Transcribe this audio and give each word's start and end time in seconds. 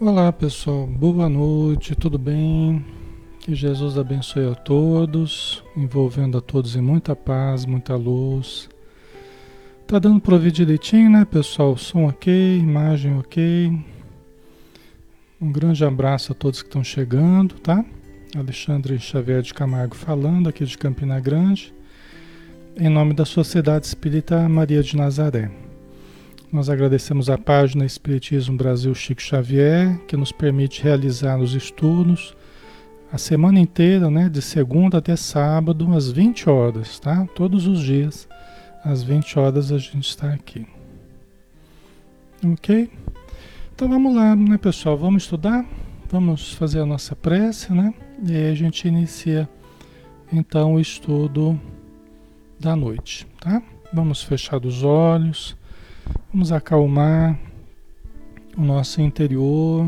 Olá 0.00 0.32
pessoal, 0.32 0.86
boa 0.86 1.28
noite, 1.28 1.92
tudo 1.96 2.16
bem? 2.16 2.86
Que 3.40 3.52
Jesus 3.52 3.98
abençoe 3.98 4.46
a 4.46 4.54
todos, 4.54 5.64
envolvendo 5.76 6.38
a 6.38 6.40
todos 6.40 6.76
em 6.76 6.80
muita 6.80 7.16
paz, 7.16 7.66
muita 7.66 7.96
luz. 7.96 8.68
Tá 9.88 9.98
dando 9.98 10.20
para 10.20 10.34
ouvir 10.34 10.52
direitinho, 10.52 11.10
né 11.10 11.24
pessoal? 11.24 11.76
Som 11.76 12.06
ok, 12.06 12.58
imagem 12.58 13.18
ok. 13.18 13.76
Um 15.40 15.50
grande 15.50 15.84
abraço 15.84 16.30
a 16.30 16.34
todos 16.34 16.62
que 16.62 16.68
estão 16.68 16.84
chegando, 16.84 17.56
tá? 17.56 17.84
Alexandre 18.36 19.00
Xavier 19.00 19.42
de 19.42 19.52
Camargo 19.52 19.96
falando 19.96 20.48
aqui 20.48 20.64
de 20.64 20.78
Campina 20.78 21.18
Grande, 21.18 21.74
em 22.76 22.88
nome 22.88 23.14
da 23.14 23.24
Sociedade 23.24 23.86
Espírita 23.86 24.48
Maria 24.48 24.80
de 24.80 24.96
Nazaré. 24.96 25.67
Nós 26.50 26.70
agradecemos 26.70 27.28
a 27.28 27.36
página 27.36 27.84
Espiritismo 27.84 28.56
Brasil 28.56 28.94
Chico 28.94 29.20
Xavier, 29.20 29.98
que 30.06 30.16
nos 30.16 30.32
permite 30.32 30.82
realizar 30.82 31.38
os 31.38 31.52
estudos 31.54 32.34
a 33.12 33.18
semana 33.18 33.60
inteira, 33.60 34.10
né, 34.10 34.30
de 34.30 34.40
segunda 34.40 34.96
até 34.96 35.14
sábado, 35.14 35.92
às 35.92 36.10
20 36.10 36.48
horas, 36.48 36.98
tá? 36.98 37.26
Todos 37.34 37.66
os 37.66 37.80
dias, 37.80 38.26
às 38.82 39.02
20 39.02 39.38
horas 39.38 39.70
a 39.70 39.76
gente 39.76 40.08
está 40.08 40.32
aqui. 40.32 40.66
Ok? 42.42 42.90
Então 43.74 43.86
vamos 43.86 44.16
lá, 44.16 44.34
né, 44.34 44.56
pessoal? 44.56 44.96
Vamos 44.96 45.24
estudar? 45.24 45.66
Vamos 46.10 46.54
fazer 46.54 46.80
a 46.80 46.86
nossa 46.86 47.14
prece, 47.14 47.74
né? 47.74 47.92
E 48.26 48.34
aí 48.34 48.50
a 48.50 48.54
gente 48.54 48.88
inicia 48.88 49.46
então 50.32 50.76
o 50.76 50.80
estudo 50.80 51.60
da 52.58 52.74
noite, 52.74 53.26
tá? 53.38 53.62
Vamos 53.92 54.22
fechar 54.22 54.64
os 54.64 54.82
olhos 54.82 55.57
Vamos 56.32 56.52
acalmar 56.52 57.38
o 58.56 58.62
nosso 58.62 59.00
interior. 59.00 59.86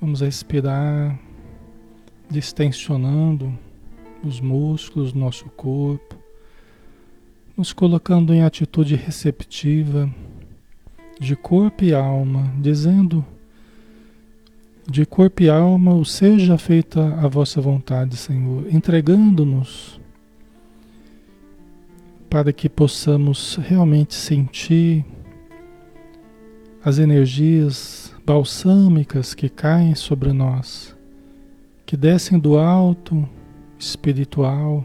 Vamos 0.00 0.20
respirar, 0.20 1.18
distensionando 2.28 3.56
os 4.24 4.40
músculos 4.40 5.12
do 5.12 5.18
nosso 5.18 5.46
corpo, 5.50 6.16
nos 7.56 7.72
colocando 7.72 8.32
em 8.32 8.42
atitude 8.42 8.96
receptiva 8.96 10.12
de 11.20 11.36
corpo 11.36 11.84
e 11.84 11.94
alma, 11.94 12.52
dizendo 12.58 13.24
de 14.88 15.06
corpo 15.06 15.42
e 15.42 15.48
alma, 15.48 15.94
o 15.94 16.04
seja 16.04 16.58
feita 16.58 17.14
a 17.14 17.28
vossa 17.28 17.60
vontade, 17.60 18.16
Senhor, 18.16 18.66
entregando-nos 18.72 20.00
para 22.32 22.50
que 22.50 22.66
possamos 22.66 23.56
realmente 23.56 24.14
sentir 24.14 25.04
as 26.82 26.98
energias 26.98 28.10
balsâmicas 28.24 29.34
que 29.34 29.50
caem 29.50 29.94
sobre 29.94 30.32
nós, 30.32 30.96
que 31.84 31.94
descem 31.94 32.38
do 32.38 32.56
alto 32.56 33.28
espiritual 33.78 34.82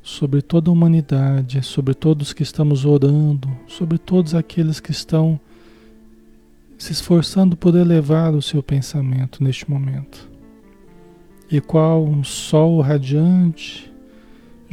sobre 0.00 0.40
toda 0.40 0.70
a 0.70 0.72
humanidade, 0.72 1.60
sobre 1.60 1.92
todos 1.92 2.32
que 2.32 2.44
estamos 2.44 2.84
orando, 2.84 3.48
sobre 3.66 3.98
todos 3.98 4.32
aqueles 4.32 4.78
que 4.78 4.92
estão 4.92 5.40
se 6.78 6.92
esforçando 6.92 7.56
por 7.56 7.74
elevar 7.74 8.32
o 8.32 8.40
seu 8.40 8.62
pensamento 8.62 9.42
neste 9.42 9.68
momento. 9.68 10.30
E 11.50 11.60
qual 11.60 12.04
um 12.04 12.22
sol 12.22 12.80
radiante 12.80 13.91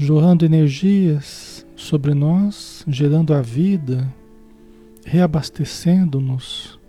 jorrando 0.01 0.45
energias 0.45 1.65
sobre 1.75 2.13
nós, 2.13 2.85
gerando 2.87 3.33
a 3.33 3.41
vida, 3.41 4.07
reabastecendo-nos 5.03 6.79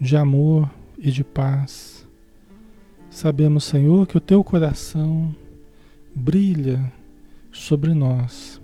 de 0.00 0.16
amor 0.16 0.70
e 0.96 1.10
de 1.10 1.24
paz. 1.24 2.06
Sabemos, 3.10 3.64
Senhor, 3.64 4.06
que 4.06 4.16
o 4.16 4.20
teu 4.20 4.44
coração 4.44 5.34
brilha 6.14 6.92
sobre 7.50 7.92
nós, 7.92 8.60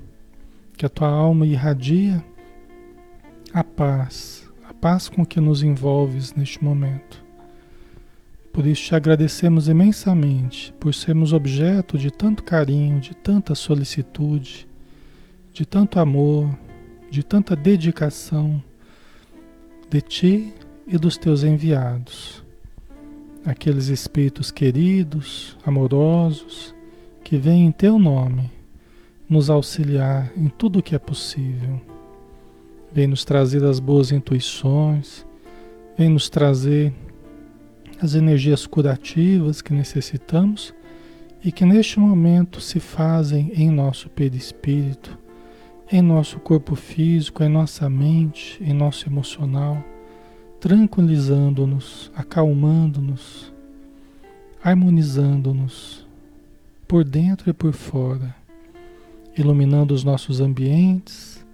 que 0.77 0.87
a 0.87 0.89
tua 0.89 1.09
alma 1.09 1.45
irradia 1.45 2.25
a 3.53 3.65
paz, 3.65 4.49
a 4.69 4.73
paz 4.73 5.09
com 5.09 5.27
que 5.27 5.41
nos 5.41 5.65
envolves 5.65 6.33
neste 6.33 6.63
momento. 6.63 7.25
Por 8.53 8.67
isso 8.67 8.83
te 8.85 8.95
agradecemos 8.95 9.69
imensamente 9.69 10.73
por 10.81 10.93
sermos 10.93 11.33
objeto 11.33 11.97
de 11.97 12.11
tanto 12.11 12.43
carinho, 12.43 13.01
de 13.01 13.15
tanta 13.15 13.55
solicitude, 13.55 14.67
de 15.53 15.65
tanto 15.65 16.01
amor, 16.01 16.51
de 17.11 17.23
tanta 17.23 17.55
dedicação 17.55 18.63
de 19.89 20.01
ti 20.01 20.55
e 20.87 20.97
dos 20.99 21.17
teus 21.17 21.43
enviados, 21.43 22.45
aqueles 23.45 23.89
espíritos 23.89 24.51
queridos, 24.51 25.57
amorosos, 25.65 26.75
que 27.25 27.37
vêm 27.37 27.67
em 27.67 27.73
teu 27.73 27.99
nome 27.99 28.51
nos 29.29 29.49
auxiliar 29.49 30.33
em 30.37 30.49
tudo 30.49 30.81
o 30.81 30.83
que 30.83 30.97
é 30.97 30.99
possível. 30.99 31.81
Vem 32.93 33.07
nos 33.07 33.25
trazer 33.25 33.65
as 33.65 33.79
boas 33.79 34.11
intuições, 34.11 35.25
vem 35.97 36.09
nos 36.09 36.29
trazer 36.29 36.93
as 38.03 38.15
energias 38.15 38.67
curativas 38.67 39.61
que 39.61 39.75
necessitamos 39.75 40.75
e 41.45 41.53
que 41.53 41.65
neste 41.65 42.01
momento 42.01 42.61
se 42.61 42.81
fazem 42.81 43.53
em 43.55 43.71
nosso 43.71 44.09
perispírito, 44.09 45.19
em 45.91 46.01
nosso 46.01 46.39
corpo 46.39 46.75
físico, 46.75 47.43
em 47.43 47.49
nossa 47.49 47.91
mente, 47.91 48.59
em 48.63 48.73
nosso 48.73 49.09
emocional, 49.09 49.83
tranquilizando-nos, 50.61 52.11
acalmando-nos, 52.15 53.53
harmonizando-nos 54.63 56.07
por 56.87 57.05
dentro 57.05 57.51
e 57.51 57.53
por 57.53 57.73
fora, 57.73 58.35
iluminando 59.37 59.93
os 59.93 60.05
nossos 60.05 60.41
ambientes 60.41 61.45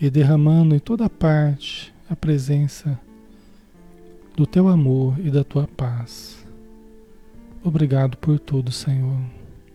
e 0.00 0.10
derramando 0.10 0.74
em 0.74 0.78
toda 0.78 1.08
parte 1.08 1.92
a 2.08 2.14
presença 2.14 2.98
do 4.36 4.46
teu 4.46 4.68
amor 4.68 5.18
e 5.20 5.30
da 5.30 5.44
tua 5.44 5.66
paz. 5.66 6.44
Obrigado 7.62 8.16
por 8.16 8.38
tudo, 8.38 8.72
Senhor. 8.72 9.18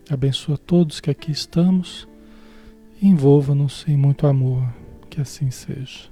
Abençoa 0.09 0.57
todos 0.57 0.99
que 0.99 1.09
aqui 1.09 1.31
estamos 1.31 2.07
e 3.01 3.07
envolva-nos 3.07 3.85
em 3.87 3.95
muito 3.95 4.27
amor. 4.27 4.63
Que 5.09 5.21
assim 5.21 5.49
seja. 5.49 6.09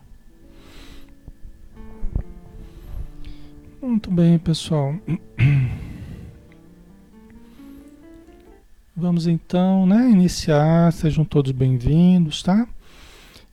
Muito 3.82 4.10
bem, 4.10 4.40
pessoal. 4.40 4.96
Vamos 8.96 9.28
então, 9.28 9.86
né, 9.86 10.10
iniciar. 10.10 10.92
Sejam 10.92 11.24
todos 11.24 11.52
bem-vindos, 11.52 12.42
tá? 12.42 12.68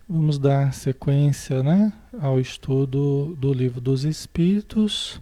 Vamos 0.08 0.38
dar 0.38 0.72
sequência 0.72 1.62
né, 1.62 1.92
ao 2.20 2.38
estudo 2.38 3.36
do 3.38 3.52
Livro 3.52 3.80
dos 3.80 4.04
Espíritos 4.04 5.20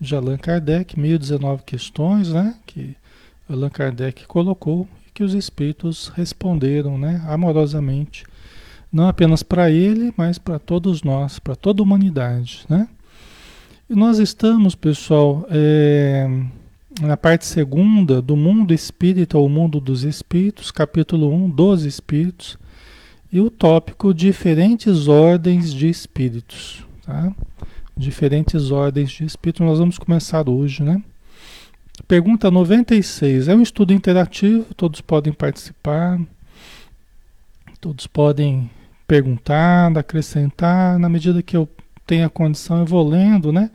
de 0.00 0.14
Allan 0.16 0.36
Kardec, 0.36 0.98
1019 0.98 1.62
questões 1.62 2.32
né, 2.32 2.56
que 2.66 2.96
Allan 3.48 3.70
Kardec 3.70 4.26
colocou 4.26 4.88
e 5.06 5.10
que 5.12 5.22
os 5.22 5.34
espíritos 5.34 6.08
responderam 6.08 6.98
né, 6.98 7.22
amorosamente, 7.26 8.24
não 8.92 9.08
apenas 9.08 9.42
para 9.42 9.70
ele, 9.70 10.12
mas 10.16 10.38
para 10.38 10.58
todos 10.58 11.02
nós, 11.02 11.38
para 11.38 11.54
toda 11.54 11.82
a 11.82 11.84
humanidade. 11.84 12.64
Né? 12.68 12.88
E 13.88 13.94
nós 13.94 14.18
estamos, 14.18 14.74
pessoal, 14.74 15.46
é, 15.50 16.28
na 17.00 17.16
parte 17.16 17.46
segunda 17.46 18.20
do 18.20 18.36
mundo 18.36 18.74
espírita, 18.74 19.38
ou 19.38 19.48
mundo 19.48 19.80
dos 19.80 20.02
espíritos, 20.02 20.70
capítulo 20.70 21.32
1 21.32 21.50
dos 21.50 21.84
espíritos 21.84 22.58
e 23.32 23.40
o 23.40 23.50
tópico 23.50 24.12
diferentes 24.12 25.08
ordens 25.08 25.72
de 25.72 25.88
espíritos, 25.88 26.84
tá? 27.02 27.32
Diferentes 27.96 28.70
ordens 28.70 29.10
de 29.10 29.24
espíritos. 29.24 29.66
Nós 29.66 29.78
vamos 29.78 29.96
começar 29.96 30.48
hoje, 30.48 30.82
né? 30.82 31.02
Pergunta 32.06 32.50
96. 32.50 33.48
É 33.48 33.54
um 33.54 33.62
estudo 33.62 33.94
interativo, 33.94 34.66
todos 34.74 35.00
podem 35.00 35.32
participar, 35.32 36.20
todos 37.80 38.06
podem 38.06 38.70
perguntar, 39.06 39.96
acrescentar, 39.96 40.98
na 40.98 41.08
medida 41.08 41.42
que 41.42 41.56
eu 41.56 41.68
tenho 42.06 42.26
a 42.26 42.30
condição, 42.30 42.80
eu 42.80 42.86
vou 42.86 43.08
lendo, 43.08 43.50
né? 43.50 43.70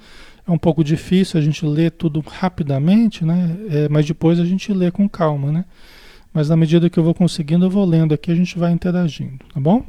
É 0.47 0.51
um 0.51 0.57
pouco 0.57 0.83
difícil 0.83 1.39
a 1.39 1.43
gente 1.43 1.65
ler 1.65 1.91
tudo 1.91 2.19
rapidamente, 2.19 3.25
né? 3.25 3.57
É, 3.69 3.89
mas 3.89 4.05
depois 4.05 4.39
a 4.39 4.45
gente 4.45 4.71
lê 4.71 4.91
com 4.91 5.09
calma, 5.09 5.51
né? 5.51 5.65
Mas 6.37 6.49
na 6.49 6.55
medida 6.55 6.87
que 6.87 6.99
eu 6.99 7.03
vou 7.03 7.15
conseguindo, 7.15 7.65
eu 7.65 7.69
vou 7.71 7.83
lendo 7.83 8.13
aqui, 8.13 8.31
a 8.31 8.35
gente 8.35 8.59
vai 8.59 8.71
interagindo, 8.71 9.39
tá 9.51 9.59
bom? 9.59 9.83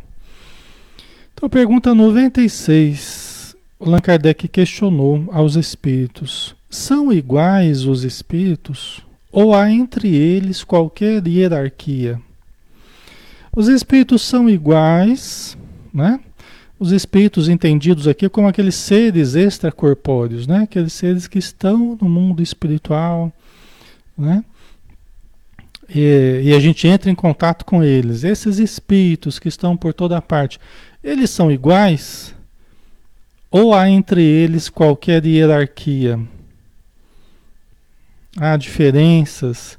Então, 1.34 1.46
pergunta 1.46 1.94
96. 1.94 3.54
Allan 3.78 4.00
Kardec 4.00 4.48
questionou 4.48 5.28
aos 5.30 5.56
espíritos: 5.56 6.56
são 6.70 7.12
iguais 7.12 7.84
os 7.84 8.02
espíritos 8.02 9.04
ou 9.30 9.54
há 9.54 9.70
entre 9.70 10.16
eles 10.16 10.64
qualquer 10.64 11.22
hierarquia? 11.28 12.18
Os 13.54 13.68
espíritos 13.68 14.22
são 14.22 14.48
iguais, 14.48 15.54
né? 15.92 16.18
Os 16.80 16.92
espíritos 16.92 17.50
entendidos 17.50 18.08
aqui 18.08 18.26
como 18.26 18.48
aqueles 18.48 18.74
seres 18.74 19.34
extracorpóreos, 19.34 20.46
né? 20.46 20.60
Aqueles 20.62 20.94
seres 20.94 21.26
que 21.26 21.38
estão 21.38 21.98
no 22.00 22.08
mundo 22.08 22.42
espiritual, 22.42 23.30
né? 24.16 24.42
E, 25.88 26.42
e, 26.44 26.54
a 26.54 26.60
gente 26.60 26.86
entra 26.86 27.10
em 27.10 27.14
contato 27.14 27.64
com 27.64 27.82
eles. 27.82 28.22
Esses 28.22 28.58
espíritos 28.58 29.38
que 29.38 29.48
estão 29.48 29.76
por 29.76 29.94
toda 29.94 30.20
parte, 30.20 30.60
eles 31.02 31.30
são 31.30 31.50
iguais? 31.50 32.34
Ou 33.50 33.74
há 33.74 33.88
entre 33.88 34.22
eles 34.22 34.68
qualquer 34.68 35.24
hierarquia? 35.24 36.20
Há 38.36 38.56
diferenças, 38.58 39.78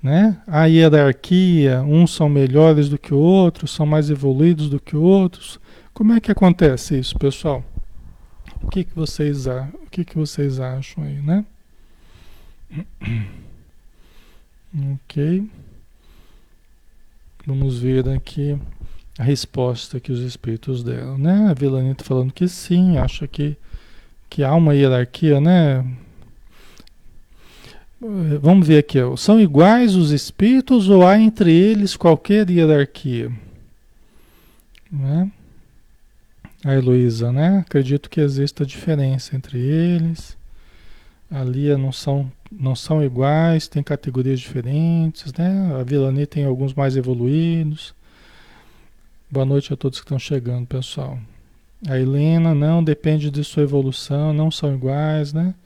né? 0.00 0.40
Há 0.46 0.66
hierarquia, 0.66 1.82
uns 1.82 2.14
são 2.14 2.28
melhores 2.28 2.88
do 2.88 2.96
que 2.96 3.12
outros, 3.12 3.72
são 3.72 3.84
mais 3.84 4.10
evoluídos 4.10 4.70
do 4.70 4.78
que 4.78 4.96
outros. 4.96 5.58
Como 5.92 6.12
é 6.12 6.20
que 6.20 6.30
acontece 6.30 6.96
isso, 6.96 7.18
pessoal? 7.18 7.64
O 8.62 8.68
que, 8.68 8.84
que 8.84 8.94
vocês 8.94 9.46
o 9.46 9.90
que, 9.90 10.04
que 10.04 10.16
vocês 10.16 10.60
acham 10.60 11.02
aí, 11.02 11.20
né? 11.20 11.44
Ok. 14.76 15.48
Vamos 17.46 17.78
ver 17.78 18.08
aqui 18.08 18.58
a 19.18 19.22
resposta 19.22 20.00
que 20.00 20.10
os 20.10 20.20
espíritos 20.20 20.82
deram, 20.82 21.16
né? 21.16 21.48
A 21.48 21.54
Vilanita 21.54 22.02
tá 22.02 22.04
falando 22.04 22.32
que 22.32 22.48
sim, 22.48 22.98
acha 22.98 23.28
que, 23.28 23.56
que 24.28 24.42
há 24.42 24.54
uma 24.54 24.74
hierarquia, 24.74 25.40
né? 25.40 25.84
Vamos 28.40 28.66
ver 28.66 28.78
aqui, 28.78 29.00
ó. 29.00 29.16
são 29.16 29.40
iguais 29.40 29.94
os 29.94 30.10
espíritos 30.10 30.88
ou 30.88 31.06
há 31.06 31.18
entre 31.18 31.52
eles 31.52 31.96
qualquer 31.96 32.50
hierarquia? 32.50 33.30
Né? 34.90 35.30
A 36.64 36.74
Heloísa, 36.74 37.32
né? 37.32 37.58
Acredito 37.58 38.10
que 38.10 38.20
exista 38.20 38.66
diferença 38.66 39.36
entre 39.36 39.58
eles. 39.58 40.36
Ali 41.34 41.76
não 41.76 41.90
são 41.90 42.30
não 42.48 42.76
são 42.76 43.02
iguais, 43.02 43.66
tem 43.66 43.82
categorias 43.82 44.38
diferentes, 44.38 45.32
né? 45.32 45.74
A 45.80 45.82
Vilani 45.82 46.26
tem 46.26 46.44
alguns 46.44 46.72
mais 46.72 46.96
evoluídos. 46.96 47.92
Boa 49.28 49.44
noite 49.44 49.72
a 49.72 49.76
todos 49.76 49.98
que 49.98 50.04
estão 50.04 50.16
chegando, 50.16 50.64
pessoal. 50.64 51.18
A 51.88 51.98
Helena, 51.98 52.54
não, 52.54 52.84
depende 52.84 53.32
de 53.32 53.42
sua 53.42 53.64
evolução, 53.64 54.32
não 54.32 54.48
são 54.48 54.72
iguais, 54.72 55.32
né? 55.32 55.56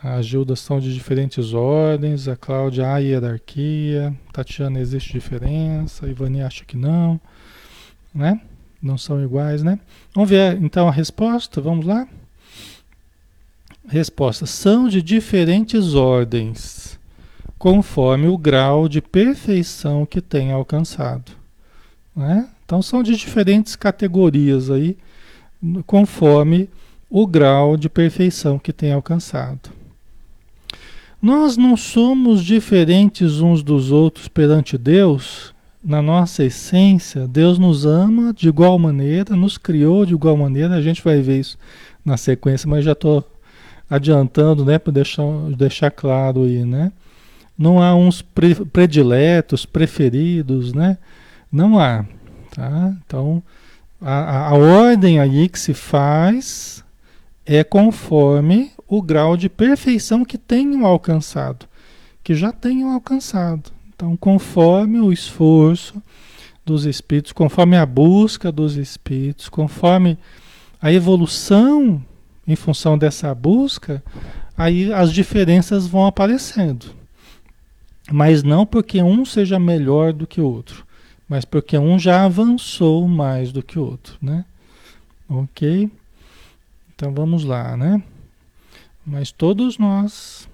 As 0.00 0.24
Gildas 0.24 0.60
são 0.60 0.78
de 0.78 0.94
diferentes 0.94 1.52
ordens, 1.52 2.28
a 2.28 2.36
Cláudia, 2.36 2.86
há 2.86 2.98
hierarquia, 2.98 4.14
Tatiana, 4.32 4.78
existe 4.78 5.12
diferença, 5.12 6.06
a 6.06 6.08
Ivani 6.08 6.42
acha 6.42 6.64
que 6.64 6.76
não, 6.76 7.20
né? 8.14 8.40
Não 8.80 8.96
são 8.96 9.20
iguais, 9.20 9.64
né? 9.64 9.80
Vamos 10.14 10.30
ver 10.30 10.62
então 10.62 10.86
a 10.86 10.92
resposta, 10.92 11.60
vamos 11.60 11.84
lá? 11.84 12.06
Resposta: 13.88 14.46
são 14.46 14.88
de 14.88 15.00
diferentes 15.00 15.94
ordens, 15.94 16.98
conforme 17.58 18.26
o 18.28 18.36
grau 18.36 18.88
de 18.88 19.00
perfeição 19.00 20.04
que 20.04 20.20
tem 20.20 20.52
alcançado. 20.52 21.32
Né? 22.14 22.48
Então 22.64 22.82
são 22.82 23.02
de 23.02 23.16
diferentes 23.16 23.76
categorias 23.76 24.70
aí, 24.70 24.96
conforme 25.86 26.68
o 27.08 27.26
grau 27.26 27.76
de 27.76 27.88
perfeição 27.88 28.58
que 28.58 28.72
tem 28.72 28.92
alcançado. 28.92 29.70
Nós 31.22 31.56
não 31.56 31.76
somos 31.76 32.44
diferentes 32.44 33.40
uns 33.40 33.62
dos 33.62 33.90
outros 33.90 34.28
perante 34.28 34.76
Deus, 34.76 35.54
na 35.82 36.02
nossa 36.02 36.44
essência, 36.44 37.28
Deus 37.28 37.58
nos 37.58 37.86
ama 37.86 38.34
de 38.34 38.48
igual 38.48 38.76
maneira, 38.78 39.36
nos 39.36 39.56
criou 39.56 40.04
de 40.04 40.14
igual 40.14 40.36
maneira, 40.36 40.74
a 40.74 40.82
gente 40.82 41.02
vai 41.02 41.20
ver 41.20 41.40
isso 41.40 41.56
na 42.04 42.16
sequência, 42.16 42.68
mas 42.68 42.84
já 42.84 42.92
estou 42.92 43.24
adiantando, 43.88 44.64
né, 44.64 44.78
para 44.78 44.92
deixar, 44.92 45.24
deixar 45.56 45.90
claro 45.90 46.44
aí, 46.44 46.64
né? 46.64 46.92
Não 47.56 47.82
há 47.82 47.94
uns 47.94 48.20
pre, 48.20 48.54
prediletos, 48.54 49.64
preferidos, 49.64 50.72
né? 50.72 50.98
Não 51.50 51.78
há, 51.78 52.04
tá? 52.54 52.94
Então, 53.06 53.42
a, 54.00 54.48
a 54.48 54.54
ordem 54.54 55.18
aí 55.18 55.48
que 55.48 55.58
se 55.58 55.72
faz 55.72 56.84
é 57.46 57.64
conforme 57.64 58.72
o 58.86 59.00
grau 59.00 59.36
de 59.36 59.48
perfeição 59.48 60.24
que 60.24 60.36
tenham 60.36 60.84
alcançado, 60.84 61.66
que 62.22 62.34
já 62.34 62.52
tenham 62.52 62.92
alcançado. 62.92 63.70
Então, 63.94 64.16
conforme 64.16 65.00
o 65.00 65.12
esforço 65.12 66.02
dos 66.64 66.84
espíritos, 66.84 67.32
conforme 67.32 67.76
a 67.76 67.86
busca 67.86 68.52
dos 68.52 68.76
espíritos, 68.76 69.48
conforme 69.48 70.18
a 70.82 70.92
evolução 70.92 72.04
em 72.46 72.56
função 72.56 72.96
dessa 72.96 73.34
busca, 73.34 74.02
aí 74.56 74.92
as 74.92 75.12
diferenças 75.12 75.86
vão 75.86 76.06
aparecendo. 76.06 76.94
Mas 78.10 78.42
não 78.42 78.64
porque 78.64 79.02
um 79.02 79.24
seja 79.24 79.58
melhor 79.58 80.12
do 80.12 80.26
que 80.26 80.40
o 80.40 80.46
outro, 80.46 80.86
mas 81.28 81.44
porque 81.44 81.76
um 81.76 81.98
já 81.98 82.24
avançou 82.24 83.08
mais 83.08 83.50
do 83.50 83.62
que 83.62 83.78
o 83.78 83.84
outro, 83.84 84.16
né? 84.22 84.44
Ok? 85.28 85.90
Então 86.94 87.12
vamos 87.12 87.44
lá, 87.44 87.76
né? 87.76 88.02
Mas 89.04 89.32
todos 89.32 89.76
nós 89.76 90.48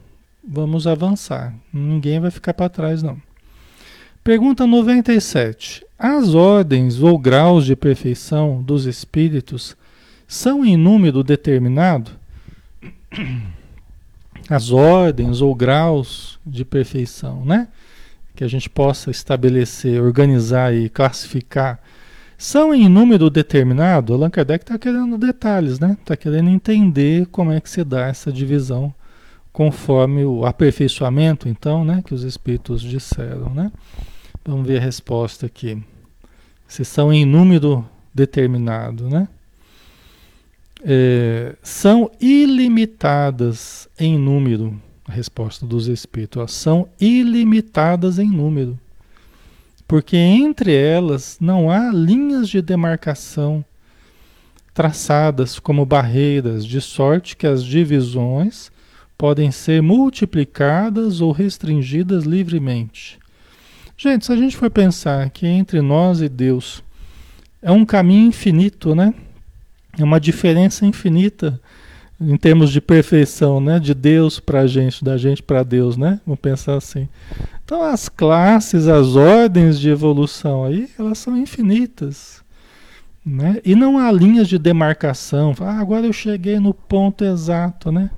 vamos 0.46 0.86
avançar. 0.86 1.54
Ninguém 1.72 2.20
vai 2.20 2.30
ficar 2.30 2.54
para 2.54 2.68
trás, 2.68 3.02
não. 3.02 3.20
Pergunta 4.24 4.66
97. 4.66 5.84
As 5.98 6.34
ordens 6.34 7.00
ou 7.02 7.18
graus 7.18 7.64
de 7.64 7.76
perfeição 7.76 8.62
dos 8.62 8.86
espíritos 8.86 9.76
são 10.32 10.64
em 10.64 10.78
número 10.78 11.22
determinado 11.22 12.10
as 14.48 14.70
ordens 14.70 15.42
ou 15.42 15.54
graus 15.54 16.40
de 16.44 16.64
perfeição, 16.64 17.44
né? 17.44 17.68
Que 18.34 18.42
a 18.42 18.48
gente 18.48 18.70
possa 18.70 19.10
estabelecer, 19.10 20.02
organizar 20.02 20.74
e 20.74 20.88
classificar. 20.88 21.78
São 22.38 22.72
em 22.72 22.88
número 22.88 23.28
determinado? 23.28 24.14
Allan 24.14 24.30
Kardec 24.30 24.64
está 24.64 24.78
querendo 24.78 25.18
detalhes, 25.18 25.78
né? 25.78 25.98
Está 26.00 26.16
querendo 26.16 26.48
entender 26.48 27.26
como 27.26 27.52
é 27.52 27.60
que 27.60 27.68
se 27.68 27.84
dá 27.84 28.06
essa 28.06 28.32
divisão 28.32 28.92
conforme 29.52 30.24
o 30.24 30.46
aperfeiçoamento, 30.46 31.46
então, 31.46 31.84
né? 31.84 32.02
Que 32.06 32.14
os 32.14 32.22
espíritos 32.22 32.80
disseram, 32.80 33.50
né? 33.50 33.70
Vamos 34.42 34.66
ver 34.66 34.78
a 34.78 34.82
resposta 34.82 35.44
aqui. 35.44 35.80
Se 36.66 36.86
são 36.86 37.12
em 37.12 37.26
número 37.26 37.86
determinado, 38.14 39.10
né? 39.10 39.28
É, 40.84 41.54
são 41.62 42.10
ilimitadas 42.20 43.88
em 43.98 44.18
número. 44.18 44.80
A 45.04 45.12
resposta 45.12 45.66
dos 45.66 45.88
espíritos 45.88 46.52
são 46.52 46.88
ilimitadas 47.00 48.18
em 48.18 48.28
número. 48.28 48.78
Porque 49.86 50.16
entre 50.16 50.74
elas 50.74 51.36
não 51.40 51.70
há 51.70 51.90
linhas 51.92 52.48
de 52.48 52.62
demarcação 52.62 53.64
traçadas 54.72 55.58
como 55.58 55.84
barreiras, 55.84 56.64
de 56.64 56.80
sorte 56.80 57.36
que 57.36 57.46
as 57.46 57.62
divisões 57.62 58.70
podem 59.18 59.50
ser 59.50 59.82
multiplicadas 59.82 61.20
ou 61.20 61.30
restringidas 61.30 62.24
livremente. 62.24 63.18
Gente, 63.96 64.26
se 64.26 64.32
a 64.32 64.36
gente 64.36 64.56
for 64.56 64.70
pensar 64.70 65.30
que 65.30 65.46
entre 65.46 65.80
nós 65.80 66.20
e 66.20 66.28
Deus 66.28 66.82
é 67.60 67.70
um 67.70 67.84
caminho 67.84 68.28
infinito, 68.28 68.94
né? 68.94 69.14
É 69.98 70.04
uma 70.04 70.20
diferença 70.20 70.86
infinita 70.86 71.60
em 72.20 72.36
termos 72.36 72.70
de 72.70 72.80
perfeição, 72.80 73.60
né? 73.60 73.78
De 73.78 73.94
Deus 73.94 74.38
para 74.38 74.60
a 74.60 74.66
gente, 74.66 75.04
da 75.04 75.16
gente 75.16 75.42
para 75.42 75.62
Deus, 75.62 75.96
né? 75.96 76.20
Vamos 76.24 76.40
pensar 76.40 76.76
assim. 76.76 77.08
Então 77.64 77.82
as 77.82 78.08
classes, 78.08 78.86
as 78.86 79.16
ordens 79.16 79.78
de 79.78 79.90
evolução 79.90 80.64
aí, 80.64 80.88
elas 80.98 81.18
são 81.18 81.36
infinitas. 81.36 82.42
Né? 83.24 83.60
E 83.64 83.74
não 83.74 83.98
há 83.98 84.10
linhas 84.10 84.48
de 84.48 84.58
demarcação. 84.58 85.54
Ah, 85.60 85.78
agora 85.78 86.06
eu 86.06 86.12
cheguei 86.12 86.58
no 86.58 86.74
ponto 86.74 87.24
exato, 87.24 87.92
né? 87.92 88.10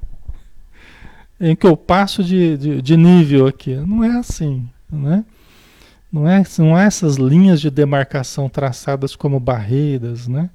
Em 1.39 1.55
que 1.55 1.67
eu 1.67 1.77
passo 1.77 2.25
de, 2.25 2.57
de, 2.57 2.83
de 2.83 2.97
nível 2.97 3.47
aqui. 3.47 3.75
Não 3.75 4.03
é 4.03 4.17
assim, 4.17 4.67
né? 4.91 5.25
Não 6.11 6.29
é, 6.29 6.43
não 6.59 6.79
é 6.79 6.87
essas 6.87 7.17
linhas 7.17 7.61
de 7.61 7.71
demarcação 7.71 8.49
traçadas 8.49 9.17
como 9.17 9.41
barreiras, 9.41 10.29
né? 10.29 10.49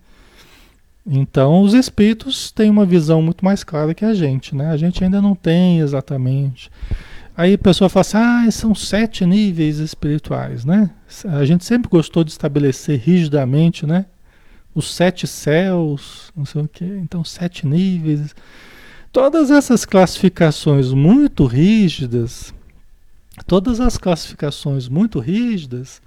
Então, 1.06 1.62
os 1.62 1.74
espíritos 1.74 2.52
têm 2.52 2.70
uma 2.70 2.86
visão 2.86 3.22
muito 3.22 3.44
mais 3.44 3.64
clara 3.64 3.94
que 3.94 4.06
a 4.06 4.14
gente, 4.14 4.56
né? 4.56 4.70
A 4.70 4.78
gente 4.78 5.04
ainda 5.04 5.22
não 5.22 5.34
tem 5.34 5.80
exatamente. 5.80 6.70
Aí 7.36 7.54
a 7.54 7.58
pessoa 7.58 7.90
fala 7.90 8.02
assim: 8.02 8.18
ah, 8.18 8.52
são 8.52 8.76
sete 8.76 9.26
níveis 9.26 9.78
espirituais, 9.78 10.66
né? 10.66 10.90
A 11.26 11.46
gente 11.46 11.64
sempre 11.64 11.90
gostou 11.90 12.24
de 12.24 12.32
estabelecer 12.32 13.00
rigidamente, 13.00 13.86
né? 13.86 14.06
Os 14.76 14.94
sete 14.94 15.26
céus, 15.26 16.32
não 16.36 16.46
sei 16.46 16.62
o 16.62 16.68
quê. 16.68 17.00
Então, 17.02 17.24
sete 17.24 17.66
níveis. 17.66 18.36
Todas 19.12 19.50
essas 19.50 19.86
classificações 19.86 20.94
muito 20.94 21.46
rígidas, 21.46 22.54
todas 23.48 23.80
as 23.80 23.98
classificações 23.98 24.88
muito 24.88 25.20
rígidas, 25.20 26.02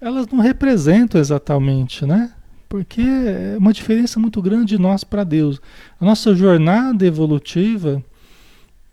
elas 0.00 0.26
não 0.26 0.40
representam 0.40 1.20
exatamente, 1.20 2.04
né? 2.04 2.32
Porque 2.72 3.02
é 3.02 3.56
uma 3.58 3.70
diferença 3.70 4.18
muito 4.18 4.40
grande 4.40 4.76
de 4.76 4.78
nós 4.78 5.04
para 5.04 5.24
Deus. 5.24 5.60
A 6.00 6.06
nossa 6.06 6.34
jornada 6.34 7.04
evolutiva 7.04 8.02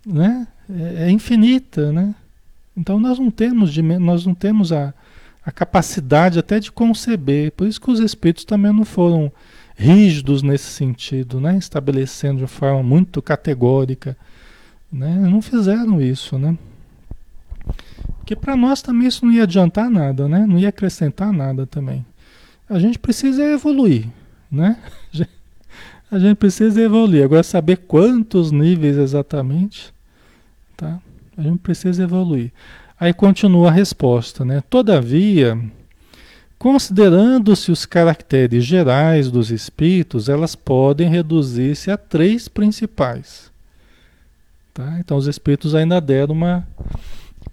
né, 0.06 0.46
é, 0.70 1.06
é 1.06 1.10
infinita, 1.10 1.90
né? 1.90 2.14
Então 2.76 3.00
nós 3.00 3.18
não 3.18 3.32
temos, 3.32 3.74
nós 3.78 4.26
não 4.26 4.36
temos 4.36 4.74
a, 4.74 4.94
a 5.46 5.50
capacidade 5.50 6.38
até 6.38 6.60
de 6.60 6.74
conceber. 6.74 7.54
Por 7.54 7.70
isso 7.70 7.80
que 7.80 7.90
os 7.90 8.02
espíritos 8.02 8.44
também 8.44 8.74
não 8.74 8.84
foram 8.84 9.32
rígidos 9.78 10.44
nesse 10.44 10.72
sentido, 10.72 11.40
né? 11.40 11.58
estabelecendo 11.58 12.40
de 12.40 12.48
forma 12.48 12.84
muito 12.84 13.22
categórica. 13.22 14.18
Né? 14.92 15.16
Não 15.16 15.42
fizeram 15.42 16.02
isso, 16.02 16.38
né? 16.38 16.58
Porque 18.18 18.36
para 18.36 18.58
nós 18.58 18.82
também 18.82 19.08
isso 19.08 19.26
não 19.26 19.32
ia 19.32 19.44
adiantar 19.44 19.90
nada, 19.90 20.28
né? 20.28 20.46
Não 20.46 20.60
ia 20.60 20.68
acrescentar 20.68 21.32
nada 21.32 21.66
também. 21.66 22.06
A 22.70 22.78
gente 22.78 23.00
precisa 23.00 23.44
evoluir, 23.44 24.08
né? 24.52 24.78
A 26.12 26.18
gente 26.18 26.38
precisa 26.38 26.82
evoluir. 26.82 27.24
Agora 27.24 27.44
saber 27.44 27.78
quantos 27.78 28.52
níveis 28.52 28.98
exatamente, 28.98 29.94
tá? 30.76 31.00
A 31.38 31.42
gente 31.42 31.60
precisa 31.60 32.04
evoluir. 32.04 32.52
Aí 33.00 33.14
continua 33.14 33.70
a 33.70 33.72
resposta, 33.72 34.44
né? 34.44 34.62
Todavia, 34.70 35.58
considerando-se 36.58 37.72
os 37.72 37.86
caracteres 37.86 38.66
gerais 38.66 39.32
dos 39.32 39.52
espíritos, 39.52 40.28
elas 40.28 40.56
podem 40.56 41.10
reduzir-se 41.10 41.90
a 41.90 41.98
três 41.98 42.48
principais. 42.48 43.50
Tá? 44.74 44.98
Então 45.00 45.18
os 45.18 45.28
espíritos 45.28 45.74
ainda 45.76 46.02
deram 46.02 46.34
uma 46.34 46.68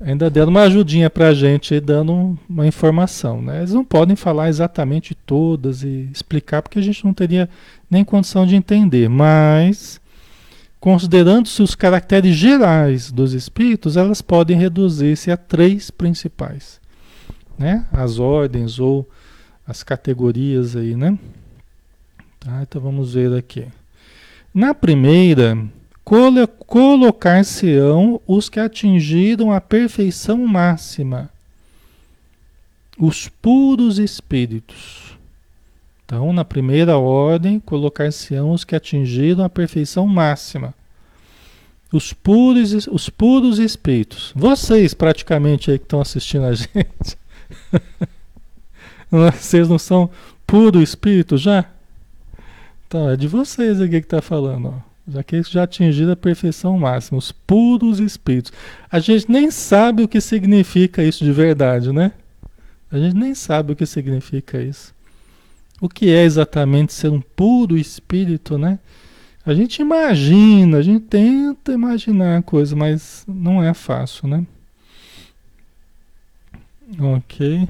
ainda 0.01 0.29
deram 0.31 0.51
uma 0.51 0.63
ajudinha 0.63 1.09
para 1.09 1.29
a 1.29 1.35
gente, 1.35 1.79
dando 1.81 2.39
uma 2.49 2.67
informação. 2.67 3.41
Né? 3.41 3.59
Eles 3.59 3.73
não 3.73 3.85
podem 3.85 4.17
falar 4.17 4.49
exatamente 4.49 5.15
todas 5.15 5.83
e 5.83 6.09
explicar, 6.13 6.63
porque 6.63 6.79
a 6.79 6.83
gente 6.83 7.05
não 7.05 7.15
teria 7.15 7.49
nem 7.91 8.05
condição 8.05 8.47
de 8.47 8.57
entender, 8.57 9.09
mas 9.09 10.01
Considerando-se 10.87 11.63
os 11.63 11.75
caracteres 11.75 12.37
gerais 12.37 13.11
dos 13.11 13.33
espíritos, 13.33 13.97
elas 13.97 14.23
podem 14.23 14.57
reduzir-se 14.57 15.33
a 15.33 15.37
três 15.37 15.91
principais, 15.91 16.81
né? 17.59 17.85
As 17.91 18.21
ordens 18.21 18.79
ou 18.79 19.05
as 19.67 19.83
categorias 19.83 20.77
aí, 20.77 20.95
né? 20.95 21.19
Tá, 22.39 22.63
então 22.63 22.81
vamos 22.81 23.15
ver 23.15 23.37
aqui. 23.37 23.67
Na 24.55 24.75
primeira, 24.75 25.59
colocar-se-ão 26.67 28.21
os 28.27 28.49
que 28.49 28.61
atingiram 28.61 29.51
a 29.51 29.61
perfeição 29.61 30.47
máxima, 30.47 31.29
os 32.97 33.29
puros 33.29 33.99
espíritos. 33.99 35.19
Então, 36.05 36.33
na 36.33 36.45
primeira 36.45 36.97
ordem, 36.97 37.59
colocar-se-ão 37.59 38.53
os 38.53 38.63
que 38.63 38.77
atingiram 38.77 39.45
a 39.45 39.49
perfeição 39.49 40.07
máxima. 40.07 40.73
Os 41.93 42.13
puros, 42.13 42.87
os 42.87 43.09
puros 43.09 43.59
espíritos. 43.59 44.33
Vocês, 44.37 44.95
praticamente, 44.95 45.73
aí 45.73 45.79
que 45.79 45.85
estão 45.85 46.01
assistindo 46.01 46.45
a 46.45 46.55
gente. 46.55 47.19
vocês 49.11 49.69
não 49.69 49.79
são 49.79 50.09
puro 50.47 50.81
espírito 50.81 51.37
já? 51.37 51.65
Então, 52.87 53.11
é 53.11 53.17
de 53.17 53.27
vocês 53.27 53.81
aqui 53.81 54.01
que 54.01 54.07
está 54.07 54.23
falando. 54.23 54.69
Ó. 54.69 54.86
Já 55.09 55.23
que 55.23 55.43
já 55.43 55.63
atingiram 55.63 56.13
a 56.13 56.17
perfeição 56.17 56.79
máxima. 56.79 57.19
Os 57.19 57.31
puros 57.31 58.01
espíritos. 58.01 58.53
A 58.91 58.99
gente 58.99 59.31
nem 59.31 59.51
sabe 59.51 60.03
o 60.03 60.09
que 60.09 60.21
significa 60.21 61.03
isso 61.03 61.25
de 61.25 61.33
verdade, 61.33 61.93
né? 61.93 62.13
A 62.91 62.99
gente 62.99 63.17
nem 63.17 63.35
sabe 63.35 63.73
o 63.73 63.77
que 63.77 63.87
significa 63.87 64.61
isso. 64.61 64.95
O 65.81 65.89
que 65.89 66.11
é 66.11 66.25
exatamente 66.25 66.93
ser 66.93 67.11
um 67.11 67.21
puro 67.21 67.77
espírito, 67.77 68.57
né? 68.57 68.79
A 69.45 69.55
gente 69.55 69.81
imagina, 69.81 70.79
a 70.79 70.83
gente 70.83 71.05
tenta 71.05 71.73
imaginar 71.73 72.39
a 72.39 72.43
coisa, 72.43 72.75
mas 72.75 73.25
não 73.29 73.63
é 73.63 73.73
fácil, 73.73 74.27
né? 74.27 74.45
Ok. 76.99 77.69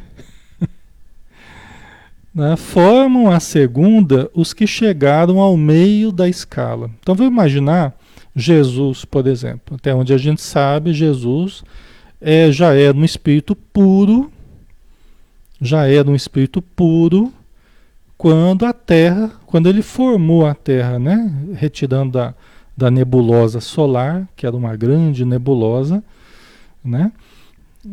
Né? 2.37 2.55
Formam 2.55 3.31
a 3.31 3.41
segunda 3.41 4.31
os 4.35 4.53
que 4.53 4.67
chegaram 4.67 5.41
ao 5.41 5.57
meio 5.57 6.13
da 6.13 6.29
escala. 6.29 6.91
Então 7.01 7.15
vamos 7.15 7.33
imaginar 7.33 7.99
Jesus, 8.35 9.07
por 9.07 9.27
exemplo. 9.27 9.77
Até 9.77 9.95
onde 9.95 10.13
a 10.13 10.19
gente 10.19 10.43
sabe, 10.43 10.93
Jesus 10.93 11.65
é, 12.21 12.53
já 12.53 12.75
era 12.75 12.95
um 12.95 13.07
espírito 13.07 13.57
puro, 13.57 14.31
já 15.59 15.87
era 15.87 16.11
um 16.11 16.15
espírito 16.15 16.61
puro, 16.61 17.33
quando 18.19 18.67
a 18.67 18.73
Terra, 18.75 19.33
quando 19.47 19.67
ele 19.67 19.81
formou 19.81 20.45
a 20.45 20.55
Terra, 20.55 20.99
né, 20.99 21.35
retirando 21.55 22.13
da, 22.13 22.35
da 22.77 22.91
nebulosa 22.91 23.63
solar, 23.63 24.29
que 24.37 24.47
era 24.47 24.55
uma 24.55 24.77
grande 24.77 25.25
nebulosa, 25.25 26.05
né? 26.85 27.11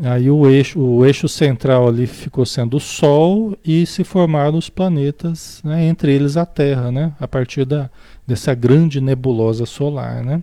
Aí 0.02 0.30
o 0.30 0.50
eixo, 0.50 0.80
o 0.80 1.06
eixo 1.06 1.28
central 1.28 1.88
ali 1.88 2.08
ficou 2.08 2.46
sendo 2.46 2.78
o 2.78 2.80
Sol 2.80 3.58
e 3.64 3.86
se 3.86 4.04
formaram 4.04 4.58
os 4.58 4.70
planetas, 4.70 5.62
né, 5.64 5.86
entre 5.86 6.14
eles 6.14 6.36
a 6.36 6.46
Terra, 6.46 6.92
né, 6.92 7.14
a 7.20 7.28
partir 7.28 7.64
da, 7.66 7.90
dessa 8.26 8.54
grande 8.56 9.00
nebulosa 9.00 9.66
solar, 9.66 10.24
né? 10.24 10.42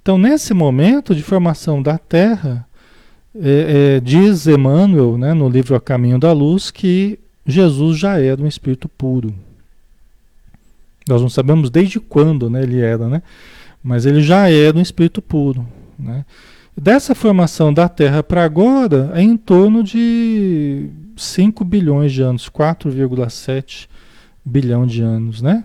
Então, 0.00 0.18
nesse 0.18 0.52
momento 0.52 1.14
de 1.14 1.22
formação 1.22 1.82
da 1.82 1.96
Terra, 1.96 2.66
é, 3.34 3.96
é, 3.96 4.00
diz 4.00 4.46
Emmanuel, 4.46 5.16
né, 5.16 5.32
no 5.32 5.48
livro 5.48 5.74
A 5.74 5.80
Caminho 5.80 6.18
da 6.18 6.32
Luz, 6.32 6.70
que 6.70 7.18
Jesus 7.46 7.98
já 7.98 8.18
era 8.20 8.40
um 8.40 8.46
espírito 8.46 8.88
puro. 8.88 9.34
Nós 11.08 11.20
não 11.20 11.28
sabemos 11.28 11.70
desde 11.70 11.98
quando 11.98 12.48
né, 12.48 12.62
ele 12.62 12.80
era, 12.80 13.08
né? 13.08 13.22
mas 13.82 14.06
ele 14.06 14.22
já 14.22 14.48
era 14.48 14.76
um 14.76 14.80
espírito 14.80 15.20
puro. 15.20 15.66
Né? 15.98 16.24
Dessa 16.76 17.14
formação 17.14 17.72
da 17.72 17.88
Terra 17.88 18.22
para 18.22 18.44
agora 18.44 19.12
é 19.14 19.22
em 19.22 19.36
torno 19.36 19.82
de 19.84 20.88
5 21.16 21.64
bilhões 21.64 22.12
de 22.12 22.22
anos, 22.22 22.48
4,7 22.48 23.88
bilhão 24.44 24.86
de 24.86 25.02
anos, 25.02 25.42
né? 25.42 25.64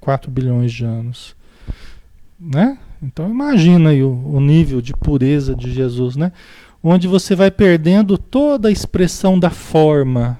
4 0.00 0.30
é, 0.30 0.32
bilhões 0.32 0.72
de 0.72 0.84
anos. 0.84 1.36
Né? 2.38 2.78
Então 3.02 3.28
imagina 3.28 3.90
aí 3.90 4.02
o, 4.02 4.10
o 4.10 4.40
nível 4.40 4.80
de 4.80 4.94
pureza 4.94 5.54
de 5.54 5.70
Jesus, 5.70 6.16
né? 6.16 6.32
Onde 6.82 7.06
você 7.06 7.34
vai 7.34 7.50
perdendo 7.50 8.16
toda 8.16 8.68
a 8.68 8.72
expressão 8.72 9.38
da 9.38 9.50
forma, 9.50 10.38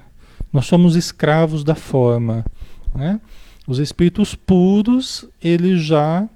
nós 0.51 0.65
somos 0.65 0.95
escravos 0.95 1.63
da 1.63 1.75
forma. 1.75 2.43
Né? 2.95 3.21
Os 3.67 3.77
espíritos 3.77 4.33
puros, 4.33 5.25
eles 5.41 5.81
já 5.83 6.27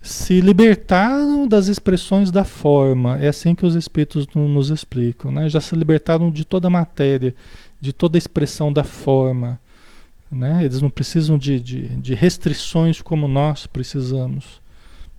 se 0.00 0.40
libertaram 0.40 1.46
das 1.46 1.68
expressões 1.68 2.30
da 2.30 2.44
forma. 2.44 3.18
É 3.18 3.28
assim 3.28 3.54
que 3.54 3.66
os 3.66 3.74
espíritos 3.74 4.26
nos 4.34 4.70
explicam. 4.70 5.30
Né? 5.30 5.48
Já 5.48 5.60
se 5.60 5.74
libertaram 5.76 6.30
de 6.30 6.44
toda 6.44 6.68
a 6.68 6.70
matéria, 6.70 7.34
de 7.80 7.92
toda 7.92 8.16
a 8.16 8.18
expressão 8.18 8.72
da 8.72 8.84
forma. 8.84 9.60
Né? 10.30 10.64
Eles 10.64 10.80
não 10.80 10.90
precisam 10.90 11.36
de, 11.36 11.60
de, 11.60 11.88
de 11.88 12.14
restrições 12.14 13.02
como 13.02 13.28
nós 13.28 13.66
precisamos. 13.66 14.60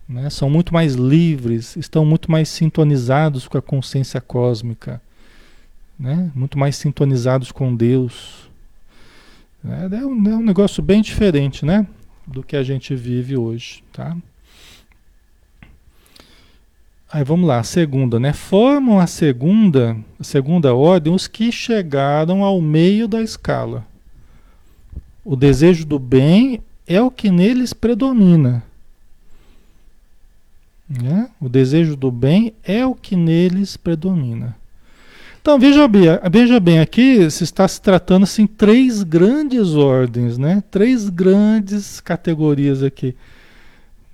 Né? 0.10 0.30
São 0.30 0.50
muito 0.50 0.74
mais 0.74 0.96
livres, 0.96 1.76
estão 1.76 2.04
muito 2.04 2.32
mais 2.32 2.50
sintonizados 2.50 3.48
com 3.48 3.58
a 3.58 3.62
consciência 3.62 4.20
cósmica 4.20 5.02
né? 6.02 6.32
muito 6.34 6.58
mais 6.58 6.76
sintonizados 6.76 7.52
com 7.52 7.76
Deus. 7.76 8.50
É, 9.64 9.98
é, 9.98 10.06
um, 10.06 10.28
é 10.28 10.36
um 10.36 10.44
negócio 10.44 10.82
bem 10.82 11.00
diferente 11.02 11.64
né? 11.64 11.86
do 12.26 12.42
que 12.42 12.56
a 12.56 12.64
gente 12.64 12.96
vive 12.96 13.38
hoje. 13.38 13.84
Tá? 13.94 14.18
Aí 17.12 17.26
vamos 17.26 17.46
lá, 17.46 17.60
a 17.60 17.64
segunda, 17.64 18.20
né? 18.20 18.32
Formam 18.32 18.98
a 18.98 19.06
segunda, 19.06 19.98
a 20.18 20.24
segunda 20.24 20.74
ordem 20.74 21.14
os 21.14 21.28
que 21.28 21.52
chegaram 21.52 22.44
ao 22.44 22.62
meio 22.62 23.06
da 23.06 23.22
escala. 23.22 23.86
O 25.24 25.36
desejo 25.36 25.86
do 25.86 26.00
bem 26.00 26.62
é 26.88 27.02
o 27.02 27.12
que 27.12 27.30
neles 27.30 27.74
predomina. 27.74 28.64
Né? 30.90 31.30
O 31.40 31.50
desejo 31.50 31.96
do 31.96 32.10
bem 32.10 32.54
é 32.64 32.86
o 32.86 32.96
que 32.96 33.16
neles 33.16 33.76
predomina. 33.76 34.56
Então 35.42 35.60
veja 35.60 35.88
bem, 35.88 36.04
veja 36.32 36.60
bem, 36.60 36.80
aqui 36.80 37.30
se 37.32 37.44
está 37.44 37.68
se 37.68 37.82
tratando 37.82 38.24
assim 38.24 38.46
três 38.46 39.04
grandes 39.04 39.74
ordens, 39.74 40.38
né? 40.38 40.64
Três 40.70 41.10
grandes 41.10 42.00
categorias 42.00 42.84
aqui, 42.84 43.16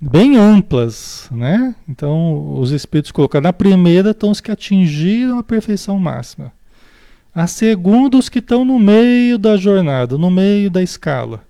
bem 0.00 0.36
amplas, 0.36 1.28
né? 1.30 1.74
Então 1.88 2.58
os 2.58 2.70
espíritos 2.70 3.12
colocaram 3.12 3.44
na 3.44 3.52
primeira 3.52 4.10
estão 4.10 4.30
os 4.30 4.40
que 4.40 4.50
atingiram 4.50 5.38
a 5.38 5.42
perfeição 5.42 5.98
máxima. 5.98 6.52
A 7.34 7.46
segunda 7.46 8.16
os 8.16 8.28
que 8.28 8.38
estão 8.40 8.64
no 8.64 8.78
meio 8.78 9.38
da 9.38 9.56
jornada, 9.56 10.18
no 10.18 10.30
meio 10.30 10.70
da 10.70 10.82
escala. 10.82 11.42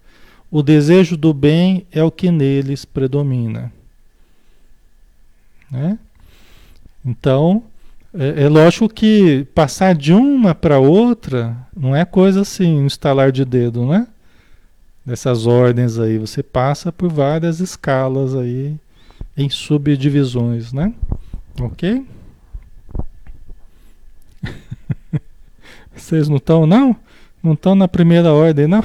O 0.50 0.62
desejo 0.62 1.16
do 1.16 1.34
bem 1.34 1.86
é 1.92 2.02
o 2.02 2.10
que 2.10 2.30
neles 2.30 2.84
predomina, 2.84 3.72
né? 5.70 5.98
Então 7.04 7.62
É, 8.14 8.44
é 8.44 8.48
lógico 8.48 8.88
que 8.88 9.46
passar 9.54 9.94
de 9.94 10.14
uma 10.14 10.54
para 10.54 10.78
outra 10.78 11.56
não 11.76 11.94
é 11.94 12.04
coisa 12.06 12.40
assim, 12.40 12.80
um 12.80 12.86
estalar 12.86 13.30
de 13.30 13.44
dedo, 13.44 13.86
né? 13.86 14.06
Dessas 15.08 15.46
ordens 15.46 15.98
aí, 15.98 16.18
você 16.18 16.42
passa 16.42 16.92
por 16.92 17.10
várias 17.10 17.60
escalas 17.60 18.34
aí 18.34 18.76
em 19.34 19.48
subdivisões, 19.48 20.70
né? 20.70 20.92
Ok? 21.58 22.06
Vocês 25.96 26.28
não 26.28 26.36
estão, 26.36 26.66
não? 26.66 26.94
Não 27.42 27.54
estão 27.54 27.74
na 27.74 27.88
primeira 27.88 28.34
ordem, 28.34 28.66
não? 28.66 28.84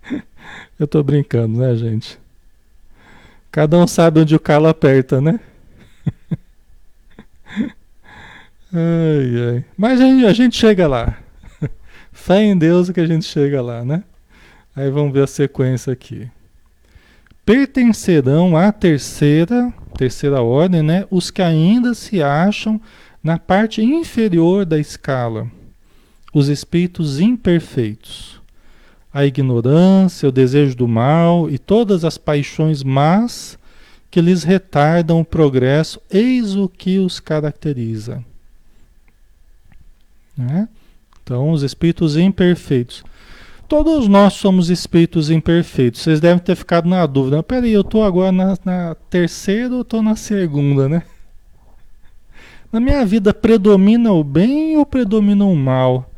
Eu 0.80 0.86
estou 0.86 1.04
brincando, 1.04 1.58
né, 1.58 1.76
gente? 1.76 2.18
Cada 3.52 3.76
um 3.76 3.86
sabe 3.86 4.20
onde 4.20 4.34
o 4.34 4.40
calo 4.40 4.66
aperta, 4.66 5.20
né? 5.20 5.38
ai, 8.72 9.56
ai. 9.56 9.64
Mas 9.76 10.00
a 10.00 10.04
gente, 10.04 10.24
a 10.24 10.32
gente 10.32 10.56
chega 10.56 10.88
lá. 10.88 11.18
Fé 12.10 12.44
em 12.44 12.56
Deus 12.56 12.88
que 12.88 13.00
a 13.00 13.06
gente 13.06 13.26
chega 13.26 13.60
lá, 13.60 13.84
né? 13.84 14.04
Aí 14.80 14.90
vamos 14.90 15.12
ver 15.12 15.24
a 15.24 15.26
sequência 15.26 15.92
aqui. 15.92 16.26
Pertencerão 17.44 18.56
à 18.56 18.72
terceira, 18.72 19.70
terceira 19.98 20.40
ordem, 20.40 20.82
né? 20.82 21.06
Os 21.10 21.30
que 21.30 21.42
ainda 21.42 21.92
se 21.92 22.22
acham 22.22 22.80
na 23.22 23.38
parte 23.38 23.82
inferior 23.82 24.64
da 24.64 24.78
escala, 24.78 25.50
os 26.32 26.48
espíritos 26.48 27.20
imperfeitos. 27.20 28.40
A 29.12 29.26
ignorância, 29.26 30.30
o 30.30 30.32
desejo 30.32 30.74
do 30.74 30.88
mal 30.88 31.50
e 31.50 31.58
todas 31.58 32.02
as 32.02 32.16
paixões 32.16 32.82
más 32.82 33.58
que 34.10 34.22
lhes 34.22 34.44
retardam 34.44 35.20
o 35.20 35.24
progresso, 35.26 36.00
eis 36.10 36.56
o 36.56 36.70
que 36.70 36.98
os 36.98 37.20
caracteriza. 37.20 38.24
Né? 40.34 40.66
Então, 41.22 41.50
os 41.50 41.62
espíritos 41.62 42.16
imperfeitos. 42.16 43.04
Todos 43.70 44.08
nós 44.08 44.32
somos 44.32 44.68
espíritos 44.68 45.30
imperfeitos. 45.30 46.00
Vocês 46.00 46.18
devem 46.20 46.42
ter 46.42 46.56
ficado 46.56 46.88
na 46.88 47.06
dúvida. 47.06 47.40
Peraí, 47.40 47.70
eu 47.70 47.82
estou 47.82 48.02
agora 48.02 48.32
na, 48.32 48.58
na, 48.64 48.96
terceira 49.08 49.72
ou 49.72 49.82
estou 49.82 50.02
na 50.02 50.16
segunda, 50.16 50.88
né? 50.88 51.04
Na 52.72 52.80
minha 52.80 53.06
vida 53.06 53.32
predomina 53.32 54.10
o 54.10 54.24
bem 54.24 54.76
ou 54.76 54.84
predomina 54.84 55.44
o 55.44 55.54
mal? 55.54 56.10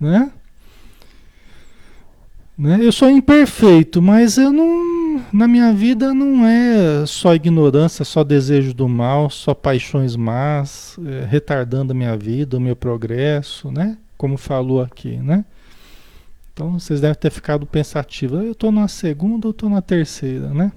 Né? 0.00 0.32
Né? 2.56 2.78
Eu 2.80 2.90
sou 2.90 3.10
imperfeito, 3.10 4.00
mas 4.00 4.38
eu 4.38 4.50
não, 4.50 5.22
na 5.30 5.46
minha 5.46 5.74
vida 5.74 6.14
não 6.14 6.46
é 6.46 7.04
só 7.04 7.34
ignorância, 7.34 8.02
só 8.02 8.24
desejo 8.24 8.72
do 8.72 8.88
mal, 8.88 9.28
só 9.28 9.52
paixões 9.52 10.16
más, 10.16 10.98
é, 11.04 11.26
retardando 11.26 11.92
a 11.92 11.94
minha 11.94 12.16
vida, 12.16 12.56
o 12.56 12.60
meu 12.60 12.74
progresso, 12.74 13.70
né? 13.70 13.98
Como 14.16 14.38
falou 14.38 14.80
aqui, 14.80 15.18
né? 15.18 15.44
Então 16.58 16.72
vocês 16.72 17.00
devem 17.00 17.14
ter 17.14 17.30
ficado 17.30 17.64
pensativos. 17.64 18.44
Eu 18.44 18.50
estou 18.50 18.72
na 18.72 18.88
segunda 18.88 19.46
ou 19.46 19.52
estou 19.52 19.70
na 19.70 19.80
terceira, 19.80 20.48
né? 20.48 20.72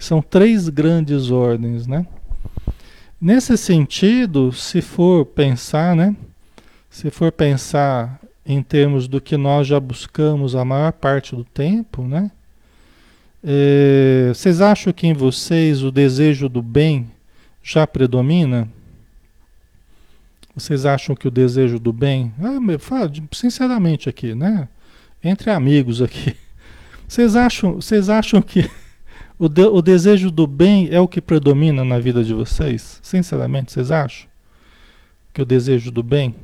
São 0.00 0.22
três 0.22 0.70
grandes 0.70 1.30
ordens, 1.30 1.86
né? 1.86 2.06
Nesse 3.20 3.58
sentido, 3.58 4.50
se 4.50 4.80
for 4.80 5.26
pensar, 5.26 5.94
né? 5.94 6.16
Se 6.88 7.10
for 7.10 7.30
pensar 7.30 8.18
em 8.46 8.62
termos 8.62 9.06
do 9.06 9.20
que 9.20 9.36
nós 9.36 9.66
já 9.66 9.78
buscamos 9.78 10.56
a 10.56 10.64
maior 10.64 10.90
parte 10.90 11.36
do 11.36 11.44
tempo, 11.44 12.02
né? 12.02 12.30
É, 13.44 14.32
vocês 14.32 14.62
acham 14.62 14.90
que 14.90 15.06
em 15.06 15.12
vocês 15.12 15.82
o 15.82 15.92
desejo 15.92 16.48
do 16.48 16.62
bem 16.62 17.10
já 17.62 17.86
predomina? 17.86 18.66
Vocês 20.54 20.86
acham 20.86 21.14
que 21.14 21.28
o 21.28 21.30
desejo 21.30 21.78
do 21.78 21.92
bem, 21.92 22.32
ah, 22.40 22.58
sinceramente 23.30 24.08
aqui, 24.08 24.34
né? 24.34 24.66
Entre 25.22 25.50
amigos 25.50 26.00
aqui, 26.00 26.34
vocês 27.06 27.36
acham, 27.36 27.74
vocês 27.74 28.08
acham 28.08 28.40
que 28.40 28.70
o, 29.38 29.48
de, 29.48 29.64
o 29.64 29.82
desejo 29.82 30.30
do 30.30 30.46
bem 30.46 30.88
é 30.90 31.00
o 31.00 31.08
que 31.08 31.20
predomina 31.20 31.84
na 31.84 31.98
vida 31.98 32.24
de 32.24 32.34
vocês? 32.34 32.98
Sinceramente, 33.02 33.72
vocês 33.72 33.90
acham 33.90 34.28
que 35.32 35.42
o 35.42 35.46
desejo 35.46 35.90
do 35.90 36.02
bem? 36.02 36.34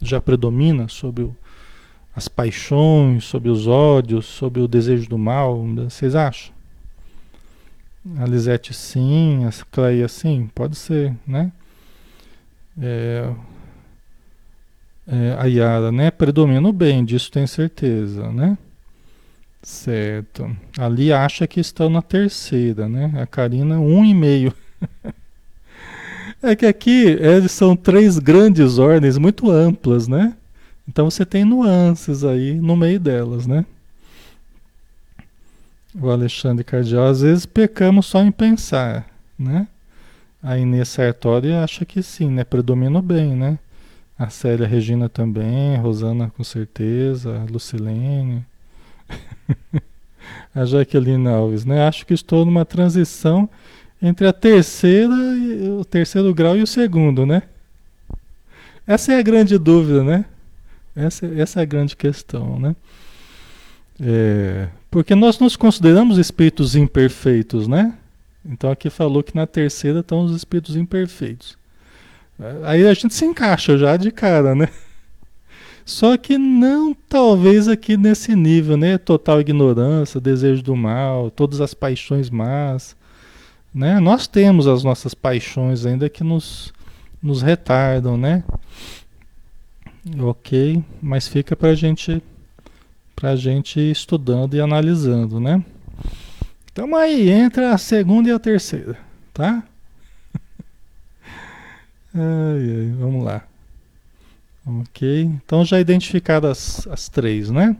já 0.00 0.20
predomina 0.20 0.88
sobre 0.88 1.24
o, 1.24 1.36
as 2.14 2.28
paixões, 2.28 3.24
sobre 3.24 3.48
os 3.48 3.66
ódios, 3.66 4.26
sobre 4.26 4.60
o 4.60 4.68
desejo 4.68 5.08
do 5.08 5.18
mal? 5.18 5.64
Vocês 5.88 6.14
acham? 6.14 6.52
A 8.18 8.24
Lisete 8.24 8.72
sim, 8.72 9.44
a 9.44 9.50
Cleia 9.70 10.08
sim, 10.08 10.48
pode 10.54 10.76
ser, 10.76 11.14
né? 11.26 11.52
É, 12.80 13.30
é, 15.08 15.36
a 15.38 15.46
Yara, 15.46 15.90
né? 15.90 16.10
Predomina 16.10 16.68
o 16.68 16.72
bem, 16.72 17.04
disso 17.04 17.30
tenho 17.30 17.48
certeza, 17.48 18.30
né? 18.30 18.58
Certo. 19.62 20.54
Ali 20.78 21.12
acha 21.12 21.46
que 21.46 21.60
estão 21.60 21.88
na 21.88 22.02
terceira, 22.02 22.88
né? 22.88 23.12
A 23.20 23.26
Karina, 23.26 23.80
um 23.80 24.04
e 24.04 24.14
meio. 24.14 24.52
É 26.40 26.54
que 26.54 26.66
aqui 26.66 27.04
eles 27.04 27.50
são 27.50 27.74
três 27.74 28.16
grandes 28.16 28.78
ordens 28.78 29.18
muito 29.18 29.50
amplas, 29.50 30.06
né? 30.06 30.36
Então 30.88 31.10
você 31.10 31.26
tem 31.26 31.44
nuances 31.44 32.22
aí 32.22 32.54
no 32.54 32.76
meio 32.76 33.00
delas, 33.00 33.44
né? 33.44 33.66
O 36.00 36.08
Alexandre 36.08 36.62
Cardial, 36.62 37.06
às 37.08 37.22
vezes 37.22 37.44
pecamos 37.44 38.06
só 38.06 38.22
em 38.22 38.30
pensar, 38.30 39.04
né? 39.36 39.66
A 40.40 40.56
Inês 40.56 40.90
Sartori 40.90 41.52
acha 41.52 41.84
que 41.84 42.04
sim, 42.04 42.30
né? 42.30 42.44
Predomina 42.44 43.00
o 43.00 43.02
bem, 43.02 43.34
né? 43.34 43.58
A 44.18 44.28
Célia 44.30 44.66
Regina 44.66 45.08
também, 45.08 45.76
Rosana 45.76 46.32
com 46.36 46.42
certeza, 46.42 47.40
a 47.40 47.44
Lucilene, 47.50 48.44
a 50.52 50.64
Jaqueline 50.64 51.28
Alves, 51.28 51.64
né? 51.64 51.86
Acho 51.86 52.04
que 52.04 52.14
estou 52.14 52.44
numa 52.44 52.64
transição 52.64 53.48
entre 54.02 54.26
a 54.26 54.32
terceira, 54.32 55.14
o 55.78 55.84
terceiro 55.84 56.32
grau 56.34 56.56
e 56.56 56.62
o 56.62 56.66
segundo, 56.66 57.24
né? 57.24 57.42
Essa 58.86 59.12
é 59.12 59.18
a 59.18 59.22
grande 59.22 59.58
dúvida, 59.58 60.02
né? 60.02 60.24
Essa, 60.96 61.26
essa 61.26 61.60
é 61.60 61.62
a 61.62 61.66
grande 61.66 61.94
questão, 61.94 62.58
né? 62.58 62.74
É, 64.00 64.68
porque 64.90 65.14
nós 65.14 65.38
nos 65.38 65.56
consideramos 65.56 66.18
espíritos 66.18 66.74
imperfeitos, 66.74 67.68
né? 67.68 67.94
Então 68.44 68.70
aqui 68.70 68.88
falou 68.88 69.22
que 69.22 69.36
na 69.36 69.46
terceira 69.46 70.00
estão 70.00 70.24
os 70.24 70.34
espíritos 70.34 70.76
imperfeitos. 70.76 71.57
Aí 72.64 72.86
a 72.86 72.94
gente 72.94 73.12
se 73.12 73.24
encaixa 73.24 73.76
já 73.76 73.96
de 73.96 74.10
cara, 74.10 74.54
né? 74.54 74.68
Só 75.84 76.16
que 76.16 76.36
não 76.36 76.94
talvez 76.94 77.66
aqui 77.66 77.96
nesse 77.96 78.36
nível, 78.36 78.76
né? 78.76 78.98
Total 78.98 79.40
ignorância, 79.40 80.20
desejo 80.20 80.62
do 80.62 80.76
mal, 80.76 81.30
todas 81.30 81.60
as 81.60 81.72
paixões 81.72 82.28
más, 82.28 82.94
né? 83.74 83.98
Nós 83.98 84.26
temos 84.26 84.66
as 84.66 84.84
nossas 84.84 85.14
paixões 85.14 85.86
ainda 85.86 86.08
que 86.08 86.22
nos, 86.22 86.72
nos 87.22 87.42
retardam, 87.42 88.16
né? 88.16 88.44
Ok, 90.20 90.82
mas 91.02 91.26
fica 91.26 91.56
para 91.56 91.74
gente, 91.74 92.22
a 93.22 93.34
gente 93.34 93.80
estudando 93.80 94.54
e 94.54 94.60
analisando, 94.60 95.40
né? 95.40 95.64
Então 96.70 96.94
aí 96.94 97.30
entra 97.30 97.72
a 97.72 97.78
segunda 97.78 98.28
e 98.28 98.32
a 98.32 98.38
terceira, 98.38 98.96
tá? 99.34 99.64
Ai, 102.14 102.20
ai, 102.20 102.94
vamos 102.98 103.24
lá. 103.24 103.44
Ok, 104.66 105.22
então 105.22 105.64
já 105.64 105.80
identificadas 105.80 106.86
as, 106.90 107.08
três, 107.08 107.50
né? 107.50 107.76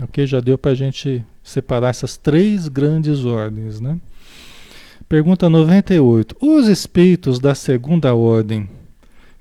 Ok, 0.00 0.26
já 0.26 0.38
deu 0.40 0.56
para 0.56 0.70
a 0.70 0.74
gente 0.74 1.24
separar 1.42 1.88
essas 1.88 2.16
três 2.16 2.68
grandes 2.68 3.24
ordens, 3.24 3.80
né? 3.80 3.98
Pergunta 5.08 5.48
98. 5.48 6.36
Os 6.40 6.68
espíritos 6.68 7.38
da 7.38 7.54
segunda 7.54 8.14
ordem, 8.14 8.68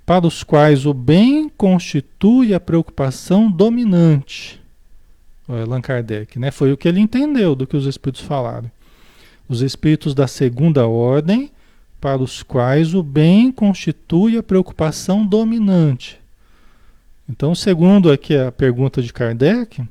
para 0.06 0.26
os 0.26 0.44
quais 0.44 0.86
o 0.86 0.94
bem 0.94 1.50
constitui 1.50 2.54
a 2.54 2.60
preocupação 2.60 3.52
dominante. 3.52 4.62
Allan 5.48 5.82
Kardec, 5.82 6.40
né? 6.40 6.52
Foi 6.52 6.72
o 6.72 6.78
que 6.78 6.88
ele 6.88 7.00
entendeu 7.00 7.56
do 7.56 7.68
que 7.68 7.78
os 7.78 7.86
espíritos 7.86 8.22
falaram. 8.24 8.70
Os 9.48 9.62
espíritos 9.62 10.16
da 10.16 10.28
segunda 10.28 10.88
ordem, 10.88 11.52
para 12.00 12.22
os 12.22 12.44
quais 12.44 12.94
o 12.94 13.02
bem 13.02 13.52
constitui 13.52 14.38
a 14.38 14.44
preocupação 14.44 15.26
dominante. 15.26 16.20
Então, 17.28 17.56
segundo 17.56 18.12
aqui 18.12 18.38
a 18.38 18.52
pergunta 18.52 19.02
de 19.02 19.12
Kardec, 19.12 19.84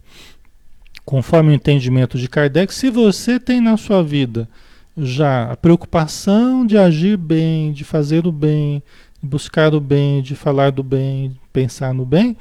conforme 1.04 1.50
o 1.50 1.54
entendimento 1.54 2.16
de 2.16 2.28
Kardec, 2.28 2.72
se 2.72 2.90
você 2.90 3.40
tem 3.40 3.60
na 3.60 3.76
sua 3.76 4.02
vida 4.02 4.48
já 4.96 5.50
a 5.50 5.56
preocupação 5.56 6.64
de 6.64 6.78
agir 6.78 7.16
bem, 7.16 7.72
de 7.72 7.82
fazer 7.82 8.26
o 8.26 8.32
bem, 8.32 8.82
de 9.20 9.28
buscar 9.28 9.74
o 9.74 9.80
bem, 9.80 10.22
de 10.22 10.36
falar 10.36 10.70
do 10.70 10.82
bem, 10.82 11.36
pensar 11.52 11.92
no 11.92 12.06
bem, 12.06 12.36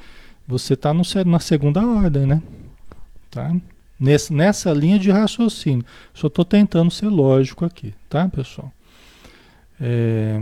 você 0.46 0.74
está 0.74 0.92
na 0.94 1.40
segunda 1.40 1.84
ordem, 1.84 2.26
né? 2.26 2.42
Tá? 3.30 3.54
Nesse, 3.98 4.32
nessa 4.32 4.72
linha 4.72 4.98
de 4.98 5.10
raciocínio. 5.10 5.84
Só 6.12 6.28
estou 6.28 6.44
tentando 6.44 6.90
ser 6.90 7.08
lógico 7.08 7.64
aqui, 7.64 7.94
tá, 8.08 8.28
pessoal? 8.28 8.72
É, 9.80 10.40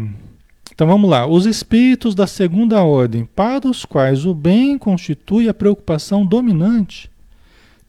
Então 0.73 0.87
vamos 0.87 1.09
lá. 1.09 1.27
Os 1.27 1.47
espíritos 1.47 2.15
da 2.15 2.27
segunda 2.27 2.83
ordem, 2.83 3.25
para 3.25 3.69
os 3.69 3.85
quais 3.85 4.25
o 4.25 4.35
bem 4.35 4.79
constitui 4.79 5.49
a 5.49 5.55
preocupação 5.55 6.25
dominante, 6.25 7.11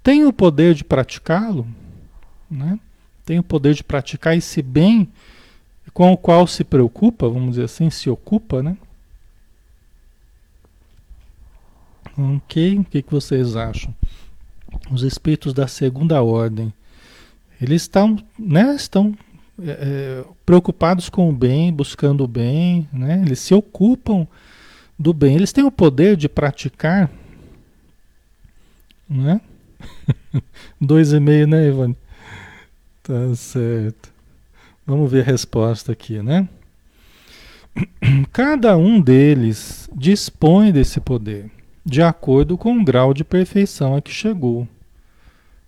têm 0.01 0.25
o 0.25 0.34
poder 0.34 0.73
de 0.73 0.84
praticá-lo, 0.84 1.67
né? 2.49 2.79
Tem 3.25 3.39
o 3.39 3.43
poder 3.43 3.73
de 3.73 3.84
praticar 3.84 4.36
esse 4.36 4.62
bem 4.62 5.08
com 5.93 6.12
o 6.12 6.17
qual 6.17 6.45
se 6.47 6.63
preocupa, 6.63 7.29
vamos 7.29 7.51
dizer 7.51 7.65
assim, 7.65 7.89
se 7.89 8.10
ocupa, 8.10 8.62
né? 8.63 8.75
Ok, 12.17 12.79
o 12.79 12.84
que, 12.84 13.01
que 13.01 13.12
vocês 13.12 13.56
acham? 13.56 13.93
Os 14.91 15.03
espíritos 15.03 15.53
da 15.53 15.67
segunda 15.67 16.21
ordem, 16.21 16.73
eles 17.62 17.84
estão, 17.84 18.17
né, 18.38 18.75
estão 18.75 19.15
é, 19.62 19.72
é, 19.72 20.26
preocupados 20.46 21.10
com 21.10 21.30
o 21.30 21.34
bem, 21.34 21.72
buscando 21.72 22.24
o 22.24 22.28
bem, 22.28 22.88
né? 22.92 23.22
Eles 23.26 23.39
se 23.39 23.54
ocupam 23.54 24.28
do 24.98 25.13
bem. 25.13 25.36
Eles 25.36 25.54
têm 25.54 25.63
o 25.63 25.72
poder 25.72 26.16
de 26.16 26.28
praticar, 26.28 27.10
né? 29.10 29.42
Dois 30.82 31.13
e 31.13 31.20
meio, 31.20 31.48
né, 31.48 31.68
Ivan? 31.68 31.96
Tá 33.04 33.36
certo. 33.36 34.12
Vamos 34.86 35.12
ver 35.12 35.22
a 35.22 35.32
resposta 35.32 35.92
aqui, 35.92 36.22
né? 36.22 36.48
Cada 38.32 38.76
um 38.78 39.00
deles 39.00 39.89
dispõe 39.96 40.72
desse 40.72 41.00
poder, 41.00 41.50
de 41.86 42.02
acordo 42.02 42.58
com 42.58 42.78
o 42.78 42.84
grau 42.84 43.13
de 43.13 43.24
perfeição 43.24 43.96
a 43.96 44.02
que 44.02 44.12
chegou. 44.12 44.68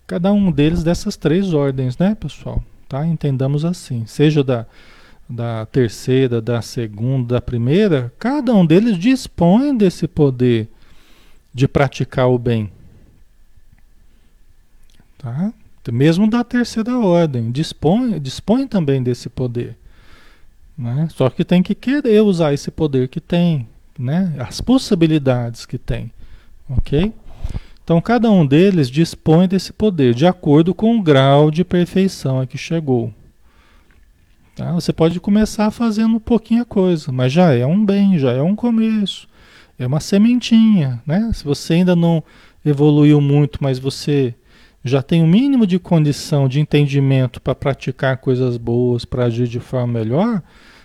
Cada 0.08 0.32
um 0.32 0.52
deles 0.52 0.84
dessas 0.84 1.16
três 1.18 1.54
ordens, 1.54 1.98
né, 1.98 2.16
pessoal? 2.16 2.64
Tá? 2.96 3.06
Entendamos 3.06 3.66
assim. 3.66 4.06
Seja 4.06 4.42
da, 4.42 4.66
da 5.28 5.66
terceira, 5.66 6.42
da 6.42 6.62
segunda, 6.62 7.36
da 7.36 7.42
primeira, 7.42 8.14
cada 8.18 8.54
um 8.54 8.66
deles 8.66 8.98
dispõe 8.98 9.76
desse 9.76 10.08
poder 10.08 10.70
de 11.54 11.68
praticar 11.68 12.30
o 12.30 12.40
bem. 12.40 12.72
Tá? 15.18 15.52
Mesmo 15.92 16.30
da 16.30 16.42
terceira 16.42 16.98
ordem, 16.98 17.52
dispõe, 17.52 18.18
dispõe 18.18 18.66
também 18.66 19.04
desse 19.04 19.28
poder. 19.28 19.78
Né? 20.78 21.10
Só 21.12 21.30
que 21.30 21.44
tem 21.44 21.62
que 21.62 21.76
querer 21.76 22.22
usar 22.22 22.54
esse 22.54 22.72
poder 22.72 23.10
que 23.10 23.20
tem, 23.20 23.68
né? 24.00 24.34
as 24.40 24.62
possibilidades 24.62 25.66
que 25.66 25.78
tem. 25.78 26.10
Ok? 26.70 27.12
Então, 27.86 28.02
cada 28.02 28.32
um 28.32 28.44
deles 28.44 28.90
dispõe 28.90 29.48
desse 29.48 29.72
poder 29.72 30.16
de 30.16 30.26
acordo 30.26 30.74
com 30.74 30.98
o 30.98 31.04
grau 31.04 31.52
de 31.52 31.64
perfeição 31.64 32.42
a 32.42 32.48
que 32.48 32.58
chegou. 32.58 33.14
Tá? 34.56 34.72
Você 34.74 34.92
pode 34.92 35.20
começar 35.20 35.70
fazendo 35.70 36.16
um 36.16 36.20
pouquinho 36.20 36.66
coisa, 36.66 37.12
mas 37.12 37.32
já 37.32 37.54
é 37.54 37.64
um 37.64 37.86
bem, 37.86 38.18
já 38.18 38.32
é 38.32 38.42
um 38.42 38.56
começo, 38.56 39.28
é 39.78 39.86
uma 39.86 40.00
sementinha. 40.00 41.00
Né? 41.06 41.30
Se 41.32 41.46
você 41.46 41.76
ainda 41.76 41.96
não 41.96 42.24
evoluiu 42.66 43.22
muito, 43.22 43.60
mas 43.62 43.78
você 43.78 44.34
já 44.84 45.04
tem 45.04 45.22
o 45.22 45.26
um 45.26 45.28
mínimo 45.28 45.68
de 45.68 45.78
condição 45.78 46.48
de 46.50 46.60
entendimento 46.60 47.40
para 47.40 47.54
praticar 47.54 48.18
coisas 48.18 48.58
boas, 48.58 49.06
para 49.06 49.26
agir 49.26 49.48
de 49.48 49.60
forma 49.60 50.00
melhor, 50.00 50.42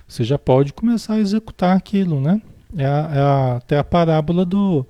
você 0.07 0.23
já 0.23 0.39
pode 0.39 0.75
começar 0.75 1.15
a 1.15 1.21
executar 1.21 1.75
aquilo, 1.75 2.21
né? 2.21 2.43
É, 2.77 2.85
a, 2.85 3.11
é 3.15 3.21
a, 3.21 3.57
até 3.57 3.79
a 3.79 3.85
parábola 3.85 4.45
do, 4.45 4.87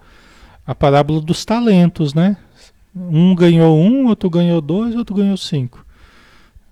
a 0.71 0.75
parábola 0.75 1.21
dos 1.21 1.45
talentos, 1.45 2.15
né? 2.15 2.37
Um 2.95 3.35
ganhou 3.35 3.77
um, 3.77 4.07
outro 4.07 4.31
ganhou 4.31 4.61
dois, 4.61 4.95
outro 4.95 5.17
ganhou 5.17 5.37
cinco. 5.37 5.85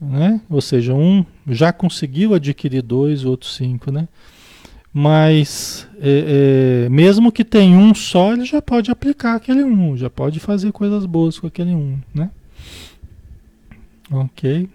Né? 0.00 0.40
Ou 0.48 0.60
seja, 0.60 0.94
um 0.94 1.26
já 1.48 1.72
conseguiu 1.72 2.32
adquirir 2.32 2.80
dois, 2.80 3.24
outro 3.24 3.48
cinco, 3.48 3.90
né? 3.90 4.06
Mas 4.94 5.88
é, 6.00 6.84
é, 6.86 6.88
mesmo 6.88 7.32
que 7.32 7.44
tenha 7.44 7.76
um 7.76 7.92
só, 7.92 8.34
ele 8.34 8.44
já 8.44 8.62
pode 8.62 8.88
aplicar 8.88 9.34
aquele 9.34 9.64
um, 9.64 9.96
já 9.96 10.08
pode 10.08 10.38
fazer 10.38 10.70
coisas 10.70 11.04
boas 11.04 11.36
com 11.40 11.48
aquele 11.48 11.74
um, 11.74 11.98
né? 12.14 12.30
Ok. 14.12 14.68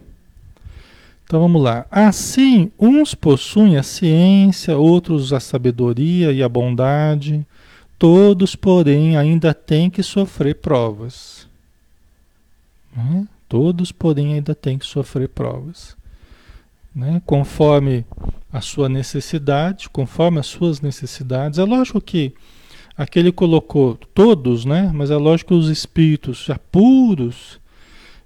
Então 1.24 1.40
vamos 1.40 1.64
lá. 1.64 1.86
Assim, 1.90 2.70
uns 2.78 3.16
possuem 3.16 3.78
a 3.78 3.84
ciência, 3.84 4.78
outros 4.78 5.32
a 5.32 5.40
sabedoria 5.40 6.34
e 6.34 6.44
a 6.44 6.50
bondade, 6.50 7.46
Todos, 8.04 8.54
porém, 8.54 9.16
ainda 9.16 9.54
têm 9.54 9.90
que 9.90 10.04
sofrer 10.04 10.56
provas. 10.56 11.48
Né? 12.94 13.26
Todos, 13.48 13.94
porém, 13.94 14.34
ainda 14.34 14.54
têm 14.54 14.78
que 14.78 14.86
sofrer 14.86 15.30
provas. 15.30 15.96
Né? 16.94 17.22
Conforme 17.26 18.06
a 18.52 18.60
sua 18.60 18.90
necessidade, 18.90 19.88
conforme 19.88 20.38
as 20.38 20.48
suas 20.48 20.82
necessidades. 20.82 21.58
É 21.60 21.64
lógico 21.64 22.02
que 22.02 22.34
aqui 22.98 23.20
ele 23.20 23.32
colocou 23.32 23.98
todos, 24.14 24.66
né? 24.66 24.92
mas 24.94 25.10
é 25.10 25.16
lógico 25.16 25.54
que 25.54 25.60
os 25.62 25.70
espíritos 25.70 26.44
já 26.44 26.60
puros, 26.60 27.58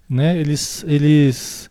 né? 0.09 0.39
eles, 0.39 0.83
eles, 0.87 1.69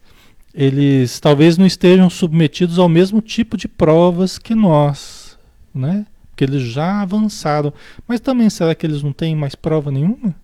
eles 0.54 1.18
talvez 1.18 1.58
não 1.58 1.66
estejam 1.66 2.08
submetidos 2.08 2.78
ao 2.78 2.88
mesmo 2.88 3.20
tipo 3.20 3.56
de 3.56 3.66
provas 3.66 4.38
que 4.38 4.54
nós. 4.54 5.36
Né? 5.74 6.06
Que 6.36 6.44
eles 6.44 6.62
já 6.62 7.00
avançaram. 7.00 7.72
Mas 8.06 8.20
também 8.20 8.50
será 8.50 8.74
que 8.74 8.86
eles 8.86 9.02
não 9.02 9.12
têm 9.12 9.34
mais 9.34 9.54
prova 9.54 9.90
nenhuma? 9.90 10.34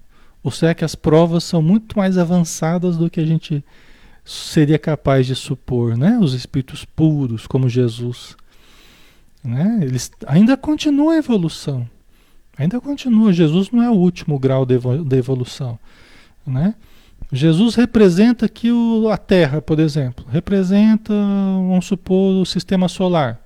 Ou 0.43 0.51
será 0.51 0.75
que 0.75 0.85
as 0.85 0.95
provas 0.95 1.45
são 1.45 1.63
muito 1.63 1.97
mais 1.97 2.19
avançadas 2.19 2.97
do 2.97 3.09
que 3.09 3.21
a 3.21 3.27
gente 3.27 3.63
seria 4.25 4.79
capaz 4.79 5.27
de 5.27 5.35
supor, 5.35 5.97
né? 5.97 6.19
Os 6.21 6.35
espíritos 6.35 6.85
puros, 6.85 7.47
como 7.47 7.69
Jesus, 7.69 8.37
né? 9.45 9.81
Eles 9.83 10.11
ainda 10.27 10.57
continuam 10.57 11.11
a 11.11 11.17
evolução. 11.17 11.89
Ainda 12.57 12.81
continua. 12.81 13.33
Jesus 13.33 13.71
não 13.71 13.83
é 13.83 13.91
o 13.91 13.95
último 13.95 14.39
grau 14.39 14.65
da 14.67 15.17
evolução, 15.17 15.79
né? 16.47 16.75
Jesus 17.33 17.75
representa 17.75 18.45
aqui 18.45 18.71
o, 18.71 19.09
a 19.09 19.17
Terra, 19.17 19.63
por 19.63 19.81
exemplo. 19.81 20.25
Representa, 20.31 21.15
vamos 21.15 21.87
supor, 21.87 22.43
o 22.43 22.45
sistema 22.45 22.89
solar. 22.89 23.41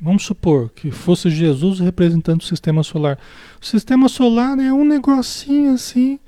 Vamos 0.00 0.24
supor 0.24 0.70
que 0.70 0.90
fosse 0.90 1.30
Jesus 1.30 1.80
representando 1.80 2.40
o 2.40 2.44
sistema 2.44 2.82
solar. 2.82 3.18
O 3.60 3.64
sistema 3.64 4.08
solar 4.08 4.58
é 4.58 4.72
um 4.72 4.84
negocinho 4.84 5.72
assim, 5.72 6.18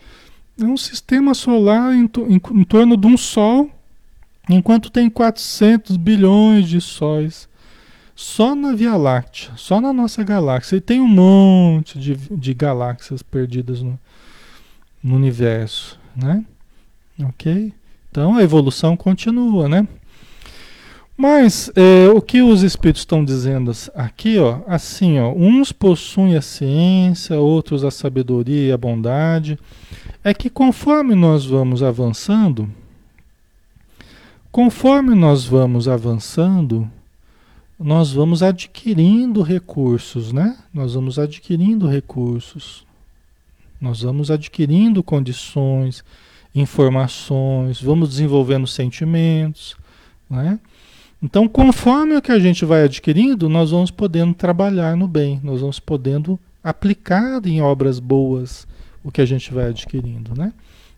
é 0.60 0.64
um 0.64 0.76
sistema 0.76 1.34
solar 1.34 1.94
em, 1.94 2.10
em, 2.28 2.40
em 2.60 2.64
torno 2.64 2.96
de 2.96 3.06
um 3.06 3.16
Sol, 3.16 3.70
enquanto 4.48 4.90
tem 4.90 5.10
400 5.10 5.96
bilhões 5.96 6.68
de 6.68 6.80
sóis. 6.80 7.48
Só 8.16 8.54
na 8.54 8.74
Via 8.74 8.96
Láctea, 8.96 9.52
só 9.54 9.80
na 9.80 9.92
nossa 9.92 10.24
galáxia. 10.24 10.76
E 10.76 10.80
tem 10.80 11.00
um 11.00 11.06
monte 11.06 11.98
de, 12.00 12.16
de 12.16 12.52
galáxias 12.52 13.22
perdidas 13.22 13.80
no, 13.80 13.96
no 15.00 15.14
universo, 15.14 16.00
né? 16.16 16.44
Ok? 17.22 17.72
Então 18.10 18.36
a 18.36 18.42
evolução 18.42 18.96
continua, 18.96 19.68
né? 19.68 19.86
Mas 21.20 21.68
é, 21.74 22.08
o 22.08 22.22
que 22.22 22.40
os 22.40 22.62
espíritos 22.62 23.02
estão 23.02 23.24
dizendo 23.24 23.72
aqui, 23.92 24.38
ó, 24.38 24.60
assim, 24.68 25.18
ó, 25.18 25.32
uns 25.32 25.72
possuem 25.72 26.36
a 26.36 26.40
ciência, 26.40 27.36
outros 27.40 27.82
a 27.82 27.90
sabedoria 27.90 28.68
e 28.68 28.72
a 28.72 28.76
bondade, 28.76 29.58
é 30.22 30.32
que 30.32 30.48
conforme 30.48 31.16
nós 31.16 31.44
vamos 31.44 31.82
avançando, 31.82 32.72
conforme 34.52 35.16
nós 35.16 35.44
vamos 35.44 35.88
avançando, 35.88 36.88
nós 37.76 38.12
vamos 38.12 38.40
adquirindo 38.40 39.42
recursos, 39.42 40.32
né? 40.32 40.56
Nós 40.72 40.94
vamos 40.94 41.18
adquirindo 41.18 41.88
recursos, 41.88 42.86
nós 43.80 44.02
vamos 44.02 44.30
adquirindo 44.30 45.02
condições, 45.02 46.04
informações, 46.54 47.82
vamos 47.82 48.10
desenvolvendo 48.10 48.68
sentimentos, 48.68 49.76
né? 50.30 50.60
Então, 51.22 51.48
conforme 51.48 52.16
o 52.16 52.22
que 52.22 52.30
a 52.30 52.38
gente 52.38 52.64
vai 52.64 52.84
adquirindo, 52.84 53.48
nós 53.48 53.72
vamos 53.72 53.90
podendo 53.90 54.34
trabalhar 54.34 54.96
no 54.96 55.08
bem, 55.08 55.40
nós 55.42 55.60
vamos 55.60 55.80
podendo 55.80 56.38
aplicar 56.62 57.44
em 57.44 57.60
obras 57.60 57.98
boas 57.98 58.68
o 59.02 59.10
que 59.10 59.20
a 59.20 59.26
gente 59.26 59.52
vai 59.52 59.66
adquirindo, 59.68 60.32
né? 60.36 60.52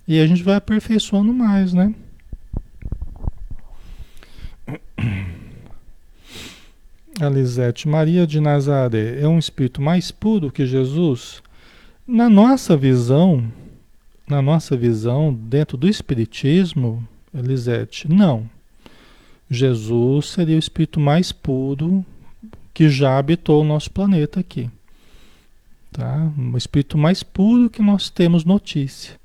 E 0.07 0.21
a 0.21 0.27
gente 0.27 0.43
vai 0.43 0.57
aperfeiçoando 0.57 1.33
mais, 1.33 1.73
né? 1.73 1.95
Alisete, 7.19 7.89
Maria 7.89 8.27
de 8.27 8.41
Nazaré 8.41 9.21
é 9.21 9.29
um 9.29 9.39
espírito 9.39 9.81
mais 9.81 10.11
puro 10.11 10.51
que 10.51 10.67
Jesus? 10.67 11.43
Na 12.07 12.29
nossa 12.29 12.77
visão, 12.77 13.45
na 14.29 14.43
nossa 14.43 14.77
visão, 14.77 15.33
dentro 15.33 15.77
do 15.77 15.89
espiritismo, 15.89 17.07
Elisete, 17.33 18.09
não. 18.09 18.49
Jesus 19.51 20.27
seria 20.29 20.55
o 20.55 20.61
espírito 20.61 21.01
mais 21.01 21.33
puro 21.33 22.05
que 22.73 22.89
já 22.89 23.19
habitou 23.19 23.63
o 23.63 23.65
nosso 23.65 23.91
planeta 23.91 24.39
aqui. 24.39 24.71
Tá? 25.91 26.31
O 26.53 26.57
espírito 26.57 26.97
mais 26.97 27.23
puro 27.25 27.69
que 27.69 27.83
nós 27.83 28.09
temos 28.09 28.45
notícia. 28.45 29.19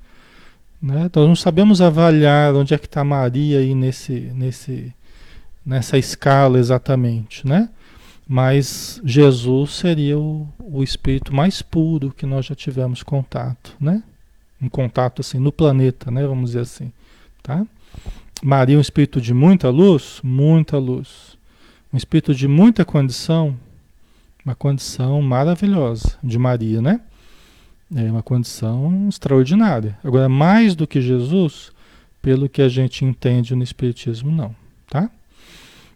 Né? 0.82 1.08
Nós 1.14 1.28
não 1.28 1.36
sabemos 1.36 1.80
avaliar 1.80 2.54
onde 2.54 2.74
é 2.74 2.78
que 2.78 2.86
está 2.86 3.04
Maria 3.04 3.60
aí 3.60 3.74
nesse, 3.74 4.32
nesse, 4.34 4.92
nessa 5.64 5.96
escala 5.96 6.58
exatamente, 6.58 7.46
né? 7.46 7.68
Mas 8.28 9.00
Jesus 9.04 9.74
seria 9.74 10.18
o, 10.18 10.48
o 10.58 10.82
espírito 10.82 11.32
mais 11.32 11.62
puro 11.62 12.10
que 12.10 12.26
nós 12.26 12.46
já 12.46 12.56
tivemos 12.56 13.04
contato, 13.04 13.76
né? 13.80 14.02
Um 14.60 14.68
contato 14.68 15.20
assim 15.20 15.38
no 15.38 15.52
planeta, 15.52 16.10
né? 16.10 16.26
Vamos 16.26 16.50
dizer 16.50 16.60
assim, 16.60 16.92
tá? 17.42 17.64
Maria, 18.42 18.76
um 18.76 18.80
espírito 18.80 19.20
de 19.20 19.32
muita 19.32 19.70
luz, 19.70 20.20
muita 20.22 20.78
luz. 20.78 21.36
Um 21.92 21.96
espírito 21.96 22.34
de 22.34 22.46
muita 22.46 22.84
condição, 22.84 23.56
uma 24.44 24.54
condição 24.54 25.22
maravilhosa 25.22 26.18
de 26.22 26.38
Maria, 26.38 26.82
né? 26.82 27.00
É 27.94 28.10
uma 28.10 28.22
condição 28.22 29.08
extraordinária. 29.08 29.98
Agora, 30.02 30.28
mais 30.28 30.74
do 30.74 30.86
que 30.86 31.00
Jesus, 31.00 31.70
pelo 32.20 32.48
que 32.48 32.60
a 32.60 32.68
gente 32.68 33.04
entende 33.04 33.54
no 33.54 33.62
Espiritismo, 33.62 34.30
não, 34.30 34.54
tá? 34.90 35.08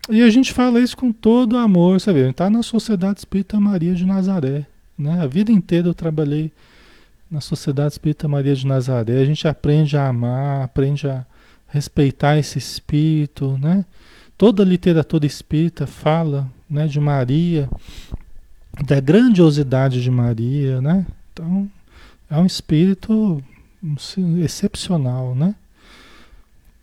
E 0.08 0.22
a 0.22 0.30
gente 0.30 0.52
fala 0.52 0.80
isso 0.80 0.96
com 0.96 1.12
todo 1.12 1.56
amor, 1.56 2.00
sabe? 2.00 2.20
Está 2.20 2.48
na 2.48 2.62
Sociedade 2.62 3.18
Espírita 3.18 3.60
Maria 3.60 3.94
de 3.94 4.06
Nazaré, 4.06 4.64
né? 4.96 5.20
A 5.20 5.26
vida 5.26 5.52
inteira 5.52 5.88
eu 5.88 5.94
trabalhei 5.94 6.52
na 7.30 7.40
Sociedade 7.40 7.92
Espírita 7.92 8.26
Maria 8.26 8.54
de 8.54 8.66
Nazaré. 8.66 9.20
A 9.20 9.24
gente 9.24 9.46
aprende 9.46 9.96
a 9.96 10.08
amar, 10.08 10.62
aprende 10.62 11.06
a 11.08 11.26
respeitar 11.70 12.36
esse 12.38 12.58
espírito, 12.58 13.56
né? 13.58 13.84
Toda 14.36 14.62
a 14.62 14.66
literatura 14.66 15.26
espírita 15.26 15.86
fala, 15.86 16.48
né, 16.68 16.86
de 16.86 16.98
Maria, 16.98 17.68
da 18.86 19.00
grandiosidade 19.00 20.02
de 20.02 20.10
Maria, 20.10 20.80
né? 20.80 21.06
Então, 21.32 21.70
é 22.30 22.36
um 22.36 22.46
espírito 22.46 23.42
excepcional, 24.42 25.34
né? 25.34 25.54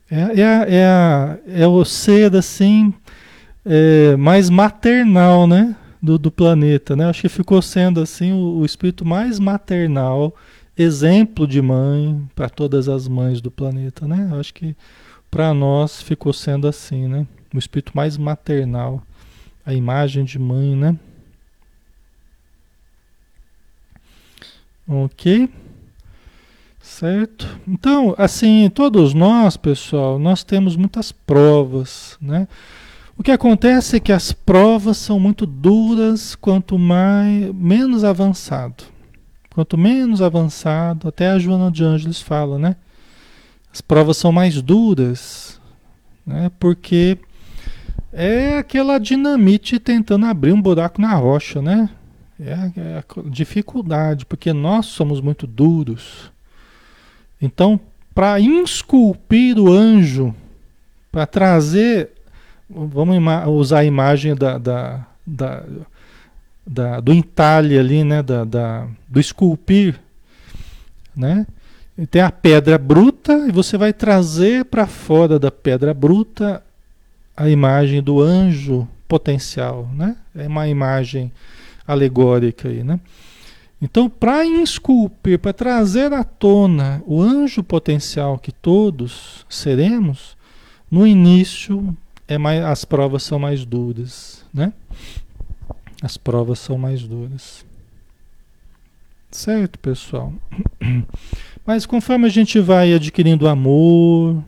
É, 0.10 0.41
é, 0.41 0.65
é, 0.69 1.63
é 1.63 1.67
o 1.67 1.84
ser, 1.84 2.36
assim, 2.36 2.93
é, 3.65 4.15
mais 4.15 4.50
maternal, 4.50 5.47
né? 5.47 5.76
Do, 6.02 6.17
do 6.17 6.32
planeta, 6.32 6.95
né? 6.95 7.06
Acho 7.06 7.21
que 7.21 7.30
ficou 7.30 7.62
sendo, 7.62 8.02
assim, 8.02 8.32
o, 8.32 8.60
o 8.60 8.65
espírito 8.65 9.04
mais 9.04 9.39
maternal 9.39 10.34
exemplo 10.78 11.48
de 11.48 11.62
mãe 11.62 12.22
para 12.36 12.50
todas 12.50 12.88
as 12.88 13.08
mães 13.08 13.42
do 13.42 13.50
planeta, 13.50 14.08
né? 14.08 14.30
Acho 14.40 14.54
que 14.54 14.76
para 15.32 15.54
nós 15.54 16.02
ficou 16.02 16.32
sendo 16.32 16.68
assim, 16.68 17.08
né? 17.08 17.26
O 17.54 17.58
espírito 17.58 17.92
mais 17.96 18.18
maternal, 18.18 19.02
a 19.66 19.74
imagem 19.74 20.24
de 20.24 20.38
mãe, 20.38 20.76
né? 20.76 20.98
Ok? 24.88 25.50
Certo? 26.80 27.60
Então, 27.68 28.16
assim, 28.18 28.70
todos 28.74 29.13
nós, 29.13 29.58
pessoal, 29.58 30.18
nós 30.18 30.44
temos 30.44 30.76
muitas 30.78 31.12
provas, 31.12 32.18
né? 32.22 32.48
O 33.18 33.24
que 33.24 33.32
acontece 33.32 33.98
é 33.98 34.00
que 34.00 34.12
as 34.12 34.32
provas 34.32 34.98
são 34.98 35.20
muito 35.20 35.46
duras 35.46 36.36
quanto 36.36 36.78
mais 36.78 37.52
menos 37.54 38.04
avançado. 38.04 38.84
Quanto 39.58 39.76
menos 39.76 40.22
avançado, 40.22 41.08
até 41.08 41.30
a 41.30 41.39
Joana 41.39 41.72
de 41.72 41.84
Ângeles 41.84 42.22
fala, 42.22 42.60
né? 42.60 42.76
As 43.74 43.82
provas 43.82 44.15
são 44.15 44.32
mais 44.32 44.62
duras, 44.62 45.60
né? 46.24 46.52
Porque 46.60 47.17
é 48.13 48.60
aquela 48.60 49.00
dinamite 49.00 49.80
tentando 49.80 50.28
abrir 50.28 50.54
um 50.54 50.62
buraco 50.62 51.02
na 51.02 51.12
rocha, 51.15 51.60
né? 51.60 51.89
É 52.39 52.54
a, 52.54 52.65
é 52.67 53.04
dificuldade, 53.32 54.28
porque 54.28 54.54
nós 54.54 54.86
somos 54.86 55.20
muito 55.20 55.48
duros. 55.48 56.32
Então, 57.41 57.80
para 58.13 58.39
esculpir 58.39 59.58
o 59.58 59.74
anjo, 59.74 60.36
para 61.12 61.26
trazer, 61.26 62.12
vamos 62.70 63.17
usar 63.48 63.80
a 63.80 63.86
imagem 63.86 64.36
da, 64.36 64.60
da, 64.60 65.04
da 65.26 65.63
da, 66.68 67.00
do 67.00 67.14
entalhe 67.14 67.80
ali, 67.80 68.04
né, 68.04 68.22
da, 68.22 68.44
da, 68.44 68.88
do 69.08 69.20
esculpir, 69.20 70.00
né? 71.16 71.48
Tem 72.12 72.22
a 72.22 72.32
pedra 72.32 72.78
bruta 72.78 73.48
e 73.48 73.52
você 73.52 73.76
vai 73.76 73.92
trazer 73.92 74.66
para 74.66 74.86
fora 74.86 75.40
da 75.40 75.50
pedra 75.50 75.96
bruta 75.96 76.64
a 77.36 77.50
imagem 77.50 78.04
do 78.04 78.22
anjo 78.22 78.88
potencial, 79.08 79.90
né? 79.96 80.16
É 80.36 80.48
uma 80.48 80.68
imagem 80.68 81.32
alegórica 81.88 82.68
aí, 82.68 82.84
né? 82.84 83.00
Então, 83.82 84.10
para 84.10 84.46
esculpir, 84.46 85.40
para 85.40 85.54
trazer 85.54 86.14
à 86.14 86.24
tona 86.24 87.02
o 87.06 87.22
anjo 87.22 87.64
potencial 87.64 88.38
que 88.38 88.52
todos 88.52 89.46
seremos, 89.50 90.36
no 90.90 91.06
início 91.06 91.96
é 92.28 92.38
mais, 92.38 92.64
as 92.64 92.84
provas 92.86 93.24
são 93.24 93.40
mais 93.40 93.66
duras, 93.66 94.44
né? 94.54 94.74
As 96.02 96.18
provas 96.18 96.60
são 96.60 96.78
mais 96.78 97.04
duras. 97.04 97.66
Certo, 99.32 99.78
pessoal? 99.80 100.34
Mas 101.66 101.86
conforme 101.86 102.28
a 102.28 102.30
gente 102.30 102.60
vai 102.60 102.94
adquirindo 102.94 103.48
amor, 103.48 104.44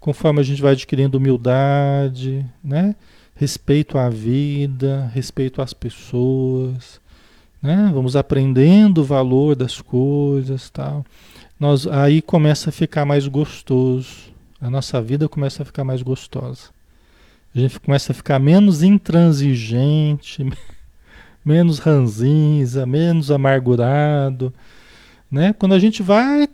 conforme 0.00 0.40
a 0.40 0.42
gente 0.42 0.60
vai 0.60 0.72
adquirindo 0.72 1.18
humildade, 1.18 2.44
né? 2.62 2.96
Respeito 3.34 3.96
à 3.96 4.08
vida, 4.08 5.10
respeito 5.14 5.62
às 5.62 5.72
pessoas, 5.72 7.00
né? 7.62 7.90
Vamos 7.92 8.16
aprendendo 8.16 9.02
o 9.02 9.04
valor 9.04 9.54
das 9.54 9.80
coisas, 9.80 10.68
tal. 10.70 11.04
Nós 11.58 11.86
aí 11.86 12.22
começa 12.22 12.70
a 12.70 12.72
ficar 12.72 13.04
mais 13.04 13.26
gostoso. 13.28 14.32
A 14.60 14.68
nossa 14.68 15.00
vida 15.00 15.28
começa 15.28 15.62
a 15.62 15.66
ficar 15.66 15.84
mais 15.84 16.02
gostosa. 16.02 16.70
A 17.54 17.58
gente 17.58 17.78
começa 17.80 18.12
a 18.12 18.14
ficar 18.14 18.38
menos 18.38 18.82
intransigente, 18.82 20.44
menos 21.44 21.78
ranzinza, 21.78 22.84
menos 22.86 23.30
amargurado, 23.30 24.52
né? 25.30 25.52
Quando 25.52 25.74
a 25.74 25.78
gente 25.78 26.02
vai 26.02 26.48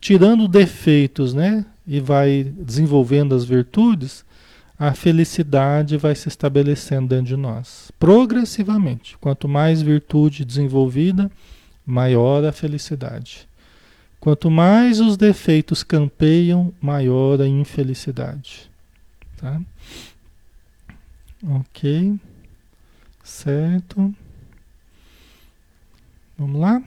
tirando 0.00 0.46
defeitos, 0.46 1.32
né, 1.32 1.64
e 1.86 2.00
vai 2.00 2.44
desenvolvendo 2.44 3.34
as 3.34 3.44
virtudes, 3.44 4.24
a 4.78 4.92
felicidade 4.92 5.96
vai 5.96 6.14
se 6.14 6.28
estabelecendo 6.28 7.08
dentro 7.08 7.26
de 7.26 7.36
nós, 7.36 7.90
progressivamente. 7.98 9.16
Quanto 9.18 9.48
mais 9.48 9.80
virtude 9.80 10.44
desenvolvida, 10.44 11.30
maior 11.86 12.44
a 12.44 12.52
felicidade. 12.52 13.48
Quanto 14.18 14.50
mais 14.50 15.00
os 15.00 15.16
defeitos 15.16 15.82
campeiam, 15.82 16.72
maior 16.80 17.40
a 17.40 17.46
infelicidade. 17.46 18.70
Tá? 19.36 19.60
Ok. 21.46 22.18
Certo. 23.24 24.14
Vamos 26.38 26.60
lá? 26.60 26.82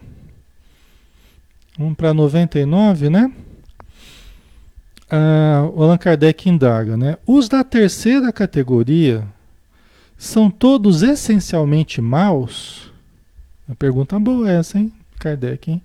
Vamos 1.77 1.95
para 1.95 2.13
99, 2.13 3.09
né? 3.09 3.33
Ah, 5.09 5.67
o 5.73 5.83
Allan 5.83 5.97
Kardec 5.97 6.47
indaga, 6.47 6.95
né? 6.95 7.17
Os 7.25 7.49
da 7.49 7.63
terceira 7.63 8.31
categoria 8.31 9.27
são 10.17 10.49
todos 10.49 11.01
essencialmente 11.01 12.01
maus? 12.01 12.91
Uma 13.67 13.75
pergunta 13.75 14.19
boa 14.19 14.49
essa, 14.49 14.77
hein, 14.77 14.93
Kardec, 15.19 15.71
hein? 15.71 15.81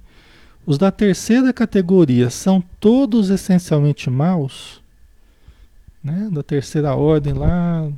Os 0.66 0.76
da 0.76 0.90
terceira 0.90 1.52
categoria 1.52 2.30
são 2.30 2.62
todos 2.78 3.30
essencialmente 3.30 4.10
maus? 4.10 4.82
Né? 6.02 6.28
Da 6.30 6.42
terceira 6.42 6.94
ordem 6.94 7.32
lá, 7.32 7.88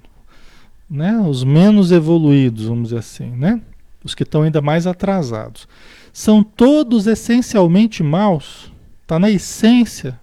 né? 0.89 1.19
Os 1.19 1.45
menos 1.45 1.93
evoluídos, 1.93 2.67
vamos 2.67 2.89
dizer 2.89 2.99
assim, 2.99 3.31
né? 3.31 3.61
Os 4.03 4.15
que 4.15 4.23
estão 4.23 4.43
ainda 4.43 4.61
mais 4.61 4.87
atrasados. 4.87 5.67
São 6.13 6.43
todos 6.43 7.07
essencialmente 7.07 8.03
maus. 8.03 8.73
Está 9.03 9.19
na 9.19 9.31
essência. 9.31 10.19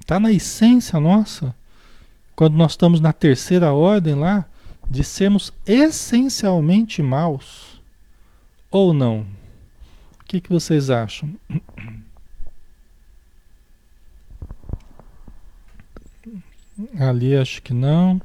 Está 0.00 0.20
na 0.20 0.32
essência 0.32 1.00
nossa. 1.00 1.54
Quando 2.36 2.54
nós 2.54 2.72
estamos 2.72 3.00
na 3.00 3.12
terceira 3.12 3.72
ordem 3.72 4.14
lá, 4.14 4.46
de 4.88 5.04
sermos 5.04 5.52
essencialmente 5.66 7.02
maus. 7.02 7.82
Ou 8.70 8.94
não? 8.94 9.26
O 10.20 10.24
que, 10.24 10.40
que 10.40 10.50
vocês 10.50 10.90
acham? 10.90 11.34
Ali 16.98 17.36
acho 17.36 17.60
que 17.62 17.74
não. 17.74 18.20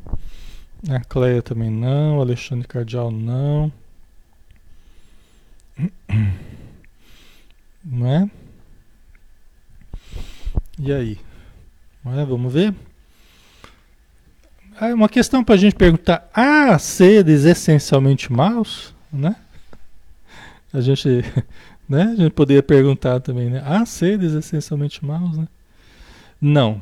A 0.89 0.99
Cleia 0.99 1.41
também 1.41 1.69
não. 1.69 2.19
Alexandre 2.19 2.67
Cardial 2.67 3.11
não. 3.11 3.71
Não 7.85 8.07
é? 8.07 8.29
E 10.79 10.93
aí? 10.93 11.19
É? 12.05 12.25
Vamos 12.25 12.53
ver? 12.53 12.73
Ah, 14.79 14.93
uma 14.93 15.09
questão 15.09 15.43
para 15.43 15.55
a 15.55 15.57
gente 15.57 15.75
perguntar: 15.75 16.29
há 16.33 16.77
seres 16.79 17.43
essencialmente 17.43 18.31
maus? 18.31 18.95
Né? 19.11 19.35
A 20.73 20.79
gente, 20.79 21.07
né? 21.89 22.03
A 22.03 22.15
gente 22.15 22.31
poderia 22.31 22.63
perguntar 22.63 23.19
também, 23.19 23.49
né? 23.49 23.61
Há 23.65 23.85
seres 23.85 24.31
essencialmente 24.33 25.03
maus? 25.03 25.37
Né? 25.37 25.47
Não. 26.41 26.81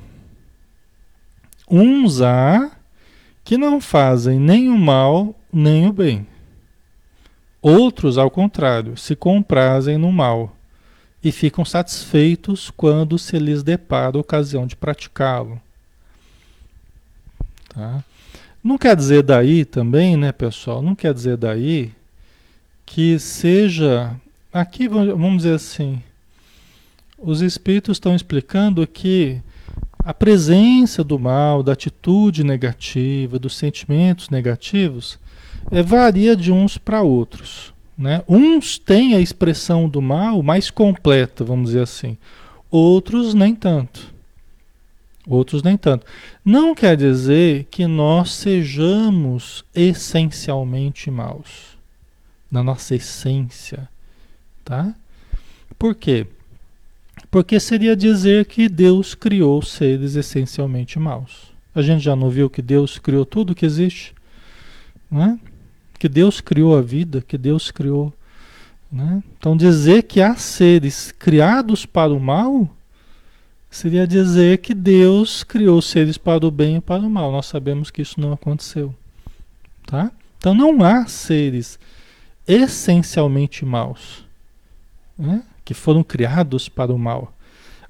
Uns 1.71 2.21
há 2.21 2.69
que 3.45 3.57
não 3.57 3.79
fazem 3.79 4.37
nem 4.37 4.67
o 4.67 4.77
mal 4.77 5.33
nem 5.51 5.87
o 5.87 5.93
bem. 5.93 6.27
Outros, 7.61 8.17
ao 8.17 8.29
contrário, 8.29 8.97
se 8.97 9.15
comprazem 9.15 9.97
no 9.97 10.11
mal 10.11 10.55
e 11.23 11.31
ficam 11.31 11.63
satisfeitos 11.63 12.71
quando 12.71 13.17
se 13.17 13.37
lhes 13.39 13.63
depara 13.63 14.17
a 14.17 14.19
ocasião 14.19 14.67
de 14.67 14.75
praticá-lo. 14.75 15.61
Tá? 17.69 18.03
Não 18.63 18.77
quer 18.77 18.95
dizer 18.95 19.23
daí 19.23 19.63
também, 19.63 20.17
né, 20.17 20.31
pessoal? 20.31 20.81
Não 20.81 20.95
quer 20.95 21.13
dizer 21.13 21.37
daí 21.37 21.91
que 22.85 23.17
seja. 23.17 24.15
Aqui, 24.51 24.87
vamos 24.87 25.43
dizer 25.43 25.55
assim, 25.55 26.03
os 27.17 27.39
espíritos 27.39 27.95
estão 27.95 28.13
explicando 28.13 28.85
que 28.85 29.41
a 30.03 30.13
presença 30.13 31.03
do 31.03 31.19
mal, 31.19 31.61
da 31.61 31.73
atitude 31.73 32.43
negativa, 32.43 33.37
dos 33.37 33.55
sentimentos 33.55 34.29
negativos, 34.29 35.19
é, 35.71 35.83
varia 35.83 36.35
de 36.35 36.51
uns 36.51 36.77
para 36.77 37.01
outros. 37.01 37.73
Né? 37.97 38.23
Uns 38.27 38.79
têm 38.79 39.13
a 39.13 39.19
expressão 39.19 39.87
do 39.87 40.01
mal 40.01 40.41
mais 40.41 40.71
completa, 40.71 41.43
vamos 41.43 41.67
dizer 41.67 41.83
assim, 41.83 42.17
outros 42.69 43.33
nem 43.33 43.53
tanto. 43.53 44.11
Outros 45.27 45.61
nem 45.61 45.77
tanto. 45.77 46.05
Não 46.43 46.73
quer 46.73 46.97
dizer 46.97 47.67
que 47.69 47.85
nós 47.85 48.31
sejamos 48.31 49.63
essencialmente 49.73 51.11
maus, 51.11 51.77
na 52.49 52.63
nossa 52.63 52.95
essência, 52.95 53.87
tá? 54.65 54.95
Por 55.77 55.93
quê? 55.93 56.25
Porque 56.25 56.40
seria 57.59 57.95
dizer 57.95 58.45
que 58.45 58.67
Deus 58.67 59.15
criou 59.15 59.61
seres 59.61 60.15
essencialmente 60.15 60.99
maus. 60.99 61.51
A 61.73 61.81
gente 61.81 62.03
já 62.03 62.13
não 62.13 62.29
viu 62.29 62.49
que 62.49 62.61
Deus 62.61 62.99
criou 62.99 63.25
tudo 63.25 63.55
que 63.55 63.65
existe? 63.65 64.13
Né? 65.09 65.39
Que 65.97 66.09
Deus 66.09 66.41
criou 66.41 66.77
a 66.77 66.81
vida, 66.81 67.21
que 67.21 67.37
Deus 67.37 67.71
criou. 67.71 68.13
Né? 68.91 69.23
Então, 69.37 69.55
dizer 69.55 70.03
que 70.03 70.21
há 70.21 70.35
seres 70.35 71.13
criados 71.13 71.85
para 71.85 72.13
o 72.13 72.19
mal 72.19 72.69
seria 73.69 74.05
dizer 74.05 74.57
que 74.57 74.73
Deus 74.73 75.45
criou 75.45 75.81
seres 75.81 76.17
para 76.17 76.45
o 76.45 76.51
bem 76.51 76.75
e 76.75 76.81
para 76.81 77.01
o 77.01 77.09
mal. 77.09 77.31
Nós 77.31 77.45
sabemos 77.45 77.89
que 77.89 78.01
isso 78.01 78.19
não 78.19 78.33
aconteceu. 78.33 78.93
Tá? 79.85 80.11
Então, 80.37 80.53
não 80.53 80.83
há 80.83 81.05
seres 81.05 81.79
essencialmente 82.45 83.63
maus. 83.63 84.25
Né? 85.17 85.43
Que 85.63 85.73
foram 85.73 86.03
criados 86.03 86.69
para 86.69 86.93
o 86.93 86.99
mal. 86.99 87.33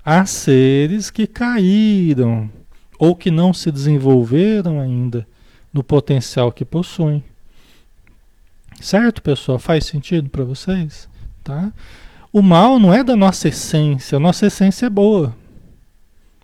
Há 0.04 0.26
seres 0.26 1.10
que 1.10 1.28
caíram 1.28 2.50
ou 2.98 3.16
que 3.16 3.32
não 3.32 3.54
se 3.54 3.72
desenvolveram 3.72 4.80
ainda 4.80 5.28
no 5.74 5.84
potencial 5.84 6.52
que 6.52 6.66
possuem. 6.66 7.24
Certo, 8.80 9.22
pessoal? 9.22 9.60
Faz 9.60 9.86
sentido 9.86 10.30
para 10.30 10.44
vocês? 10.44 11.08
Tá? 11.44 11.72
O 12.34 12.42
mal 12.42 12.80
não 12.80 12.94
é 12.94 13.04
da 13.04 13.16
nossa 13.16 13.48
essência, 13.48 14.16
a 14.16 14.20
nossa 14.20 14.48
essência 14.48 14.86
é 14.86 14.90
boa. 14.90 15.36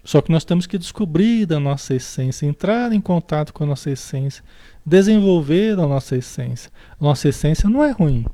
Só 0.03 0.21
que 0.21 0.31
nós 0.31 0.45
temos 0.45 0.65
que 0.65 0.77
descobrir 0.77 1.51
a 1.51 1.59
nossa 1.59 1.93
essência, 1.93 2.45
entrar 2.45 2.93
em 2.93 3.01
contato 3.01 3.53
com 3.53 3.65
a 3.65 3.67
nossa 3.67 3.91
essência, 3.91 4.43
desenvolver 4.85 5.73
a 5.73 5.87
nossa 5.87 6.15
essência. 6.15 6.71
A 6.99 7.03
nossa 7.03 7.27
essência 7.27 7.69
não 7.69 7.83
é 7.83 7.91
ruim. 7.91 8.25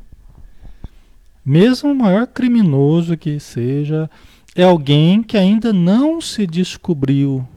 Mesmo 1.45 1.91
o 1.91 1.95
maior 1.95 2.27
criminoso 2.27 3.17
que 3.17 3.39
seja, 3.39 4.10
é 4.56 4.63
alguém 4.63 5.21
que 5.21 5.38
ainda 5.38 5.73
não 5.73 6.21
se 6.21 6.47
descobriu 6.47 7.47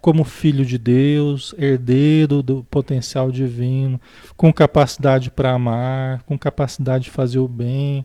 como 0.00 0.24
filho 0.24 0.64
de 0.64 0.78
Deus, 0.78 1.54
herdeiro 1.58 2.42
do 2.42 2.64
potencial 2.70 3.30
divino, 3.30 4.00
com 4.36 4.52
capacidade 4.52 5.30
para 5.30 5.52
amar, 5.52 6.22
com 6.22 6.38
capacidade 6.38 7.04
de 7.04 7.10
fazer 7.10 7.38
o 7.38 7.46
bem. 7.46 8.04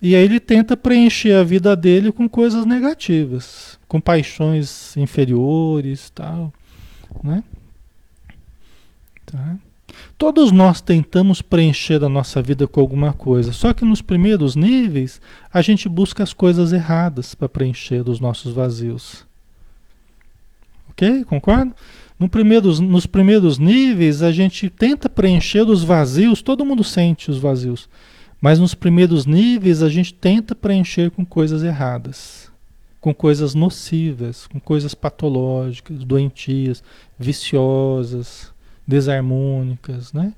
E 0.00 0.14
aí 0.14 0.24
ele 0.24 0.40
tenta 0.40 0.76
preencher 0.76 1.34
a 1.34 1.44
vida 1.44 1.76
dele 1.76 2.10
com 2.10 2.28
coisas 2.28 2.64
negativas, 2.64 3.78
com 3.86 4.00
paixões 4.00 4.96
inferiores, 4.96 6.10
tal, 6.10 6.52
né? 7.22 7.44
Tá? 9.26 9.56
Todos 10.16 10.52
nós 10.52 10.80
tentamos 10.80 11.42
preencher 11.42 12.02
a 12.04 12.08
nossa 12.08 12.40
vida 12.40 12.66
com 12.66 12.80
alguma 12.80 13.12
coisa, 13.12 13.52
só 13.52 13.72
que 13.72 13.84
nos 13.84 14.00
primeiros 14.00 14.54
níveis 14.54 15.20
a 15.52 15.60
gente 15.60 15.88
busca 15.88 16.22
as 16.22 16.32
coisas 16.32 16.72
erradas 16.72 17.34
para 17.34 17.48
preencher 17.48 18.08
os 18.08 18.20
nossos 18.20 18.54
vazios. 18.54 19.26
Ok? 20.90 21.24
Concorda? 21.24 21.74
No 22.18 22.28
primeiros, 22.28 22.78
nos 22.78 23.06
primeiros 23.06 23.58
níveis 23.58 24.22
a 24.22 24.30
gente 24.30 24.70
tenta 24.70 25.08
preencher 25.08 25.68
os 25.68 25.82
vazios, 25.82 26.40
todo 26.40 26.64
mundo 26.64 26.84
sente 26.84 27.30
os 27.30 27.38
vazios, 27.38 27.88
mas 28.40 28.60
nos 28.60 28.74
primeiros 28.74 29.26
níveis 29.26 29.82
a 29.82 29.88
gente 29.88 30.14
tenta 30.14 30.54
preencher 30.54 31.10
com 31.10 31.24
coisas 31.26 31.64
erradas, 31.64 32.50
com 33.00 33.12
coisas 33.12 33.52
nocivas, 33.54 34.46
com 34.46 34.60
coisas 34.60 34.94
patológicas, 34.94 36.04
doentias, 36.04 36.84
viciosas 37.18 38.53
desarmônicas, 38.86 40.12
né? 40.12 40.32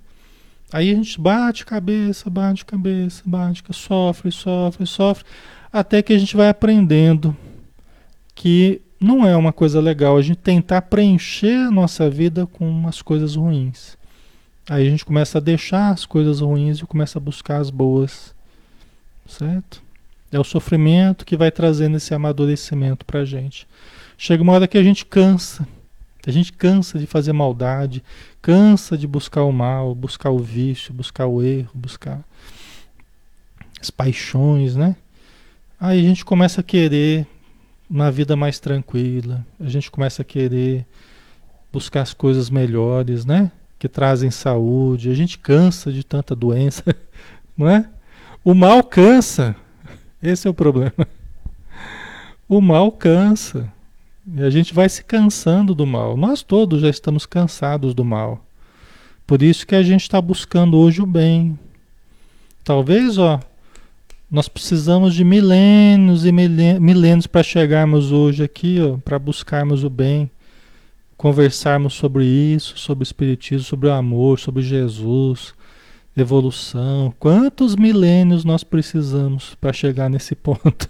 Aí 0.73 0.91
a 0.91 0.95
gente 0.95 1.21
bate 1.21 1.65
cabeça, 1.65 2.29
bate 2.29 2.65
cabeça, 2.65 3.23
bate, 3.25 3.63
sofre, 3.71 4.33
sofre, 4.33 4.87
sofre, 4.87 5.25
até 5.73 6.03
que 6.03 6.13
a 6.13 6.19
gente 6.19 6.37
vai 6.37 6.49
aprendendo 6.49 7.37
que 8.35 8.81
não 9.01 9.27
é 9.27 9.37
uma 9.37 9.53
coisa 9.53 9.81
legal 9.81 10.17
a 10.17 10.23
gente 10.23 10.39
tentar 10.39 10.83
preencher 10.83 11.67
a 11.67 11.71
nossa 11.71 12.11
vida 12.11 12.47
com 12.47 12.69
umas 12.69 13.01
coisas 13.01 13.37
ruins. 13.37 13.97
Aí 14.69 14.87
a 14.87 14.91
gente 14.91 15.05
começa 15.05 15.39
a 15.39 15.41
deixar 15.41 15.91
as 15.91 16.05
coisas 16.05 16.41
ruins 16.41 16.79
e 16.79 16.87
começa 16.87 17.19
a 17.19 17.21
buscar 17.21 17.61
as 17.61 17.71
boas, 17.71 18.35
certo? 19.29 19.81
É 20.33 20.41
o 20.41 20.45
sofrimento 20.45 21.25
que 21.25 21.37
vai 21.37 21.53
trazendo 21.53 21.97
esse 21.97 22.13
amadurecimento 22.13 23.05
pra 23.05 23.25
gente. 23.25 23.69
Chega 24.19 24.43
uma 24.43 24.53
hora 24.53 24.67
que 24.67 24.77
a 24.77 24.83
gente 24.83 25.07
cansa 25.07 25.67
a 26.27 26.31
gente 26.31 26.53
cansa 26.53 26.99
de 26.99 27.07
fazer 27.07 27.33
maldade, 27.33 28.03
cansa 28.43 28.99
de 28.99 29.07
buscar 29.07 29.45
o 29.45 29.53
mal, 29.53 29.95
buscar 29.95 30.31
o 30.31 30.39
vício, 30.39 30.93
buscar 30.93 31.27
o 31.27 31.41
erro, 31.41 31.71
buscar 31.73 32.21
as 33.81 33.91
paixões, 33.91 34.75
né? 34.75 34.97
Aí 35.79 36.01
a 36.01 36.09
gente 36.09 36.25
começa 36.25 36.61
a 36.61 36.65
querer 36.65 37.27
uma 37.89 38.11
vida 38.11 38.35
mais 38.35 38.59
tranquila, 38.59 39.47
a 39.61 39.69
gente 39.69 39.91
começa 39.91 40.23
a 40.23 40.25
querer 40.25 40.85
buscar 41.73 42.03
as 42.03 42.13
coisas 42.13 42.51
melhores, 42.51 43.25
né? 43.25 43.53
Que 43.79 43.89
trazem 43.89 44.31
saúde, 44.31 45.11
a 45.11 45.15
gente 45.15 45.39
cansa 45.39 45.93
de 45.93 46.03
tanta 46.03 46.35
doença, 46.35 46.83
não 47.57 47.69
é? 47.69 47.89
O 48.43 48.53
mal 48.53 48.83
cansa, 48.83 49.55
esse 50.21 50.49
é 50.49 50.51
o 50.51 50.55
problema. 50.55 51.07
O 52.49 52.61
mal 52.61 52.91
cansa. 52.91 53.73
E 54.35 54.43
a 54.43 54.51
gente 54.51 54.75
vai 54.75 54.89
se 54.89 55.05
cansando 55.05 55.75
do 55.75 55.87
mal. 55.87 56.17
Nós 56.17 56.43
todos 56.43 56.81
já 56.81 56.89
estamos 56.89 57.27
cansados 57.27 57.95
do 57.95 58.05
mal. 58.05 58.45
Por 59.25 59.41
isso 59.41 59.67
que 59.67 59.75
a 59.75 59.83
gente 59.83 60.03
está 60.03 60.21
buscando 60.21 60.77
hoje 60.77 61.01
o 61.01 61.07
bem. 61.07 61.57
Talvez, 62.65 63.19
ó, 63.19 63.39
nós 64.29 64.49
precisamos 64.49 65.15
de 65.15 65.25
milênios 65.25 66.27
e 66.27 66.33
milênios 66.33 67.29
para 67.29 67.45
chegarmos 67.45 68.11
hoje 68.11 68.43
aqui, 68.43 68.81
ó, 68.81 68.97
para 68.97 69.19
buscarmos 69.19 69.85
o 69.85 69.91
bem, 69.91 70.29
conversarmos 71.17 71.95
sobre 71.95 72.25
isso, 72.25 72.77
sobre 72.77 73.03
o 73.03 73.05
espiritismo, 73.05 73.65
sobre 73.65 73.89
o 73.89 73.93
amor, 73.93 74.41
sobre 74.41 74.63
Jesus, 74.63 75.55
evolução. 76.17 77.15
Quantos 77.21 77.77
milênios 77.77 78.45
nós 78.45 78.65
precisamos 78.65 79.55
para 79.61 79.73
chegar 79.73 80.11
nesse 80.11 80.35
ponto? 80.35 80.89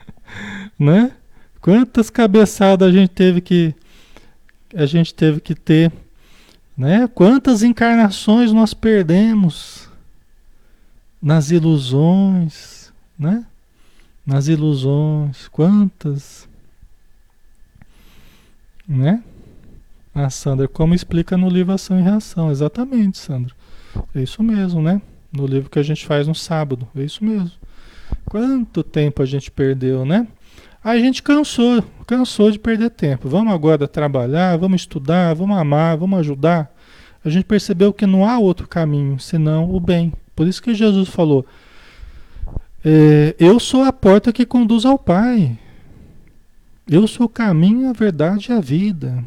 né? 0.78 1.12
Quantas 1.66 2.10
cabeçadas 2.10 2.88
a 2.88 2.92
gente 2.92 3.10
teve 3.10 3.40
que 3.40 3.74
a 4.72 4.86
gente 4.86 5.12
teve 5.12 5.40
que 5.40 5.52
ter, 5.52 5.92
né? 6.78 7.08
Quantas 7.12 7.64
encarnações 7.64 8.52
nós 8.52 8.72
perdemos 8.72 9.88
nas 11.20 11.50
ilusões, 11.50 12.92
né? 13.18 13.44
Nas 14.24 14.46
ilusões, 14.46 15.48
quantas, 15.48 16.48
né? 18.86 19.20
Ah, 20.14 20.30
Sandra, 20.30 20.68
como 20.68 20.94
explica 20.94 21.36
no 21.36 21.48
livro 21.48 21.74
Ação 21.74 21.98
e 21.98 22.02
Reação, 22.02 22.48
exatamente, 22.48 23.18
Sandra. 23.18 23.52
É 24.14 24.22
isso 24.22 24.40
mesmo, 24.40 24.80
né? 24.80 25.02
No 25.32 25.44
livro 25.44 25.68
que 25.68 25.80
a 25.80 25.82
gente 25.82 26.06
faz 26.06 26.28
no 26.28 26.34
sábado, 26.34 26.86
é 26.94 27.02
isso 27.02 27.24
mesmo. 27.24 27.50
Quanto 28.24 28.84
tempo 28.84 29.20
a 29.20 29.26
gente 29.26 29.50
perdeu, 29.50 30.04
né? 30.04 30.28
A 30.86 30.96
gente 31.00 31.20
cansou, 31.20 31.82
cansou 32.06 32.48
de 32.48 32.60
perder 32.60 32.90
tempo. 32.90 33.28
Vamos 33.28 33.52
agora 33.52 33.88
trabalhar, 33.88 34.56
vamos 34.56 34.82
estudar, 34.82 35.34
vamos 35.34 35.58
amar, 35.58 35.96
vamos 35.96 36.20
ajudar. 36.20 36.72
A 37.24 37.28
gente 37.28 37.44
percebeu 37.44 37.92
que 37.92 38.06
não 38.06 38.24
há 38.24 38.38
outro 38.38 38.68
caminho 38.68 39.18
senão 39.18 39.74
o 39.74 39.80
bem. 39.80 40.12
Por 40.36 40.46
isso 40.46 40.62
que 40.62 40.72
Jesus 40.74 41.08
falou: 41.08 41.44
é, 42.84 43.34
Eu 43.36 43.58
sou 43.58 43.82
a 43.82 43.92
porta 43.92 44.32
que 44.32 44.46
conduz 44.46 44.84
ao 44.84 44.96
Pai. 44.96 45.58
Eu 46.86 47.08
sou 47.08 47.26
o 47.26 47.28
caminho, 47.28 47.90
a 47.90 47.92
verdade 47.92 48.52
e 48.52 48.54
a 48.54 48.60
vida. 48.60 49.24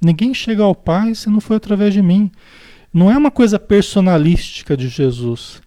Ninguém 0.00 0.32
chega 0.32 0.62
ao 0.62 0.76
Pai 0.76 1.12
se 1.16 1.28
não 1.28 1.40
for 1.40 1.54
através 1.54 1.92
de 1.92 2.02
mim. 2.02 2.30
Não 2.92 3.10
é 3.10 3.18
uma 3.18 3.32
coisa 3.32 3.58
personalística 3.58 4.76
de 4.76 4.86
Jesus. 4.86 5.60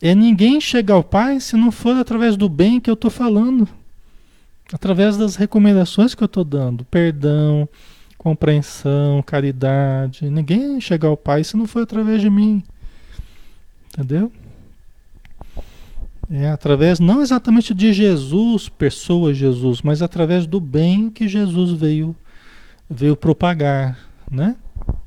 É 0.00 0.14
ninguém 0.14 0.62
chega 0.62 0.94
ao 0.94 1.04
Pai 1.04 1.40
se 1.40 1.58
não 1.58 1.70
for 1.70 1.94
através 1.94 2.38
do 2.38 2.48
bem 2.48 2.80
que 2.80 2.88
eu 2.88 2.94
estou 2.94 3.10
falando. 3.10 3.68
Através 4.70 5.16
das 5.16 5.36
recomendações 5.36 6.14
que 6.14 6.22
eu 6.22 6.26
estou 6.26 6.44
dando. 6.44 6.84
Perdão, 6.84 7.68
compreensão, 8.18 9.22
caridade. 9.22 10.28
Ninguém 10.28 10.80
chega 10.80 11.06
ao 11.06 11.16
Pai 11.16 11.44
se 11.44 11.56
não 11.56 11.66
for 11.66 11.82
através 11.82 12.20
de 12.20 12.28
mim. 12.28 12.62
Entendeu? 13.92 14.30
É 16.30 16.48
através 16.48 16.98
não 16.98 17.20
exatamente 17.20 17.74
de 17.74 17.92
Jesus, 17.92 18.68
pessoa 18.68 19.34
Jesus, 19.34 19.82
mas 19.82 20.00
através 20.00 20.46
do 20.46 20.58
bem 20.60 21.10
que 21.10 21.28
Jesus 21.28 21.72
veio 21.72 22.16
veio 22.88 23.16
propagar, 23.16 23.98
né? 24.30 24.56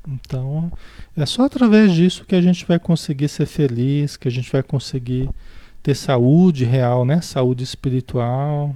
Então, 0.08 0.72
é 1.18 1.26
só 1.26 1.46
através 1.46 1.92
disso 1.94 2.26
que 2.26 2.36
a 2.36 2.42
gente 2.42 2.66
vai 2.66 2.78
conseguir 2.78 3.28
ser 3.28 3.46
feliz, 3.46 4.18
que 4.18 4.28
a 4.28 4.32
gente 4.32 4.52
vai 4.52 4.62
conseguir 4.62 5.30
ter 5.82 5.96
saúde 5.96 6.64
real, 6.64 7.06
né? 7.06 7.22
Saúde 7.22 7.64
espiritual. 7.64 8.76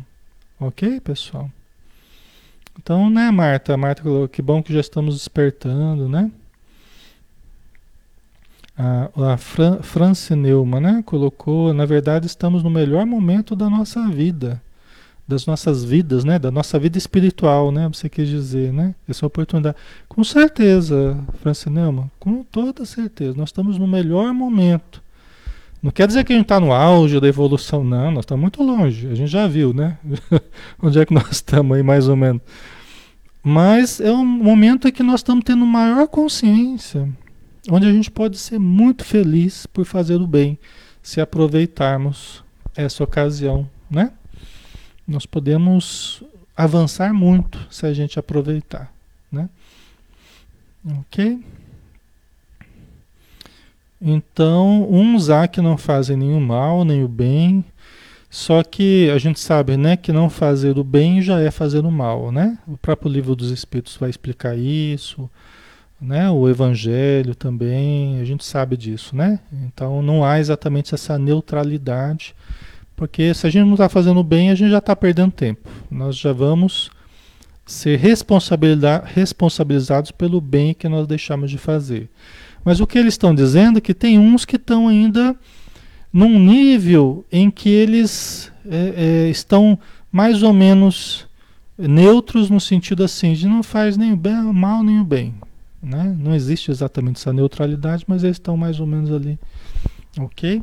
OK, 0.59 0.99
pessoal? 0.99 1.49
Então, 2.77 3.09
né, 3.09 3.31
Marta? 3.31 3.77
Marta 3.77 4.03
falou 4.03 4.27
que 4.27 4.41
bom 4.41 4.61
que 4.61 4.73
já 4.73 4.81
estamos 4.81 5.15
despertando, 5.15 6.09
né? 6.09 6.29
A, 8.77 9.33
a 9.33 9.37
Fran, 9.37 9.81
Franci 9.81 10.35
Neumann, 10.35 10.81
né? 10.81 11.03
Colocou, 11.05 11.73
na 11.73 11.85
verdade, 11.85 12.25
estamos 12.25 12.61
no 12.61 12.69
melhor 12.69 13.05
momento 13.05 13.55
da 13.55 13.69
nossa 13.69 14.05
vida, 14.09 14.61
das 15.25 15.45
nossas 15.45 15.85
vidas, 15.85 16.25
né? 16.25 16.37
Da 16.37 16.51
nossa 16.51 16.77
vida 16.77 16.97
espiritual, 16.97 17.71
né? 17.71 17.87
Você 17.87 18.09
quis 18.09 18.27
dizer, 18.27 18.73
né? 18.73 18.93
Essa 19.07 19.25
oportunidade. 19.25 19.77
Com 20.09 20.23
certeza, 20.25 21.17
Franci 21.41 21.69
Neumann, 21.69 22.11
com 22.19 22.43
toda 22.43 22.85
certeza. 22.85 23.37
Nós 23.37 23.49
estamos 23.49 23.77
no 23.77 23.87
melhor 23.87 24.33
momento. 24.33 25.01
Não 25.81 25.91
quer 25.91 26.07
dizer 26.07 26.23
que 26.25 26.33
a 26.33 26.35
gente 26.35 26.45
está 26.45 26.59
no 26.59 26.73
auge 26.73 27.19
da 27.19 27.27
evolução, 27.27 27.83
não. 27.83 28.11
Nós 28.11 28.23
estamos 28.23 28.41
muito 28.41 28.61
longe. 28.61 29.07
A 29.07 29.15
gente 29.15 29.31
já 29.31 29.47
viu, 29.47 29.73
né? 29.73 29.97
Onde 30.81 30.99
é 30.99 31.05
que 31.05 31.13
nós 31.13 31.31
estamos 31.31 31.77
aí, 31.77 31.83
mais 31.83 32.07
ou 32.07 32.15
menos. 32.15 32.41
Mas 33.41 34.01
é 34.01 34.11
um 34.11 34.25
momento 34.25 34.87
em 34.87 34.91
que 34.91 35.01
nós 35.01 35.21
estamos 35.21 35.45
tendo 35.45 35.65
maior 35.65 36.07
consciência 36.07 37.07
onde 37.69 37.87
a 37.87 37.91
gente 37.91 38.09
pode 38.09 38.37
ser 38.37 38.59
muito 38.59 39.03
feliz 39.03 39.65
por 39.65 39.85
fazer 39.85 40.15
o 40.15 40.27
bem, 40.27 40.57
se 41.01 41.19
aproveitarmos 41.21 42.43
essa 42.75 43.03
ocasião, 43.03 43.69
né? 43.89 44.11
Nós 45.07 45.25
podemos 45.25 46.23
avançar 46.55 47.13
muito 47.13 47.65
se 47.69 47.85
a 47.85 47.93
gente 47.93 48.19
aproveitar, 48.19 48.93
né? 49.31 49.49
Ok? 50.99 51.43
Então, 54.01 54.87
uns 54.89 55.29
há 55.29 55.47
que 55.47 55.61
não 55.61 55.77
fazem 55.77 56.15
nenhum 56.15 56.39
mal, 56.39 56.85
nem 56.85 57.03
o 57.03 57.07
bem, 57.07 57.65
só 58.29 58.63
que 58.63 59.09
a 59.09 59.17
gente 59.17 59.39
sabe, 59.39 59.75
né, 59.75 59.97
que 59.97 60.13
não 60.13 60.29
fazer 60.29 60.77
o 60.77 60.83
bem 60.83 61.21
já 61.21 61.39
é 61.39 61.49
fazer 61.49 61.83
o 61.83 61.91
mal, 61.91 62.31
né? 62.31 62.59
O 62.67 62.77
próprio 62.77 63.11
livro 63.11 63.35
dos 63.35 63.49
Espíritos 63.49 63.97
vai 63.97 64.09
explicar 64.09 64.57
isso, 64.57 65.29
né? 65.99 66.29
O 66.29 66.47
evangelho 66.47 67.33
também, 67.33 68.21
a 68.21 68.23
gente 68.23 68.45
sabe 68.45 68.77
disso, 68.77 69.15
né? 69.15 69.39
Então 69.65 70.01
não 70.01 70.23
há 70.23 70.39
exatamente 70.39 70.93
essa 70.93 71.17
neutralidade, 71.17 72.35
porque 72.95 73.33
se 73.33 73.47
a 73.47 73.49
gente 73.49 73.65
não 73.65 73.73
está 73.73 73.89
fazendo 73.89 74.23
bem, 74.23 74.51
a 74.51 74.55
gente 74.55 74.71
já 74.71 74.77
está 74.77 74.95
perdendo 74.95 75.31
tempo. 75.31 75.67
Nós 75.89 76.15
já 76.15 76.31
vamos 76.31 76.91
ser 77.65 77.97
responsabilizados 77.97 80.11
pelo 80.11 80.39
bem 80.39 80.73
que 80.73 80.87
nós 80.87 81.07
deixamos 81.07 81.49
de 81.49 81.57
fazer. 81.57 82.09
Mas 82.69 82.79
o 82.79 82.85
que 82.85 82.99
eles 82.99 83.15
estão 83.15 83.33
dizendo 83.33 83.79
é 83.79 83.81
que 83.81 83.95
tem 83.95 84.19
uns 84.19 84.45
que 84.45 84.55
estão 84.55 84.87
ainda 84.87 85.35
num 86.13 86.37
nível 86.37 87.25
em 87.31 87.49
que 87.49 87.67
eles 87.67 88.51
é, 88.63 88.93
é, 89.25 89.29
estão 89.31 89.79
mais 90.11 90.43
ou 90.43 90.53
menos 90.53 91.27
neutros 91.75 92.47
no 92.47 92.59
sentido 92.59 93.03
assim, 93.03 93.33
de 93.33 93.47
não 93.47 93.63
faz 93.63 93.97
nem 93.97 94.13
o 94.13 94.15
bem, 94.15 94.35
mal 94.53 94.83
nem 94.83 94.99
o 94.99 95.03
bem. 95.03 95.33
Né? 95.81 96.15
Não 96.19 96.35
existe 96.35 96.69
exatamente 96.69 97.19
essa 97.19 97.33
neutralidade, 97.33 98.05
mas 98.07 98.23
eles 98.23 98.35
estão 98.35 98.55
mais 98.55 98.79
ou 98.79 98.85
menos 98.85 99.11
ali. 99.11 99.39
Ok? 100.19 100.61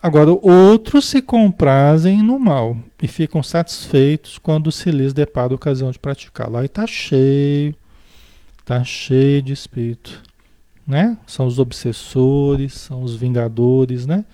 Agora, 0.00 0.30
outros 0.30 1.04
se 1.06 1.20
comprazem 1.20 2.22
no 2.22 2.38
mal 2.38 2.76
e 3.02 3.08
ficam 3.08 3.42
satisfeitos 3.42 4.38
quando 4.38 4.70
se 4.70 4.88
lhes 4.92 5.12
depara 5.12 5.52
a 5.52 5.56
ocasião 5.56 5.90
de 5.90 5.98
praticá-lo. 5.98 6.62
Está 6.62 6.86
cheio, 6.86 7.74
está 8.70 8.84
cheio 8.84 9.42
de 9.42 9.52
espírito. 9.52 10.22
Né? 10.86 11.18
São 11.26 11.46
os 11.46 11.58
obsessores, 11.58 12.74
são 12.74 13.02
os 13.02 13.16
vingadores, 13.16 14.06
né? 14.06 14.24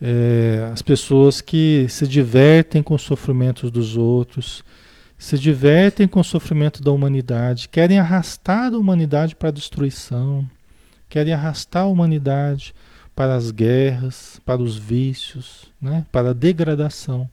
É, 0.00 0.68
as 0.72 0.82
pessoas 0.82 1.40
que 1.40 1.86
se 1.88 2.08
divertem 2.08 2.82
com 2.82 2.94
os 2.94 3.02
sofrimentos 3.02 3.70
dos 3.70 3.96
outros, 3.96 4.64
se 5.16 5.38
divertem 5.38 6.08
com 6.08 6.18
o 6.18 6.24
sofrimento 6.24 6.82
da 6.82 6.90
humanidade, 6.90 7.68
querem 7.68 8.00
arrastar 8.00 8.74
a 8.74 8.76
humanidade 8.76 9.36
para 9.36 9.50
a 9.50 9.52
destruição, 9.52 10.44
querem 11.08 11.32
arrastar 11.32 11.84
a 11.84 11.86
humanidade 11.86 12.74
para 13.14 13.36
as 13.36 13.52
guerras, 13.52 14.40
para 14.44 14.60
os 14.60 14.76
vícios, 14.76 15.66
né? 15.80 16.04
para 16.10 16.30
a 16.30 16.34
degradação. 16.34 17.30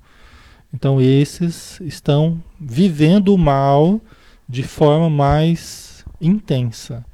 Então, 0.72 1.02
esses 1.02 1.80
estão 1.82 2.40
vivendo 2.60 3.34
o 3.34 3.38
mal 3.38 4.00
de 4.48 4.62
forma 4.62 5.10
mais 5.10 5.89
intensa, 6.22 7.06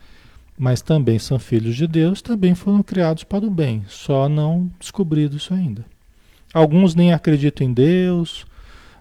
mas 0.57 0.81
também 0.81 1.19
são 1.19 1.37
filhos 1.37 1.75
de 1.75 1.87
Deus, 1.87 2.21
também 2.21 2.55
foram 2.55 2.81
criados 2.81 3.23
para 3.23 3.45
o 3.45 3.49
bem, 3.49 3.83
só 3.87 4.29
não 4.29 4.71
descobrido 4.79 5.37
isso 5.37 5.53
ainda. 5.53 5.85
Alguns 6.53 6.95
nem 6.95 7.13
acreditam 7.13 7.67
em 7.67 7.73
Deus, 7.73 8.45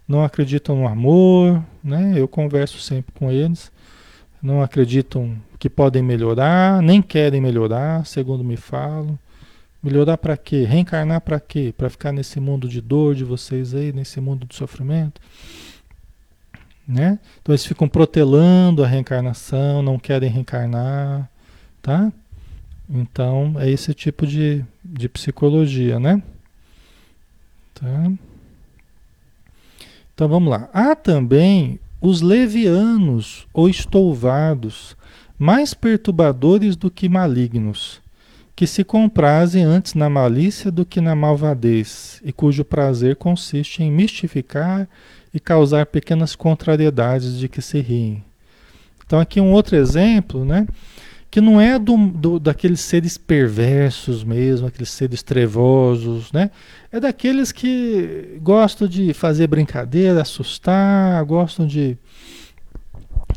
não 0.08 0.24
acreditam 0.24 0.76
no 0.76 0.88
amor, 0.88 1.62
né? 1.82 2.14
Eu 2.16 2.26
converso 2.26 2.80
sempre 2.80 3.12
com 3.12 3.30
eles, 3.30 3.70
não 4.42 4.60
acreditam 4.60 5.36
que 5.58 5.70
podem 5.70 6.02
melhorar, 6.02 6.82
nem 6.82 7.00
querem 7.00 7.40
melhorar, 7.40 8.04
segundo 8.04 8.44
me 8.44 8.56
falam. 8.56 9.18
Melhorar 9.82 10.16
para 10.18 10.36
quê? 10.36 10.64
Reencarnar 10.64 11.20
para 11.20 11.38
quê? 11.38 11.72
Para 11.76 11.90
ficar 11.90 12.10
nesse 12.10 12.40
mundo 12.40 12.68
de 12.68 12.80
dor 12.80 13.14
de 13.14 13.22
vocês 13.22 13.74
aí, 13.74 13.92
nesse 13.92 14.20
mundo 14.20 14.46
de 14.46 14.54
sofrimento? 14.54 15.20
Né? 16.86 17.18
Então 17.40 17.52
eles 17.52 17.64
ficam 17.64 17.88
protelando 17.88 18.84
a 18.84 18.86
reencarnação, 18.86 19.82
não 19.82 19.98
querem 19.98 20.28
reencarnar, 20.28 21.28
tá? 21.80 22.12
Então 22.88 23.54
é 23.58 23.70
esse 23.70 23.94
tipo 23.94 24.26
de, 24.26 24.62
de 24.84 25.08
psicologia, 25.08 25.98
né? 25.98 26.22
Tá? 27.74 28.12
Então 30.14 30.28
vamos 30.28 30.50
lá. 30.50 30.68
Há 30.72 30.94
também 30.94 31.80
os 32.00 32.20
levianos 32.20 33.46
ou 33.52 33.66
estouvados, 33.66 34.94
mais 35.38 35.72
perturbadores 35.72 36.76
do 36.76 36.90
que 36.90 37.08
malignos, 37.08 38.00
que 38.54 38.66
se 38.66 38.84
comprazem 38.84 39.64
antes 39.64 39.94
na 39.94 40.08
malícia 40.10 40.70
do 40.70 40.84
que 40.84 41.00
na 41.00 41.16
malvadez, 41.16 42.20
e 42.22 42.30
cujo 42.30 42.64
prazer 42.64 43.16
consiste 43.16 43.82
em 43.82 43.90
mistificar 43.90 44.86
e 45.34 45.40
causar 45.40 45.84
pequenas 45.86 46.36
contrariedades 46.36 47.36
de 47.36 47.48
que 47.48 47.60
se 47.60 47.80
riem. 47.80 48.24
Então 49.04 49.18
aqui 49.18 49.40
um 49.40 49.52
outro 49.52 49.76
exemplo, 49.76 50.44
né? 50.44 50.66
que 51.34 51.40
não 51.40 51.60
é 51.60 51.80
do, 51.80 51.96
do, 51.96 52.38
daqueles 52.38 52.78
seres 52.78 53.18
perversos 53.18 54.22
mesmo, 54.22 54.68
aqueles 54.68 54.90
seres 54.90 55.20
trevosos, 55.20 56.30
né? 56.30 56.48
É 56.92 57.00
daqueles 57.00 57.50
que 57.50 58.38
gostam 58.40 58.86
de 58.86 59.12
fazer 59.12 59.48
brincadeira, 59.48 60.22
assustar, 60.22 61.24
gostam 61.24 61.66
de, 61.66 61.98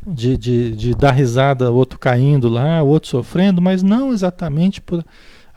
de, 0.05 0.37
de, 0.37 0.71
de 0.73 0.93
dar 0.93 1.09
risada, 1.09 1.71
outro 1.71 1.97
caindo 1.97 2.47
lá, 2.47 2.83
outro 2.83 3.09
sofrendo, 3.09 3.63
mas 3.63 3.81
não 3.81 4.13
exatamente 4.13 4.79
por 4.79 5.03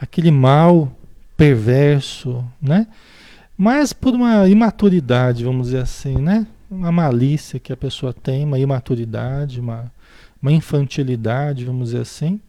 aquele 0.00 0.30
mal 0.30 0.90
perverso, 1.36 2.42
né? 2.58 2.86
Mas 3.62 3.92
por 3.92 4.14
uma 4.14 4.48
imaturidade, 4.48 5.44
vamos 5.44 5.66
dizer 5.66 5.82
assim, 5.82 6.16
né? 6.16 6.46
Uma 6.70 6.90
malícia 6.90 7.60
que 7.60 7.70
a 7.70 7.76
pessoa 7.76 8.10
tem, 8.10 8.42
uma 8.42 8.58
imaturidade, 8.58 9.60
uma 9.60 9.92
uma 10.40 10.50
infantilidade, 10.50 11.66
vamos 11.66 11.90
dizer 11.90 12.00
assim, 12.00 12.40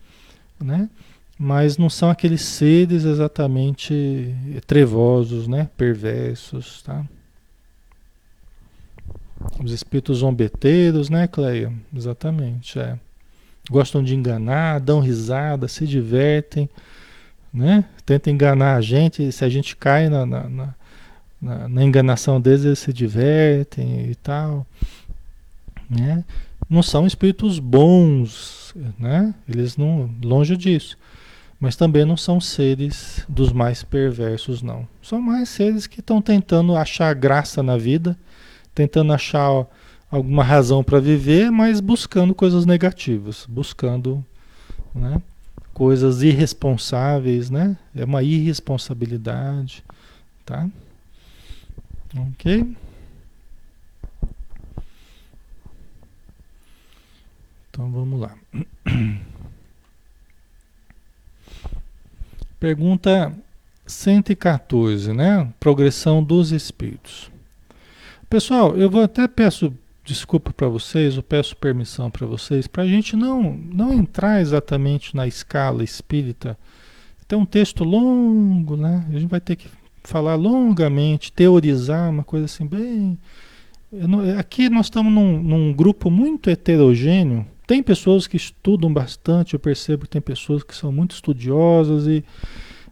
né? 0.58 0.90
Mas 1.38 1.78
não 1.78 1.90
são 1.90 2.10
aqueles 2.10 2.42
seres 2.42 3.04
exatamente 3.04 4.34
trevosos, 4.66 5.50
né? 5.50 5.70
Perversos, 5.76 6.82
tá? 6.82 7.06
Os 9.62 9.74
espíritos 9.74 10.20
zombeteiros, 10.20 11.10
né, 11.10 11.28
Cleia? 11.28 11.74
Exatamente, 11.94 12.80
é. 12.80 12.98
Gostam 13.70 14.02
de 14.02 14.16
enganar, 14.16 14.80
dão 14.80 15.02
risada, 15.02 15.68
se 15.68 15.86
divertem, 15.86 16.70
né? 17.54 17.84
Tentam 18.06 18.32
enganar 18.32 18.78
a 18.78 18.82
gente, 18.82 19.30
se 19.30 19.44
a 19.44 19.50
gente 19.50 19.76
cai 19.76 20.08
na, 20.08 20.26
na, 20.26 20.48
na, 20.48 20.76
na 21.42 21.84
enganação 21.84 22.40
deles, 22.40 22.66
eles 22.66 22.80
se 22.80 22.94
divertem 22.94 24.10
e 24.10 24.16
tal, 24.16 24.66
né? 25.90 26.24
não 26.72 26.82
são 26.82 27.06
espíritos 27.06 27.60
bons, 27.60 28.74
né? 28.98 29.36
Eles 29.46 29.76
não, 29.76 30.10
longe 30.24 30.56
disso. 30.56 30.98
Mas 31.60 31.76
também 31.76 32.06
não 32.06 32.16
são 32.16 32.40
seres 32.40 33.26
dos 33.28 33.52
mais 33.52 33.84
perversos, 33.84 34.62
não. 34.62 34.88
São 35.02 35.22
mais 35.22 35.50
seres 35.50 35.86
que 35.86 36.00
estão 36.00 36.22
tentando 36.22 36.74
achar 36.78 37.14
graça 37.14 37.62
na 37.62 37.76
vida, 37.76 38.18
tentando 38.74 39.12
achar 39.12 39.68
alguma 40.10 40.46
razão 40.46 40.82
para 40.82 40.98
viver, 41.02 41.52
mas 41.52 41.82
buscando 41.82 42.34
coisas 42.34 42.66
negativas, 42.66 43.46
buscando 43.50 44.26
né, 44.96 45.22
coisas 45.74 46.24
irresponsáveis, 46.24 47.50
né? 47.50 47.76
É 47.94 48.06
uma 48.06 48.24
irresponsabilidade, 48.24 49.84
tá? 50.46 50.70
Ok? 52.16 52.76
Então 57.70 57.90
vamos 57.90 58.20
lá. 58.20 58.36
Pergunta 62.60 63.34
114, 63.88 65.14
né? 65.14 65.52
Progressão 65.60 66.24
dos 66.24 66.52
espíritos. 66.52 67.32
Pessoal, 68.30 68.76
eu 68.78 68.90
vou 68.90 69.02
até 69.02 69.28
peço 69.28 69.74
desculpa 70.04 70.52
para 70.52 70.68
vocês, 70.68 71.16
eu 71.16 71.24
peço 71.24 71.56
permissão 71.56 72.12
para 72.12 72.28
vocês, 72.28 72.68
para 72.68 72.84
a 72.84 72.88
gente 72.88 73.16
não, 73.16 73.54
não 73.54 73.94
entrar 73.94 74.42
exatamente 74.42 75.16
na 75.16 75.28
escala 75.28 75.84
espírita. 75.84 76.58
Tem 77.28 77.40
um 77.40 77.46
texto 77.46 77.84
longo, 77.84 78.76
né? 78.76 79.06
A 79.10 79.14
gente 79.14 79.30
vai 79.30 79.40
ter 79.40 79.56
que 79.56 79.68
falar 80.04 80.36
longamente, 80.36 81.32
teorizar, 81.32 82.10
uma 82.10 82.24
coisa 82.24 82.46
assim, 82.46 82.66
bem. 82.66 83.18
Não, 83.92 84.40
aqui 84.40 84.70
nós 84.70 84.86
estamos 84.86 85.12
num, 85.12 85.42
num 85.42 85.74
grupo 85.74 86.10
muito 86.10 86.50
heterogêneo, 86.50 87.46
tem 87.68 87.82
pessoas 87.82 88.28
que 88.28 88.36
estudam 88.36 88.92
bastante, 88.92 89.54
eu 89.54 89.60
percebo 89.60 90.04
que 90.04 90.10
tem 90.10 90.22
pessoas 90.22 90.64
que 90.64 90.76
são 90.76 90.92
muito 90.92 91.12
estudiosas 91.12 92.06
e 92.06 92.24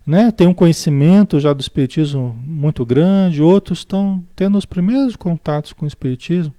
né, 0.05 0.31
tem 0.31 0.47
um 0.47 0.53
conhecimento 0.53 1.39
já 1.39 1.53
do 1.53 1.61
Espiritismo 1.61 2.33
muito 2.45 2.85
grande, 2.85 3.41
outros 3.41 3.79
estão 3.79 4.23
tendo 4.35 4.57
os 4.57 4.65
primeiros 4.65 5.15
contatos 5.15 5.73
com 5.73 5.85
o 5.85 5.87
Espiritismo. 5.87 6.53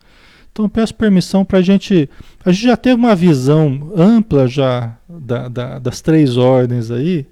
Então 0.53 0.68
peço 0.68 0.94
permissão 0.94 1.44
para 1.44 1.59
a 1.59 1.62
gente. 1.62 2.09
A 2.44 2.53
gente 2.53 2.64
já 2.64 2.76
teve 2.76 2.96
uma 2.96 3.14
visão 3.14 3.92
ampla 3.96 4.46
já 4.46 4.96
da, 5.09 5.48
da, 5.48 5.78
das 5.78 6.01
três 6.01 6.36
ordens 6.36 6.90
aí, 6.90 7.26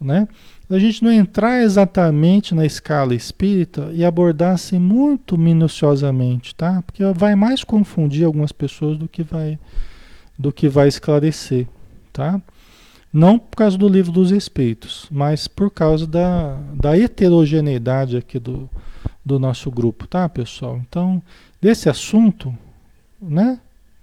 né? 0.00 0.28
A 0.70 0.78
gente 0.78 1.02
não 1.02 1.10
entrar 1.10 1.62
exatamente 1.62 2.54
na 2.54 2.66
escala 2.66 3.14
espírita 3.14 3.90
e 3.94 4.04
abordar 4.04 4.52
assim 4.52 4.78
muito 4.78 5.38
minuciosamente, 5.38 6.54
tá? 6.54 6.82
Porque 6.82 7.02
vai 7.14 7.34
mais 7.34 7.64
confundir 7.64 8.26
algumas 8.26 8.52
pessoas 8.52 8.98
do 8.98 9.08
que 9.08 9.22
vai 9.22 9.58
do 10.38 10.52
que 10.52 10.68
vai 10.68 10.86
esclarecer, 10.86 11.66
tá? 12.12 12.40
Não 13.12 13.38
por 13.38 13.56
causa 13.56 13.78
do 13.78 13.88
livro 13.88 14.12
dos 14.12 14.30
Espíritos, 14.30 15.08
mas 15.10 15.48
por 15.48 15.70
causa 15.70 16.06
da, 16.06 16.58
da 16.74 16.96
heterogeneidade 16.96 18.16
aqui 18.16 18.38
do, 18.38 18.68
do 19.24 19.38
nosso 19.38 19.70
grupo, 19.70 20.06
tá, 20.06 20.28
pessoal? 20.28 20.80
Então, 20.86 21.22
desse 21.60 21.88
assunto, 21.88 22.54
né? 23.20 23.58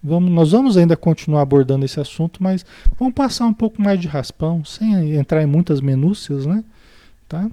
Vamos, 0.08 0.32
nós 0.32 0.52
vamos 0.52 0.78
ainda 0.78 0.96
continuar 0.96 1.42
abordando 1.42 1.84
esse 1.84 2.00
assunto, 2.00 2.44
mas 2.44 2.64
vamos 3.00 3.16
passar 3.16 3.48
um 3.48 3.54
pouco 3.54 3.82
mais 3.82 4.00
de 4.00 4.08
raspão, 4.08 4.64
sem 4.64 5.16
entrar 5.16 5.42
em 5.42 5.48
muitas 5.48 5.82
minúcias, 5.82 6.46
né? 6.46 6.64
Tá? 7.28 7.50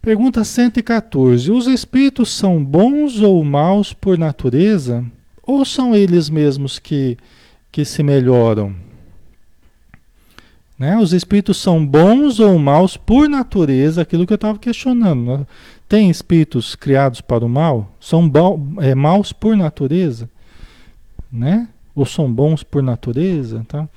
Pergunta 0.00 0.42
114. 0.42 1.52
Os 1.52 1.66
espíritos 1.66 2.30
são 2.30 2.64
bons 2.64 3.20
ou 3.20 3.44
maus 3.44 3.92
por 3.92 4.16
natureza? 4.16 5.04
Ou 5.42 5.62
são 5.66 5.94
eles 5.94 6.30
mesmos 6.30 6.78
que, 6.78 7.18
que 7.70 7.84
se 7.84 8.02
melhoram? 8.02 8.74
Né? 10.78 10.96
Os 10.96 11.12
espíritos 11.12 11.58
são 11.58 11.86
bons 11.86 12.40
ou 12.40 12.58
maus 12.58 12.96
por 12.96 13.28
natureza, 13.28 14.00
aquilo 14.00 14.26
que 14.26 14.32
eu 14.32 14.36
estava 14.36 14.58
questionando. 14.58 15.38
Né? 15.38 15.46
Tem 15.86 16.08
espíritos 16.08 16.74
criados 16.74 17.20
para 17.20 17.44
o 17.44 17.48
mal? 17.48 17.94
São 18.00 18.30
é, 18.80 18.94
maus 18.94 19.34
por 19.34 19.54
natureza? 19.54 20.30
Né? 21.34 21.68
Ou 21.96 22.06
são 22.06 22.32
bons 22.32 22.62
por 22.62 22.80
natureza? 22.80 23.66
Tá? 23.66 23.88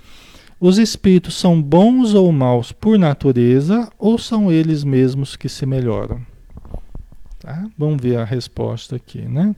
Os 0.60 0.80
espíritos 0.80 1.36
são 1.36 1.62
bons 1.62 2.16
ou 2.16 2.32
maus 2.32 2.72
por 2.72 2.98
natureza 2.98 3.88
ou 4.00 4.18
são 4.18 4.52
eles 4.52 4.84
mesmos 4.84 5.36
que 5.36 5.48
se 5.48 5.64
melhoram? 5.64 6.20
Tá? 7.40 7.70
Vamos 7.78 8.02
ver 8.02 8.18
a 8.18 8.24
resposta 8.24 8.96
aqui, 8.96 9.22
né? 9.22 9.56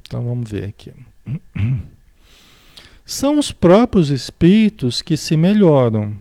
Então 0.00 0.24
vamos 0.24 0.50
ver 0.50 0.64
aqui. 0.64 0.92
São 3.06 3.38
os 3.38 3.52
próprios 3.52 4.10
espíritos 4.10 5.02
que 5.02 5.16
se 5.16 5.36
melhoram 5.36 6.16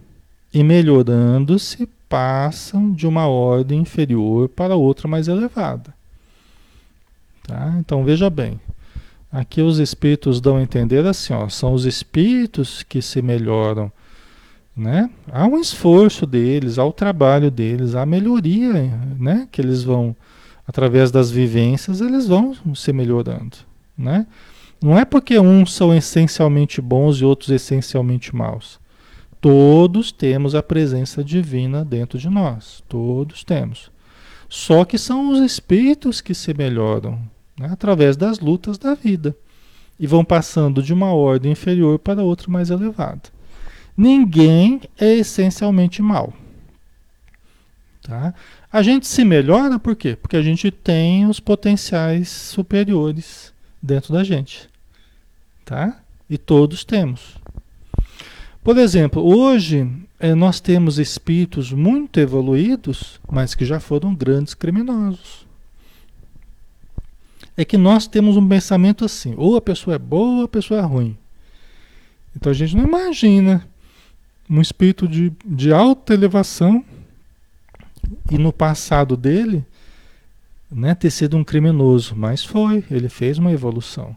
e 0.53 0.63
melhorando-se 0.63 1.87
passam 2.07 2.91
de 2.91 3.07
uma 3.07 3.27
ordem 3.27 3.81
inferior 3.81 4.49
para 4.49 4.75
outra 4.75 5.07
mais 5.07 5.27
elevada. 5.27 5.93
Tá? 7.49 7.75
Então 7.79 8.03
veja 8.03 8.29
bem, 8.29 8.59
aqui 9.31 9.61
os 9.61 9.79
espíritos 9.79 10.39
dão 10.39 10.57
a 10.57 10.61
entender 10.61 11.05
assim, 11.05 11.33
ó, 11.33 11.49
são 11.49 11.73
os 11.73 11.85
espíritos 11.85 12.83
que 12.83 13.01
se 13.01 13.21
melhoram, 13.21 13.91
né? 14.75 15.09
Há 15.31 15.45
um 15.45 15.59
esforço 15.59 16.25
deles, 16.25 16.77
há 16.77 16.85
o 16.85 16.93
trabalho 16.93 17.49
deles, 17.49 17.95
há 17.95 18.03
a 18.03 18.05
melhoria, 18.05 18.71
né? 19.17 19.47
Que 19.51 19.61
eles 19.61 19.83
vão 19.83 20.15
através 20.67 21.09
das 21.09 21.31
vivências, 21.31 21.99
eles 21.99 22.27
vão 22.27 22.55
se 22.75 22.93
melhorando 22.93 23.57
né? 23.97 24.25
Não 24.81 24.97
é 24.97 25.03
porque 25.03 25.37
uns 25.37 25.73
são 25.73 25.93
essencialmente 25.93 26.79
bons 26.79 27.17
e 27.17 27.25
outros 27.25 27.49
essencialmente 27.49 28.33
maus. 28.33 28.79
Todos 29.41 30.11
temos 30.11 30.55
a 30.55 30.63
presença 30.63 31.21
divina 31.23 31.83
dentro 31.83 32.17
de 32.17 32.29
nós. 32.29 32.81
Todos 32.87 33.43
temos. 33.43 33.91
Só 34.47 34.85
que 34.85 34.97
são 34.97 35.31
os 35.31 35.39
espíritos 35.39 36.21
que 36.21 36.33
se 36.33 36.53
melhoram 36.53 37.19
né? 37.59 37.69
através 37.71 38.15
das 38.15 38.39
lutas 38.39 38.77
da 38.77 38.95
vida 38.95 39.35
e 39.99 40.07
vão 40.07 40.23
passando 40.23 40.81
de 40.81 40.93
uma 40.93 41.13
ordem 41.13 41.51
inferior 41.51 41.99
para 41.99 42.23
outra 42.23 42.49
mais 42.49 42.69
elevada. 42.69 43.23
Ninguém 43.95 44.81
é 44.97 45.15
essencialmente 45.15 46.01
mal. 46.01 46.33
Tá? 48.01 48.33
A 48.71 48.81
gente 48.81 49.05
se 49.05 49.25
melhora 49.25 49.77
por 49.77 49.95
quê? 49.95 50.15
Porque 50.15 50.37
a 50.37 50.41
gente 50.41 50.71
tem 50.71 51.27
os 51.27 51.41
potenciais 51.41 52.29
superiores 52.29 53.53
dentro 53.81 54.13
da 54.13 54.23
gente. 54.23 54.69
Tá? 55.65 55.99
E 56.29 56.37
todos 56.37 56.85
temos. 56.85 57.37
Por 58.63 58.77
exemplo, 58.77 59.21
hoje 59.21 59.89
eh, 60.19 60.33
nós 60.33 60.61
temos 60.61 60.97
espíritos 60.97 61.73
muito 61.73 62.19
evoluídos, 62.19 63.19
mas 63.29 63.53
que 63.53 63.65
já 63.65 63.79
foram 63.79 64.15
grandes 64.15 64.53
criminosos. 64.53 65.48
É 67.59 67.65
que 67.65 67.77
nós 67.77 68.07
temos 68.07 68.37
um 68.37 68.47
pensamento 68.47 69.03
assim: 69.03 69.33
ou 69.35 69.57
a 69.57 69.61
pessoa 69.61 69.97
é 69.97 69.99
boa 69.99 70.37
ou 70.37 70.43
a 70.45 70.47
pessoa 70.47 70.79
é 70.79 70.83
ruim. 70.83 71.17
Então 72.33 72.49
a 72.49 72.55
gente 72.55 72.73
não 72.73 72.85
imagina 72.85 73.67
um 74.49 74.61
espírito 74.61 75.05
de, 75.05 75.33
de 75.45 75.73
alta 75.73 76.13
elevação 76.13 76.85
e 78.31 78.37
no 78.37 78.53
passado 78.53 79.17
dele 79.17 79.65
né, 80.71 80.95
ter 80.95 81.11
sido 81.11 81.35
um 81.35 81.43
criminoso, 81.43 82.15
mas 82.15 82.45
foi, 82.45 82.81
ele 82.89 83.09
fez 83.09 83.37
uma 83.37 83.51
evolução. 83.51 84.15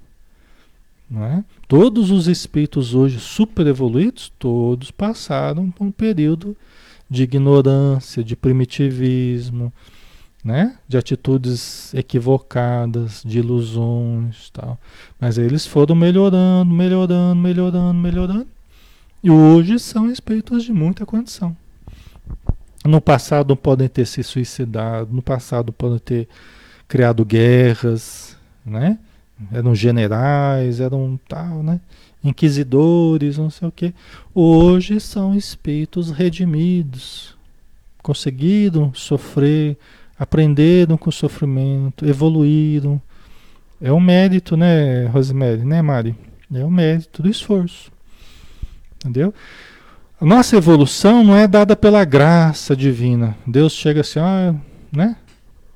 É? 1.12 1.42
Todos 1.66 2.12
os 2.12 2.28
espíritos 2.28 2.94
hoje 2.94 3.18
super 3.18 3.66
evoluídos, 3.66 4.32
todos 4.38 4.92
passaram 4.92 5.68
por 5.68 5.84
um 5.84 5.90
período 5.90 6.56
de 7.10 7.24
ignorância, 7.24 8.22
de 8.22 8.36
primitivismo, 8.36 9.72
né? 10.44 10.76
de 10.88 10.96
atitudes 10.96 11.94
equivocadas, 11.94 13.22
de 13.24 13.38
ilusões 13.38 14.50
tal. 14.50 14.78
Mas 15.20 15.38
eles 15.38 15.66
foram 15.66 15.94
melhorando, 15.94 16.72
melhorando, 16.72 17.40
melhorando, 17.40 17.94
melhorando. 17.94 18.46
E 19.22 19.30
hoje 19.30 19.78
são 19.78 20.10
espíritos 20.10 20.64
de 20.64 20.72
muita 20.72 21.06
condição. 21.06 21.56
No 22.84 23.00
passado 23.00 23.54
podem 23.54 23.88
ter 23.88 24.04
se 24.04 24.24
suicidado, 24.24 25.14
no 25.14 25.22
passado 25.22 25.72
podem 25.72 26.00
ter 26.00 26.28
criado 26.88 27.24
guerras, 27.24 28.36
né? 28.66 28.98
Eram 29.52 29.74
generais, 29.74 30.80
eram 30.80 31.18
tal, 31.28 31.62
né? 31.62 31.80
Inquisidores, 32.24 33.38
não 33.38 33.50
sei 33.50 33.68
o 33.68 33.72
quê. 33.72 33.94
Hoje 34.34 34.98
são 34.98 35.34
espíritos 35.36 36.10
redimidos, 36.10 37.36
conseguiram 38.02 38.92
sofrer, 38.92 39.76
aprenderam 40.22 40.96
com 40.96 41.10
o 41.10 41.12
sofrimento, 41.12 42.06
evoluíram. 42.06 43.02
É 43.80 43.92
um 43.92 43.98
mérito, 43.98 44.56
né, 44.56 45.06
Rosemary, 45.06 45.64
né, 45.64 45.82
Mari? 45.82 46.14
É 46.54 46.64
um 46.64 46.70
mérito 46.70 47.22
do 47.22 47.28
esforço. 47.28 47.90
Entendeu? 49.00 49.34
A 50.20 50.24
nossa 50.24 50.56
evolução 50.56 51.24
não 51.24 51.36
é 51.36 51.48
dada 51.48 51.74
pela 51.74 52.04
graça 52.04 52.76
divina. 52.76 53.36
Deus 53.44 53.72
chega 53.72 54.02
assim, 54.02 54.20
ah, 54.20 54.54
né? 54.92 55.16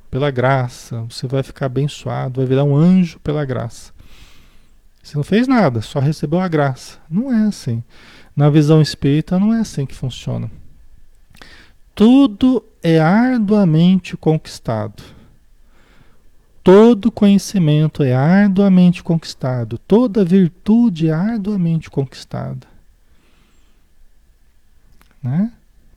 pela 0.08 0.30
graça, 0.30 1.04
você 1.10 1.26
vai 1.26 1.42
ficar 1.42 1.66
abençoado, 1.66 2.40
vai 2.40 2.46
virar 2.46 2.62
um 2.62 2.76
anjo 2.76 3.18
pela 3.20 3.44
graça. 3.44 3.92
Você 5.02 5.16
não 5.16 5.24
fez 5.24 5.48
nada, 5.48 5.82
só 5.82 5.98
recebeu 5.98 6.40
a 6.40 6.48
graça. 6.48 6.98
Não 7.10 7.32
é 7.32 7.48
assim. 7.48 7.82
Na 8.34 8.48
visão 8.48 8.80
espírita, 8.80 9.38
não 9.38 9.52
é 9.52 9.60
assim 9.60 9.84
que 9.84 9.94
funciona. 9.94 10.50
Tudo 11.96 12.62
é 12.82 13.00
arduamente 13.00 14.18
conquistado. 14.18 15.02
Todo 16.62 17.10
conhecimento 17.10 18.02
é 18.02 18.14
arduamente 18.14 19.02
conquistado. 19.02 19.78
Toda 19.78 20.22
virtude 20.22 21.08
é 21.08 21.12
arduamente 21.12 21.88
conquistada. 21.88 22.66
Né? 25.22 25.50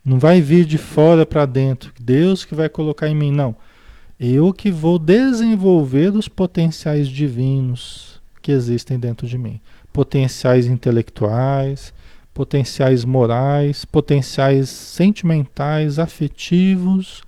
Não 0.06 0.18
vai 0.18 0.40
vir 0.40 0.64
de 0.64 0.78
fora 0.78 1.26
para 1.26 1.46
dentro. 1.46 1.92
Deus 2.00 2.46
que 2.46 2.56
vai 2.56 2.70
colocar 2.70 3.10
em 3.10 3.16
mim, 3.16 3.32
não. 3.32 3.54
Eu 4.18 4.54
que 4.54 4.72
vou 4.72 4.98
desenvolver 4.98 6.16
os 6.16 6.30
potenciais 6.30 7.10
divinos 7.10 8.22
que 8.42 8.54
existem 8.54 8.98
dentro 8.98 9.28
de 9.28 9.38
mim. 9.38 9.60
Potenciais 9.92 10.66
intelectuais, 10.66 11.94
potenciais 12.40 13.04
morais, 13.04 13.84
potenciais 13.84 14.70
sentimentais, 14.70 16.00
afetivos, 16.00 17.22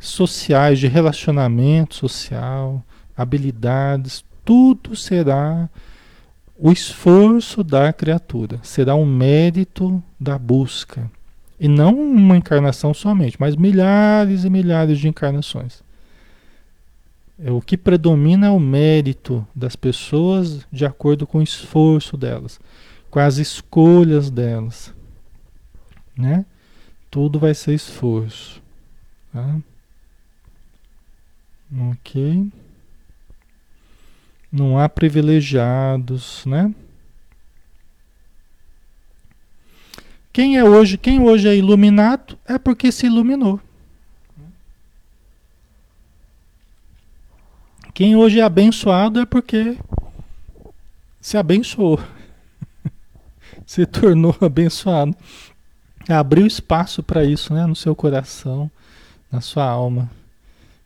sociais, 0.00 0.78
de 0.78 0.86
relacionamento 0.86 1.94
social, 1.94 2.82
habilidades, 3.14 4.24
tudo 4.46 4.96
será 4.96 5.68
o 6.58 6.72
esforço 6.72 7.62
da 7.62 7.92
criatura, 7.92 8.58
será 8.62 8.94
um 8.94 9.04
mérito 9.04 10.02
da 10.18 10.38
busca. 10.38 11.10
E 11.60 11.68
não 11.68 11.94
uma 11.94 12.38
encarnação 12.38 12.94
somente, 12.94 13.36
mas 13.38 13.56
milhares 13.56 14.42
e 14.42 14.48
milhares 14.48 14.98
de 14.98 15.06
encarnações. 15.06 15.82
É, 17.38 17.50
o 17.50 17.60
que 17.60 17.76
predomina 17.76 18.46
é 18.46 18.50
o 18.50 18.58
mérito 18.58 19.46
das 19.54 19.76
pessoas 19.76 20.66
de 20.72 20.86
acordo 20.86 21.26
com 21.26 21.40
o 21.40 21.42
esforço 21.42 22.16
delas, 22.16 22.58
com 23.10 23.18
as 23.18 23.38
escolhas 23.38 24.30
delas. 24.30 24.92
Né? 26.16 26.44
Tudo 27.10 27.38
vai 27.38 27.54
ser 27.54 27.74
esforço. 27.74 28.62
Tá? 29.32 29.58
Ok. 31.90 32.50
Não 34.50 34.78
há 34.78 34.88
privilegiados, 34.88 36.44
né? 36.46 36.74
Quem 40.32 40.56
é 40.56 40.64
hoje, 40.64 40.96
quem 40.96 41.20
hoje 41.20 41.48
é 41.48 41.56
iluminado 41.56 42.38
é 42.46 42.58
porque 42.58 42.90
se 42.92 43.06
iluminou. 43.06 43.60
Quem 47.92 48.14
hoje 48.14 48.38
é 48.38 48.42
abençoado 48.42 49.20
é 49.20 49.26
porque 49.26 49.76
se 51.20 51.36
abençoou. 51.36 51.98
Se 53.68 53.84
tornou 53.84 54.34
abençoado. 54.40 55.14
Abriu 56.08 56.46
espaço 56.46 57.02
para 57.02 57.22
isso, 57.22 57.52
né, 57.52 57.66
no 57.66 57.76
seu 57.76 57.94
coração, 57.94 58.70
na 59.30 59.42
sua 59.42 59.68
alma. 59.68 60.10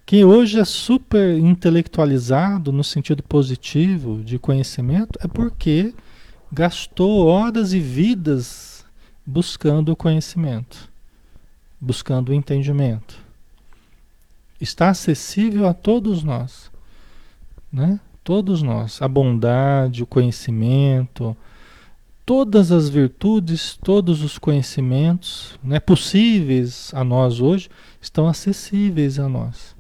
Quem 0.04 0.24
hoje 0.24 0.58
é 0.58 0.64
super 0.64 1.38
intelectualizado 1.38 2.72
no 2.72 2.82
sentido 2.82 3.22
positivo 3.22 4.20
de 4.24 4.36
conhecimento 4.36 5.16
é 5.22 5.28
porque 5.28 5.94
gastou 6.50 7.24
horas 7.24 7.72
e 7.72 7.78
vidas 7.78 8.84
buscando 9.24 9.92
o 9.92 9.96
conhecimento, 9.96 10.90
buscando 11.80 12.30
o 12.30 12.34
entendimento. 12.34 13.16
Está 14.60 14.88
acessível 14.88 15.68
a 15.68 15.72
todos 15.72 16.24
nós, 16.24 16.68
né? 17.72 18.00
Todos 18.24 18.60
nós, 18.60 19.00
a 19.00 19.06
bondade, 19.06 20.02
o 20.02 20.06
conhecimento, 20.06 21.36
todas 22.24 22.72
as 22.72 22.88
virtudes, 22.88 23.78
todos 23.82 24.22
os 24.22 24.38
conhecimentos, 24.38 25.58
né, 25.62 25.80
possíveis 25.80 26.92
a 26.94 27.02
nós 27.02 27.40
hoje, 27.40 27.68
estão 28.00 28.26
acessíveis 28.26 29.18
a 29.18 29.28
nós. 29.28 29.74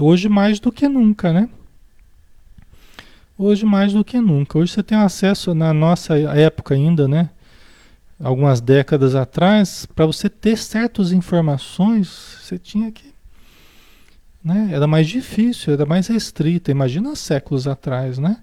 Hoje 0.00 0.28
mais 0.28 0.58
do 0.58 0.72
que 0.72 0.88
nunca, 0.88 1.32
né? 1.32 1.48
Hoje 3.36 3.64
mais 3.64 3.92
do 3.92 4.04
que 4.04 4.18
nunca. 4.20 4.58
Hoje 4.58 4.72
você 4.72 4.82
tem 4.82 4.96
acesso 4.96 5.54
na 5.54 5.72
nossa 5.72 6.18
época 6.18 6.74
ainda, 6.74 7.06
né? 7.06 7.30
algumas 8.22 8.60
décadas 8.60 9.14
atrás, 9.14 9.84
para 9.84 10.06
você 10.06 10.28
ter 10.28 10.56
certas 10.56 11.12
informações, 11.12 12.38
você 12.40 12.58
tinha 12.58 12.90
que. 12.92 13.12
Né? 14.42 14.70
Era 14.72 14.86
mais 14.86 15.08
difícil, 15.08 15.72
era 15.72 15.84
mais 15.84 16.06
restrita. 16.06 16.70
Imagina 16.70 17.14
séculos 17.14 17.66
atrás, 17.66 18.18
né? 18.18 18.38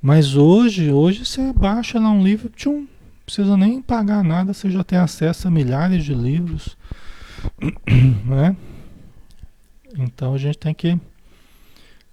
Mas 0.00 0.34
hoje, 0.34 0.90
hoje 0.90 1.26
você 1.26 1.52
baixa 1.52 1.98
lá 1.98 2.10
um 2.10 2.22
livro, 2.22 2.48
tchum, 2.48 2.86
precisa 3.24 3.56
nem 3.56 3.82
pagar 3.82 4.24
nada, 4.24 4.54
você 4.54 4.70
já 4.70 4.82
tem 4.82 4.98
acesso 4.98 5.46
a 5.46 5.50
milhares 5.50 6.04
de 6.04 6.14
livros. 6.14 6.76
Né? 8.26 8.54
Então 9.98 10.34
a 10.34 10.38
gente 10.38 10.58
tem 10.58 10.74
que 10.74 10.98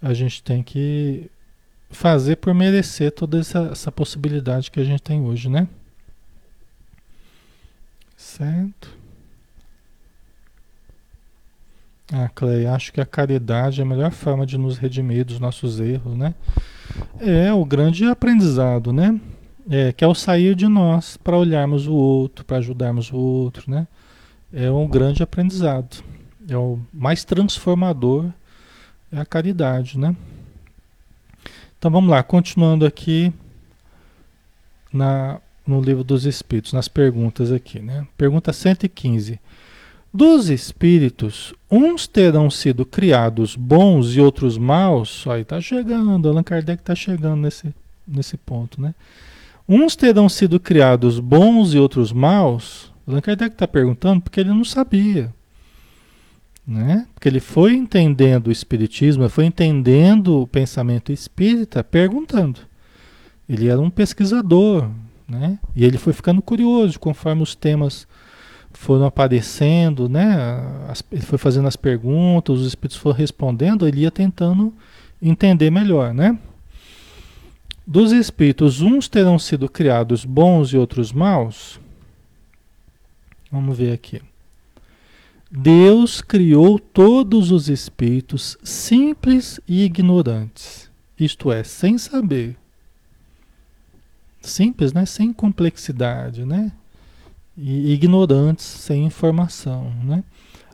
a 0.02 0.14
gente 0.14 0.42
tem 0.42 0.64
que 0.64 1.30
fazer 1.90 2.38
por 2.38 2.54
merecer 2.54 3.12
toda 3.12 3.40
essa, 3.40 3.70
essa 3.72 3.92
possibilidade 3.92 4.72
que 4.72 4.80
a 4.80 4.84
gente 4.84 5.02
tem 5.02 5.22
hoje, 5.22 5.50
né? 5.50 5.68
Certo? 8.16 8.97
Ah, 12.12 12.30
Clay, 12.34 12.66
acho 12.66 12.94
que 12.94 13.02
a 13.02 13.06
caridade 13.06 13.82
é 13.82 13.84
a 13.84 13.88
melhor 13.88 14.12
forma 14.12 14.46
de 14.46 14.58
nos 14.58 14.78
redimir 14.78 15.26
dos 15.26 15.40
nossos 15.40 15.80
erros, 15.80 16.18
né? 16.18 16.34
É 17.20 17.52
o 17.52 17.66
grande 17.66 18.06
aprendizado, 18.06 18.94
né? 18.94 19.20
É, 19.70 19.92
que 19.92 20.04
é 20.04 20.08
o 20.08 20.16
sair 20.16 20.56
de 20.56 20.68
nós 20.68 21.18
para 21.18 21.38
olharmos 21.38 21.88
o 21.88 21.94
outro, 21.94 22.46
para 22.46 22.58
ajudarmos 22.58 23.12
o 23.12 23.18
outro, 23.18 23.70
né? 23.70 23.86
É 24.54 24.72
um 24.72 24.88
grande 24.88 25.22
aprendizado. 25.22 26.02
É 26.48 26.56
o 26.56 26.80
mais 26.94 27.26
transformador 27.26 28.32
é 29.12 29.20
a 29.20 29.26
caridade, 29.26 30.00
né? 30.00 30.16
Então 31.78 31.92
vamos 31.92 32.10
lá, 32.10 32.24
continuando 32.24 32.86
aqui 32.86 33.34
na 34.92 35.40
no 35.66 35.82
livro 35.82 36.02
dos 36.02 36.26
Espíritos, 36.26 36.72
nas 36.72 36.88
perguntas 36.88 37.52
aqui, 37.52 37.82
né? 37.82 38.08
Pergunta 38.18 38.54
115. 38.54 39.38
Dos 40.14 40.50
espíritos, 40.50 41.54
uns 41.70 42.08
terão 42.08 42.50
sido 42.50 42.86
criados 42.86 43.56
bons 43.56 44.16
e 44.16 44.22
outros 44.22 44.58
maus. 44.58 45.26
Aí 45.28 45.42
está 45.42 45.60
chegando, 45.60 46.30
Allan 46.30 46.44
Kardec 46.44 46.82
está 46.82 46.96
chegando 46.96 47.42
nesse, 47.42 47.74
nesse 48.08 48.38
ponto, 48.38 48.82
né? 48.82 48.96
Uns 49.68 49.96
terão 49.96 50.30
sido 50.30 50.60
criados 50.60 51.20
bons 51.20 51.74
e 51.74 51.78
outros 51.78 52.14
maus. 52.14 52.92
Allan 53.06 53.22
Kardec 53.22 53.54
está 53.54 53.68
perguntando 53.68 54.22
porque 54.22 54.40
ele 54.40 54.50
não 54.50 54.64
sabia. 54.64 55.34
Né? 56.66 57.06
Porque 57.14 57.30
ele 57.30 57.40
foi 57.40 57.74
entendendo 57.76 58.48
o 58.48 58.52
espiritismo, 58.52 59.30
foi 59.30 59.46
entendendo 59.46 60.42
o 60.42 60.48
pensamento 60.48 61.12
espírita, 61.12 61.84
perguntando. 61.84 62.62
Ele 63.48 63.68
era 63.68 63.80
um 63.80 63.90
pesquisador, 63.90 64.90
né? 65.28 65.60
E 65.76 65.86
ele 65.86 65.98
foi 65.98 66.12
ficando 66.12 66.42
curioso 66.42 67.00
conforme 67.00 67.42
os 67.42 67.56
temas 67.56 68.06
foram 68.74 69.06
aparecendo, 69.06 70.08
né? 70.08 70.36
As, 70.88 71.04
ele 71.12 71.22
foi 71.22 71.38
fazendo 71.38 71.68
as 71.68 71.76
perguntas, 71.76 72.60
os 72.60 72.68
espíritos 72.68 72.98
foram 72.98 73.18
respondendo, 73.18 73.88
ele 73.88 74.02
ia 74.02 74.12
tentando 74.12 74.74
entender 75.22 75.72
melhor, 75.72 76.14
né? 76.14 76.38
Dos 77.86 78.12
espíritos, 78.12 78.82
uns 78.82 79.08
terão 79.08 79.40
sido 79.40 79.70
criados 79.70 80.26
bons 80.26 80.74
e 80.74 80.78
outros 80.78 81.14
maus. 81.14 81.80
Vamos 83.52 83.78
ver 83.78 83.94
aqui. 83.94 84.22
Deus 85.50 86.22
criou 86.22 86.78
todos 86.78 87.52
os 87.52 87.70
espíritos 87.70 88.58
simples 88.62 89.62
e 89.66 89.84
ignorantes, 89.84 90.92
isto 91.18 91.50
é, 91.50 91.64
sem 91.64 91.98
saber 91.98 92.58
simples, 94.42 94.94
né? 94.94 95.06
sem 95.06 95.32
complexidade, 95.32 96.46
né? 96.46 96.72
E 97.58 97.92
ignorantes, 97.92 98.66
sem 98.66 99.06
informação. 99.06 99.92
Né? 100.04 100.24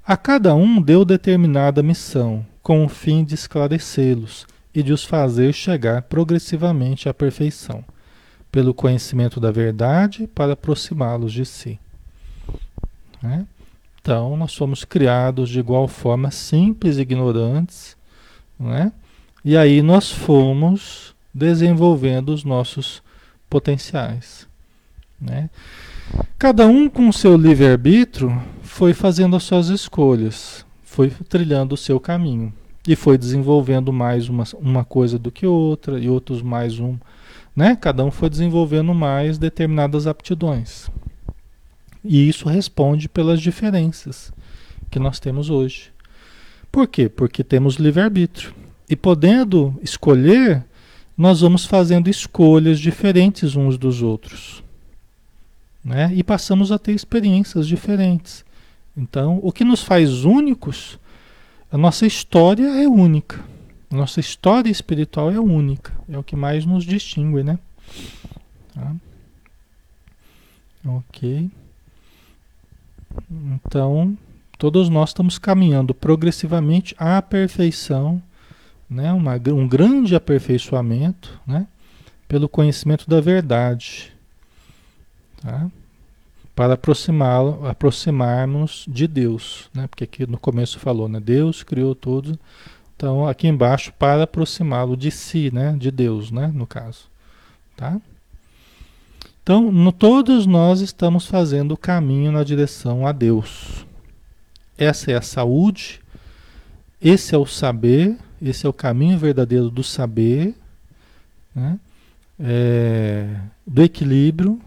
A 0.05 0.17
cada 0.17 0.53
um 0.53 0.81
deu 0.81 1.05
determinada 1.05 1.81
missão, 1.81 2.45
com 2.61 2.83
o 2.83 2.89
fim 2.89 3.23
de 3.23 3.35
esclarecê-los 3.35 4.45
e 4.75 4.83
de 4.83 4.91
os 4.91 5.05
fazer 5.05 5.53
chegar 5.53 6.01
progressivamente 6.03 7.07
à 7.07 7.13
perfeição, 7.13 7.85
pelo 8.51 8.73
conhecimento 8.73 9.39
da 9.39 9.51
verdade, 9.51 10.27
para 10.27 10.53
aproximá-los 10.53 11.31
de 11.31 11.45
si. 11.45 11.79
Né? 13.21 13.47
Então, 14.01 14.35
nós 14.35 14.51
somos 14.51 14.83
criados 14.83 15.49
de 15.49 15.59
igual 15.59 15.87
forma 15.87 16.29
simples 16.31 16.97
e 16.97 17.01
ignorantes, 17.01 17.95
né? 18.59 18.91
e 19.45 19.55
aí 19.55 19.81
nós 19.81 20.11
fomos 20.11 21.15
desenvolvendo 21.33 22.29
os 22.29 22.43
nossos 22.43 23.01
potenciais. 23.49 24.45
Né? 25.19 25.49
Cada 26.37 26.67
um 26.67 26.89
com 26.89 27.11
seu 27.11 27.35
livre-arbítrio 27.37 28.41
foi 28.61 28.93
fazendo 28.93 29.35
as 29.35 29.43
suas 29.43 29.69
escolhas, 29.69 30.65
foi 30.83 31.09
trilhando 31.09 31.73
o 31.73 31.77
seu 31.77 31.99
caminho 31.99 32.53
e 32.87 32.95
foi 32.95 33.17
desenvolvendo 33.17 33.93
mais 33.93 34.27
uma, 34.27 34.43
uma 34.55 34.83
coisa 34.83 35.17
do 35.17 35.31
que 35.31 35.47
outra 35.47 35.99
e 35.99 36.09
outros 36.09 36.41
mais 36.41 36.79
um, 36.79 36.97
né? 37.55 37.75
Cada 37.75 38.03
um 38.03 38.11
foi 38.11 38.29
desenvolvendo 38.29 38.93
mais 38.93 39.37
determinadas 39.37 40.05
aptidões. 40.05 40.89
E 42.03 42.27
isso 42.27 42.49
responde 42.49 43.07
pelas 43.07 43.39
diferenças 43.41 44.33
que 44.91 44.99
nós 44.99 45.19
temos 45.19 45.49
hoje. 45.49 45.91
Por 46.71 46.87
quê? 46.87 47.07
Porque 47.07 47.43
temos 47.43 47.75
livre-arbítrio. 47.75 48.53
E 48.89 48.95
podendo 48.95 49.79
escolher, 49.81 50.65
nós 51.17 51.41
vamos 51.41 51.65
fazendo 51.65 52.09
escolhas 52.09 52.79
diferentes 52.79 53.55
uns 53.55 53.77
dos 53.77 54.01
outros. 54.01 54.62
Né? 55.83 56.11
E 56.15 56.23
passamos 56.23 56.71
a 56.71 56.79
ter 56.79 56.93
experiências 56.93 57.67
diferentes. 57.67 58.45
Então, 58.95 59.39
o 59.41 59.51
que 59.51 59.63
nos 59.63 59.81
faz 59.81 60.23
únicos, 60.23 60.99
a 61.71 61.77
nossa 61.77 62.05
história 62.05 62.67
é 62.83 62.87
única. 62.87 63.43
A 63.91 63.95
nossa 63.95 64.19
história 64.19 64.69
espiritual 64.69 65.31
é 65.31 65.39
única. 65.39 65.91
É 66.07 66.17
o 66.17 66.23
que 66.23 66.35
mais 66.35 66.65
nos 66.65 66.85
distingue, 66.85 67.43
né? 67.43 67.59
Tá? 68.73 68.95
Ok. 70.85 71.49
Então, 73.29 74.17
todos 74.57 74.89
nós 74.89 75.09
estamos 75.09 75.37
caminhando 75.37 75.93
progressivamente 75.93 76.95
à 76.97 77.21
perfeição, 77.21 78.21
né? 78.89 79.11
Uma, 79.11 79.35
um 79.53 79.67
grande 79.67 80.15
aperfeiçoamento, 80.15 81.39
né? 81.45 81.67
Pelo 82.27 82.47
conhecimento 82.47 83.09
da 83.09 83.19
verdade, 83.21 84.12
tá? 85.43 85.69
Para 86.55 86.75
aproximá-lo, 86.75 87.67
aproximarmos 87.67 88.85
de 88.87 89.07
Deus, 89.07 89.69
né? 89.73 89.87
Porque 89.87 90.03
aqui 90.03 90.25
no 90.25 90.37
começo 90.37 90.79
falou, 90.79 91.09
né? 91.09 91.19
Deus 91.19 91.63
criou 91.63 91.93
tudo. 91.93 92.39
Então, 92.95 93.27
aqui 93.27 93.47
embaixo, 93.47 93.91
para 93.93 94.23
aproximá-lo 94.23 94.95
de 94.95 95.11
si, 95.11 95.51
né? 95.53 95.75
De 95.77 95.91
Deus, 95.91 96.31
né? 96.31 96.51
No 96.53 96.65
caso, 96.65 97.05
tá? 97.75 97.99
Então, 99.41 99.71
no, 99.71 99.91
todos 99.91 100.45
nós 100.45 100.79
estamos 100.79 101.25
fazendo 101.25 101.73
o 101.73 101.77
caminho 101.77 102.31
na 102.31 102.43
direção 102.43 103.05
a 103.05 103.11
Deus. 103.11 103.85
Essa 104.77 105.11
é 105.11 105.15
a 105.15 105.21
saúde, 105.21 105.99
esse 107.01 107.35
é 107.35 107.37
o 107.37 107.45
saber, 107.45 108.17
esse 108.41 108.65
é 108.65 108.69
o 108.69 108.73
caminho 108.73 109.17
verdadeiro 109.17 109.69
do 109.69 109.83
saber, 109.83 110.55
né? 111.53 111.77
é, 112.39 113.35
do 113.65 113.83
equilíbrio 113.83 114.61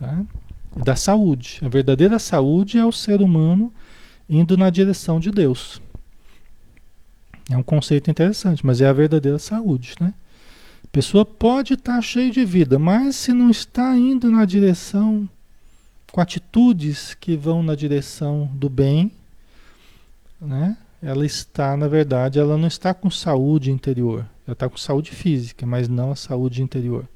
tá? 0.00 0.24
da 0.76 0.96
saúde. 0.96 1.60
A 1.62 1.68
verdadeira 1.68 2.18
saúde 2.18 2.78
é 2.78 2.84
o 2.84 2.92
ser 2.92 3.20
humano 3.20 3.72
indo 4.28 4.56
na 4.56 4.70
direção 4.70 5.18
de 5.18 5.30
Deus. 5.30 5.80
É 7.50 7.56
um 7.56 7.62
conceito 7.62 8.10
interessante, 8.10 8.64
mas 8.64 8.80
é 8.80 8.86
a 8.86 8.92
verdadeira 8.92 9.38
saúde, 9.38 9.94
né? 10.00 10.14
A 10.84 10.88
pessoa 10.92 11.24
pode 11.24 11.74
estar 11.74 11.96
tá 11.96 12.02
cheia 12.02 12.30
de 12.30 12.44
vida, 12.44 12.78
mas 12.78 13.16
se 13.16 13.32
não 13.32 13.50
está 13.50 13.96
indo 13.96 14.30
na 14.30 14.44
direção, 14.44 15.28
com 16.12 16.20
atitudes 16.20 17.14
que 17.14 17.36
vão 17.36 17.62
na 17.62 17.74
direção 17.74 18.48
do 18.54 18.68
bem, 18.68 19.12
né? 20.40 20.76
Ela 21.02 21.24
está, 21.24 21.76
na 21.76 21.88
verdade, 21.88 22.38
ela 22.38 22.56
não 22.58 22.68
está 22.68 22.92
com 22.92 23.10
saúde 23.10 23.70
interior. 23.70 24.26
Ela 24.46 24.52
está 24.52 24.68
com 24.68 24.76
saúde 24.76 25.12
física, 25.12 25.64
mas 25.64 25.88
não 25.88 26.12
a 26.12 26.16
saúde 26.16 26.62
interior. 26.62 27.08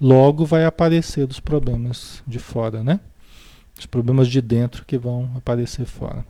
Logo 0.00 0.44
vai 0.44 0.64
aparecer 0.64 1.26
os 1.28 1.40
problemas 1.40 2.22
de 2.26 2.38
fora, 2.38 2.82
né? 2.82 3.00
Os 3.78 3.86
problemas 3.86 4.28
de 4.28 4.40
dentro 4.40 4.84
que 4.84 4.98
vão 4.98 5.30
aparecer 5.36 5.86
fora. 5.86 6.24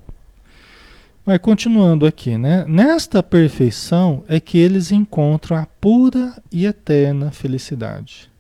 Mas 1.25 1.39
continuando 1.39 2.07
aqui, 2.07 2.39
né? 2.39 2.65
Nesta 2.69 3.21
perfeição 3.21 4.23
é 4.29 4.39
que 4.39 4.59
eles 4.59 4.93
encontram 4.93 5.57
a 5.57 5.67
pura 5.67 6.41
e 6.53 6.67
eterna 6.67 7.33
felicidade. 7.33 8.31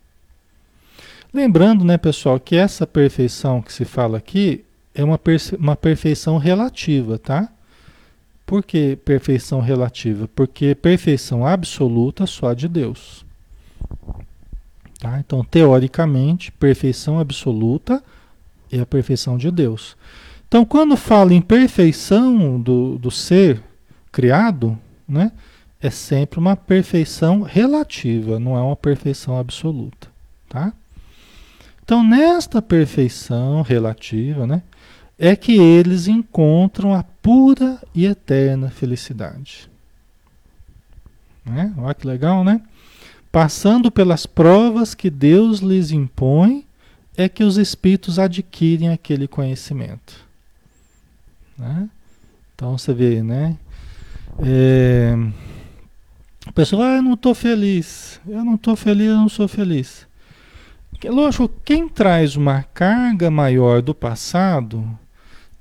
Lembrando, 1.35 1.85
né, 1.85 1.99
pessoal, 1.99 2.39
que 2.39 2.55
essa 2.55 2.87
perfeição 2.87 3.61
que 3.61 3.73
se 3.73 3.85
fala 3.85 4.19
aqui 4.19 4.65
é 4.95 5.03
uma, 5.05 5.21
uma 5.59 5.77
perfeição 5.77 6.39
relativa, 6.39 7.19
tá? 7.19 7.53
Por 8.47 8.65
que 8.65 8.95
perfeição 8.97 9.61
relativa? 9.61 10.29
Porque 10.35 10.75
perfeição 10.75 11.45
absoluta 11.45 12.25
só 12.25 12.55
de 12.55 12.69
Deus. 12.69 13.27
Tá? 14.99 15.19
Então, 15.19 15.45
teoricamente, 15.45 16.51
perfeição 16.53 17.19
absoluta 17.19 18.03
é 18.71 18.81
a 18.81 18.87
perfeição 18.87 19.37
de 19.37 19.51
Deus. 19.51 19.97
Então, 20.49 20.65
quando 20.65 20.97
fala 20.97 21.35
em 21.35 21.41
perfeição 21.41 22.61
do, 22.61 22.99
do 22.99 23.11
ser 23.11 23.63
criado, 24.11 24.79
né, 25.07 25.33
é 25.81 25.91
sempre 25.91 26.39
uma 26.39 26.57
perfeição 26.57 27.43
relativa, 27.43 28.39
não 28.39 28.57
é 28.57 28.61
uma 28.61 28.77
perfeição 28.77 29.39
absoluta. 29.39 30.09
Tá? 30.49 30.73
Então, 31.85 32.03
nesta 32.03 32.63
perfeição 32.63 33.63
relativa, 33.63 34.47
né, 34.47 34.63
é 35.19 35.35
que 35.35 35.57
eles 35.57 36.09
encontram 36.09 36.95
a 36.95 37.03
pura 37.03 37.81
e 37.95 38.07
eterna 38.07 38.71
felicidade. 38.71 39.71
Né? 41.45 41.73
Olha 41.79 41.95
que 41.95 42.07
legal, 42.07 42.43
né? 42.43 42.61
Passando 43.37 43.91
pelas 43.93 44.25
provas 44.25 44.95
que 44.95 45.11
Deus 45.11 45.59
lhes 45.59 45.91
impõe, 45.91 46.67
é 47.15 47.29
que 47.29 47.45
os 47.45 47.59
espíritos 47.59 48.19
adquirem 48.19 48.89
aquele 48.89 49.29
conhecimento. 49.29 50.27
Né? 51.59 51.87
Então 52.55 52.79
você 52.79 52.95
vê, 52.95 53.23
né? 53.23 53.59
É... 54.39 55.15
A 56.47 56.53
pessoa, 56.53 56.87
ah, 56.87 56.97
eu 56.97 57.03
não 57.03 57.13
estou 57.13 57.35
feliz, 57.35 58.19
eu 58.27 58.43
não 58.43 58.55
estou 58.55 58.75
feliz, 58.75 59.09
eu 59.09 59.17
não 59.17 59.29
sou 59.29 59.47
feliz. 59.47 60.07
Lógico, 61.05 61.47
quem 61.63 61.91
traz 61.91 62.37
uma 62.37 62.63
carga 62.63 63.31
maior 63.31 63.83
do 63.83 63.95
passado 63.95 64.99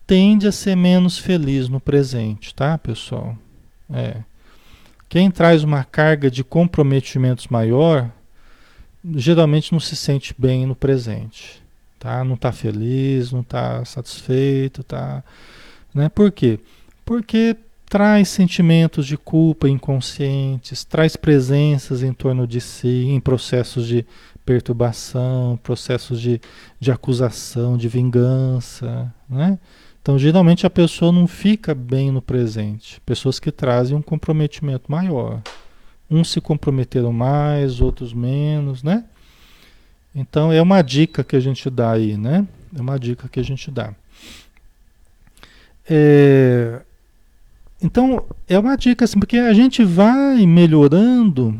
tende 0.07 0.47
a 0.47 0.51
ser 0.53 0.77
menos 0.77 1.17
feliz 1.17 1.67
no 1.67 1.81
presente, 1.81 2.55
tá, 2.55 2.77
pessoal? 2.77 3.37
É. 3.89 4.21
Quem 5.15 5.31
traz 5.31 5.63
uma 5.63 5.81
carga 5.81 6.29
de 6.29 6.43
comprometimentos 6.43 7.47
maior, 7.47 8.11
geralmente 9.15 9.71
não 9.71 9.79
se 9.79 9.95
sente 9.95 10.35
bem 10.37 10.65
no 10.65 10.75
presente, 10.75 11.63
tá? 11.97 12.21
Não 12.25 12.35
está 12.35 12.51
feliz, 12.51 13.31
não 13.31 13.39
está 13.39 13.85
satisfeito, 13.85 14.83
tá 14.83 15.23
né? 15.93 16.09
Por 16.09 16.33
quê? 16.33 16.59
Porque 17.05 17.55
traz 17.85 18.27
sentimentos 18.27 19.07
de 19.07 19.15
culpa 19.15 19.69
inconscientes, 19.69 20.83
traz 20.83 21.15
presenças 21.15 22.03
em 22.03 22.11
torno 22.11 22.45
de 22.45 22.59
si, 22.59 23.05
em 23.07 23.21
processos 23.21 23.87
de 23.87 24.05
perturbação, 24.45 25.57
processos 25.63 26.19
de, 26.19 26.41
de 26.77 26.91
acusação, 26.91 27.77
de 27.77 27.87
vingança, 27.87 29.09
né? 29.29 29.57
Então, 30.05 30.19
geralmente 30.19 30.67
a 30.67 30.69
pessoa 30.69 31.11
não 31.11 31.25
fica 31.25 31.73
bem 31.73 32.11
no 32.11 32.21
presente. 32.21 33.01
Pessoas 33.03 33.39
que 33.39 33.51
trazem 33.51 33.97
um 33.97 34.03
comprometimento 34.03 34.91
maior. 34.91 35.41
Uns 36.07 36.29
se 36.29 36.39
comprometeram 36.39 37.11
mais, 37.11 37.81
outros 37.81 38.13
menos, 38.13 38.83
né? 38.83 39.05
Então, 40.13 40.53
é 40.53 40.61
uma 40.61 40.83
dica 40.83 41.23
que 41.23 41.35
a 41.35 41.39
gente 41.39 41.71
dá 41.71 41.93
aí, 41.93 42.17
né? 42.17 42.47
É 42.77 42.79
uma 42.79 42.99
dica 42.99 43.27
que 43.27 43.39
a 43.39 43.43
gente 43.43 43.71
dá. 43.71 43.95
É, 45.89 46.81
então, 47.81 48.23
é 48.47 48.59
uma 48.59 48.75
dica 48.75 49.05
assim, 49.05 49.17
porque 49.17 49.39
a 49.39 49.53
gente 49.53 49.83
vai 49.83 50.45
melhorando, 50.45 51.59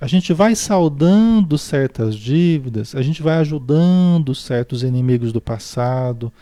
a 0.00 0.08
gente 0.08 0.32
vai 0.32 0.56
saudando 0.56 1.56
certas 1.56 2.16
dívidas, 2.16 2.96
a 2.96 3.02
gente 3.02 3.22
vai 3.22 3.36
ajudando 3.36 4.34
certos 4.34 4.82
inimigos 4.82 5.32
do 5.32 5.40
passado, 5.40 6.32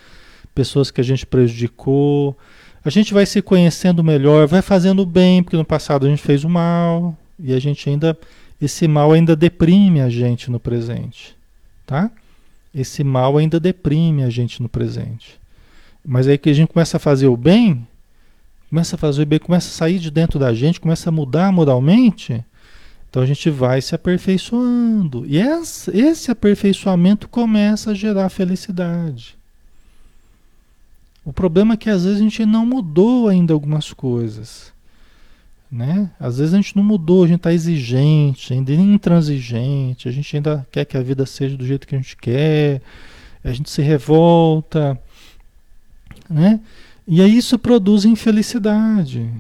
pessoas 0.61 0.91
que 0.91 1.01
a 1.01 1.05
gente 1.05 1.25
prejudicou, 1.25 2.37
a 2.85 2.91
gente 2.91 3.15
vai 3.15 3.25
se 3.25 3.41
conhecendo 3.41 4.05
melhor, 4.05 4.47
vai 4.47 4.61
fazendo 4.61 5.07
bem, 5.07 5.43
porque 5.43 5.57
no 5.57 5.65
passado 5.65 6.05
a 6.05 6.11
gente 6.11 6.21
fez 6.21 6.45
o 6.45 6.51
mal, 6.51 7.17
e 7.39 7.55
a 7.55 7.59
gente 7.59 7.89
ainda, 7.89 8.15
esse 8.61 8.87
mal 8.87 9.11
ainda 9.11 9.35
deprime 9.35 10.03
a 10.03 10.11
gente 10.11 10.51
no 10.51 10.61
presente, 10.61 11.35
tá? 11.87 12.11
Esse 12.75 13.03
mal 13.03 13.39
ainda 13.39 13.59
deprime 13.59 14.23
a 14.23 14.29
gente 14.29 14.63
no 14.63 14.69
presente. 14.69 15.41
Mas 16.05 16.29
aí 16.29 16.37
que 16.37 16.51
a 16.51 16.53
gente 16.53 16.69
começa 16.69 16.99
a 16.99 17.01
fazer 17.01 17.29
o 17.29 17.39
bem, 17.39 17.89
começa 18.69 18.97
a 18.97 18.99
fazer 18.99 19.23
o 19.23 19.27
bem, 19.27 19.39
começa 19.39 19.69
a 19.69 19.73
sair 19.73 19.99
de 19.99 20.11
dentro 20.11 20.39
da 20.39 20.53
gente, 20.53 20.79
começa 20.79 21.09
a 21.09 21.13
mudar 21.13 21.51
moralmente, 21.51 22.45
então 23.09 23.23
a 23.23 23.27
gente 23.27 23.49
vai 23.49 23.81
se 23.81 23.95
aperfeiçoando. 23.95 25.25
E 25.27 25.39
esse 25.39 26.31
aperfeiçoamento 26.31 27.31
começa 27.31 27.93
a 27.93 27.95
gerar 27.95 28.29
felicidade. 28.29 29.40
O 31.31 31.33
problema 31.33 31.75
é 31.75 31.77
que 31.77 31.89
às 31.89 32.03
vezes 32.03 32.19
a 32.19 32.25
gente 32.25 32.45
não 32.45 32.67
mudou 32.67 33.29
ainda 33.29 33.55
algumas 33.55 33.93
coisas. 33.93 34.73
Né? 35.71 36.11
Às 36.19 36.39
vezes 36.39 36.53
a 36.53 36.57
gente 36.57 36.75
não 36.75 36.83
mudou, 36.83 37.23
a 37.23 37.29
gente 37.29 37.37
está 37.37 37.53
exigente, 37.53 38.53
ainda 38.53 38.73
intransigente, 38.73 40.09
a 40.09 40.11
gente 40.11 40.35
ainda 40.35 40.67
quer 40.73 40.85
que 40.85 40.97
a 40.97 41.03
vida 41.03 41.25
seja 41.25 41.57
do 41.57 41.65
jeito 41.65 41.87
que 41.87 41.95
a 41.95 41.99
gente 41.99 42.17
quer, 42.17 42.83
a 43.45 43.53
gente 43.53 43.71
se 43.71 43.81
revolta, 43.81 45.01
né? 46.29 46.59
E 47.07 47.23
aí 47.23 47.37
isso 47.37 47.57
produz 47.57 48.05
infelicidade. 48.05 49.31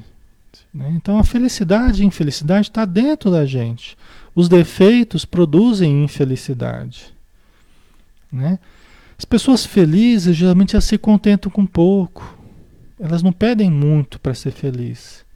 Né? 0.72 0.92
Então 0.94 1.18
a 1.18 1.24
felicidade 1.24 2.04
e 2.04 2.06
infelicidade 2.06 2.68
está 2.68 2.84
dentro 2.84 3.32
da 3.32 3.44
gente. 3.44 3.98
Os 4.32 4.48
defeitos 4.48 5.24
produzem 5.24 6.04
infelicidade. 6.04 7.12
Né? 8.30 8.60
As 9.20 9.24
pessoas 9.26 9.66
felizes 9.66 10.34
geralmente 10.34 10.74
elas 10.74 10.86
se 10.86 10.96
contentam 10.96 11.52
com 11.52 11.66
pouco. 11.66 12.38
Elas 12.98 13.22
não 13.22 13.32
pedem 13.32 13.70
muito 13.70 14.18
para 14.18 14.32
ser 14.32 14.50
feliz. 14.50 15.26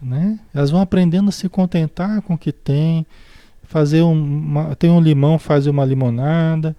Né? 0.00 0.40
Elas 0.54 0.70
vão 0.70 0.80
aprendendo 0.80 1.28
a 1.28 1.32
se 1.32 1.46
contentar 1.46 2.22
com 2.22 2.32
o 2.32 2.38
que 2.38 2.50
tem. 2.50 3.04
Fazer 3.64 4.00
uma, 4.00 4.74
tem 4.76 4.88
um 4.88 4.98
limão, 4.98 5.38
faz 5.38 5.66
uma 5.66 5.84
limonada. 5.84 6.74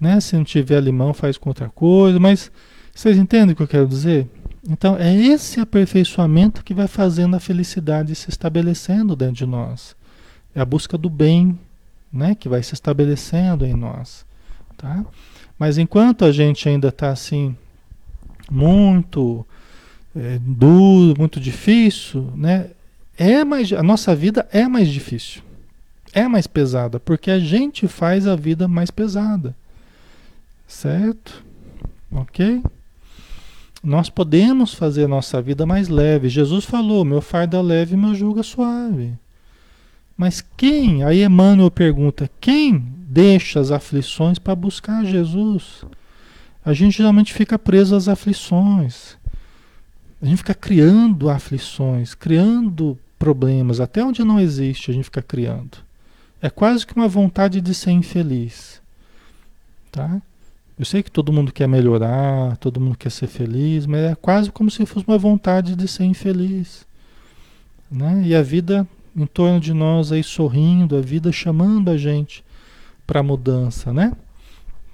Né? 0.00 0.18
Se 0.20 0.34
não 0.36 0.42
tiver 0.42 0.80
limão, 0.80 1.12
faz 1.12 1.36
com 1.36 1.50
outra 1.50 1.68
coisa. 1.68 2.18
Mas 2.18 2.50
vocês 2.94 3.18
entendem 3.18 3.52
o 3.52 3.56
que 3.56 3.62
eu 3.62 3.68
quero 3.68 3.86
dizer? 3.86 4.26
Então 4.66 4.96
é 4.96 5.14
esse 5.14 5.60
aperfeiçoamento 5.60 6.64
que 6.64 6.72
vai 6.72 6.88
fazendo 6.88 7.36
a 7.36 7.40
felicidade 7.40 8.14
se 8.14 8.30
estabelecendo 8.30 9.14
dentro 9.14 9.34
de 9.34 9.44
nós. 9.44 9.94
É 10.54 10.62
a 10.62 10.64
busca 10.64 10.96
do 10.96 11.10
bem, 11.10 11.58
né, 12.10 12.34
que 12.34 12.48
vai 12.48 12.62
se 12.62 12.72
estabelecendo 12.72 13.66
em 13.66 13.74
nós, 13.74 14.24
tá? 14.76 15.04
Mas 15.58 15.78
enquanto 15.78 16.24
a 16.24 16.32
gente 16.32 16.68
ainda 16.68 16.88
está 16.88 17.10
assim 17.10 17.56
muito 18.50 19.46
é, 20.14 20.38
duro, 20.40 21.18
muito 21.18 21.40
difícil, 21.40 22.32
né? 22.34 22.70
É 23.18 23.44
mais, 23.44 23.72
a 23.72 23.82
nossa 23.82 24.14
vida 24.14 24.46
é 24.52 24.68
mais 24.68 24.88
difícil, 24.88 25.42
é 26.12 26.28
mais 26.28 26.46
pesada, 26.46 27.00
porque 27.00 27.30
a 27.30 27.38
gente 27.38 27.88
faz 27.88 28.26
a 28.26 28.36
vida 28.36 28.68
mais 28.68 28.90
pesada, 28.90 29.56
certo? 30.66 31.42
Ok? 32.12 32.62
Nós 33.82 34.10
podemos 34.10 34.74
fazer 34.74 35.04
a 35.04 35.08
nossa 35.08 35.40
vida 35.40 35.64
mais 35.64 35.88
leve. 35.88 36.28
Jesus 36.28 36.64
falou: 36.64 37.04
meu 37.04 37.20
fardo 37.20 37.56
é 37.56 37.62
leve, 37.62 37.96
meu 37.96 38.14
jugo 38.14 38.40
é 38.40 38.42
suave. 38.42 39.12
Mas 40.16 40.44
quem? 40.56 41.04
Aí 41.04 41.22
Emmanuel 41.22 41.70
pergunta: 41.70 42.28
quem 42.40 42.95
deixa 43.16 43.58
as 43.58 43.70
aflições 43.70 44.38
para 44.38 44.54
buscar 44.54 45.02
Jesus? 45.02 45.86
A 46.62 46.74
gente 46.74 46.98
geralmente 46.98 47.32
fica 47.32 47.58
preso 47.58 47.96
às 47.96 48.08
aflições. 48.08 49.16
A 50.20 50.26
gente 50.26 50.36
fica 50.36 50.52
criando 50.52 51.30
aflições, 51.30 52.14
criando 52.14 52.98
problemas, 53.18 53.80
até 53.80 54.04
onde 54.04 54.22
não 54.22 54.38
existe, 54.38 54.90
a 54.90 54.94
gente 54.94 55.04
fica 55.04 55.22
criando. 55.22 55.78
É 56.42 56.50
quase 56.50 56.86
que 56.86 56.94
uma 56.94 57.08
vontade 57.08 57.62
de 57.62 57.72
ser 57.72 57.92
infeliz. 57.92 58.82
Tá? 59.90 60.20
Eu 60.78 60.84
sei 60.84 61.02
que 61.02 61.10
todo 61.10 61.32
mundo 61.32 61.52
quer 61.52 61.66
melhorar, 61.66 62.58
todo 62.58 62.78
mundo 62.78 62.98
quer 62.98 63.10
ser 63.10 63.28
feliz, 63.28 63.86
mas 63.86 64.12
é 64.12 64.14
quase 64.14 64.52
como 64.52 64.70
se 64.70 64.84
fosse 64.84 65.06
uma 65.08 65.16
vontade 65.16 65.74
de 65.74 65.88
ser 65.88 66.04
infeliz. 66.04 66.86
Né? 67.90 68.24
E 68.26 68.34
a 68.34 68.42
vida 68.42 68.86
em 69.16 69.24
torno 69.24 69.58
de 69.58 69.72
nós 69.72 70.12
aí 70.12 70.22
sorrindo, 70.22 70.98
a 70.98 71.00
vida 71.00 71.32
chamando 71.32 71.90
a 71.90 71.96
gente 71.96 72.44
para 73.06 73.20
a 73.20 73.22
mudança, 73.22 73.92
né? 73.92 74.12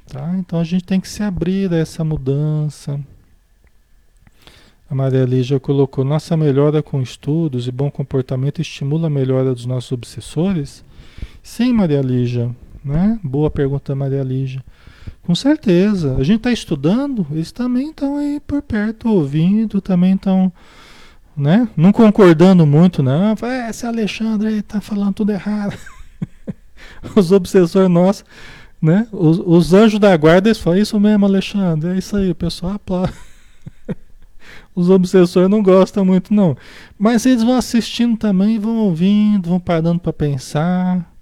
Tá? 0.07 0.35
Então 0.39 0.61
a 0.61 0.65
gente 0.65 0.85
tem 0.85 1.01
que 1.01 1.09
se 1.09 1.23
abrir 1.23 1.73
a 1.73 1.79
essa 1.79 2.05
mudança. 2.05 3.01
A 4.91 4.95
Maria 4.95 5.25
Lígia 5.25 5.59
colocou: 5.59 6.05
nossa 6.05 6.37
melhora 6.37 6.83
com 6.83 7.01
estudos 7.01 7.67
e 7.67 7.73
bom 7.73 7.91
comportamento 7.91 8.61
estimula 8.61 9.07
a 9.07 9.11
melhora 9.11 9.55
dos 9.55 9.65
nossos 9.65 9.93
obsessores? 9.93 10.85
Sim, 11.43 11.73
Maria 11.73 12.03
Lígia. 12.03 12.55
Né? 12.85 13.19
Boa 13.23 13.51
pergunta, 13.51 13.95
Maria 13.95 14.23
Lígia. 14.23 14.63
Com 15.23 15.35
certeza. 15.35 16.17
A 16.17 16.25
gente 16.25 16.39
está 16.39 16.53
estudando, 16.53 17.27
eles 17.31 17.53
também 17.53 17.91
estão 17.91 18.17
aí 18.17 18.41
por 18.41 18.61
perto, 18.61 19.09
ouvindo, 19.09 19.81
também 19.81 20.15
estão. 20.15 20.53
Né? 21.35 21.67
Não 21.75 21.93
concordando 21.93 22.67
muito, 22.67 23.03
não. 23.03 23.35
É, 23.43 23.71
esse 23.71 23.87
Alexandre 23.87 24.59
está 24.59 24.81
falando 24.81 25.15
tudo 25.15 25.33
errado. 25.33 25.75
Os 27.17 27.33
obsessores 27.33 27.91
nossos 27.91 28.25
né? 28.83 29.07
Os, 29.13 29.39
os 29.39 29.73
anjos 29.73 30.01
da 30.01 30.15
guarda 30.17 30.49
eles 30.49 30.59
falam, 30.59 30.81
isso 30.81 30.99
mesmo, 30.99 31.25
Alexandre, 31.25 31.91
é 31.91 31.99
isso 31.99 32.17
aí, 32.17 32.33
o 32.33 32.35
pessoal 32.35 32.73
aplaude. 32.73 33.13
Os 34.75 34.91
obsessores 34.91 35.49
não 35.49 35.63
gostam 35.63 36.05
muito, 36.05 36.35
não. 36.35 36.57
Mas 36.99 37.25
eles 37.27 37.45
vão 37.45 37.57
assistindo 37.57 38.17
também, 38.17 38.59
vão 38.59 38.79
ouvindo, 38.79 39.51
vão 39.51 39.61
parando 39.61 40.01
para 40.01 40.13
pensar. 40.13 41.15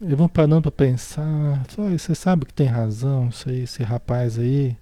Eles 0.00 0.16
vão 0.16 0.28
parando 0.28 0.62
para 0.62 0.70
pensar. 0.70 1.62
Você 1.90 2.14
sabe 2.14 2.46
que 2.46 2.54
tem 2.54 2.68
razão, 2.68 3.28
isso 3.28 3.48
aí, 3.48 3.62
esse 3.62 3.82
rapaz 3.82 4.38
aí. 4.38 4.76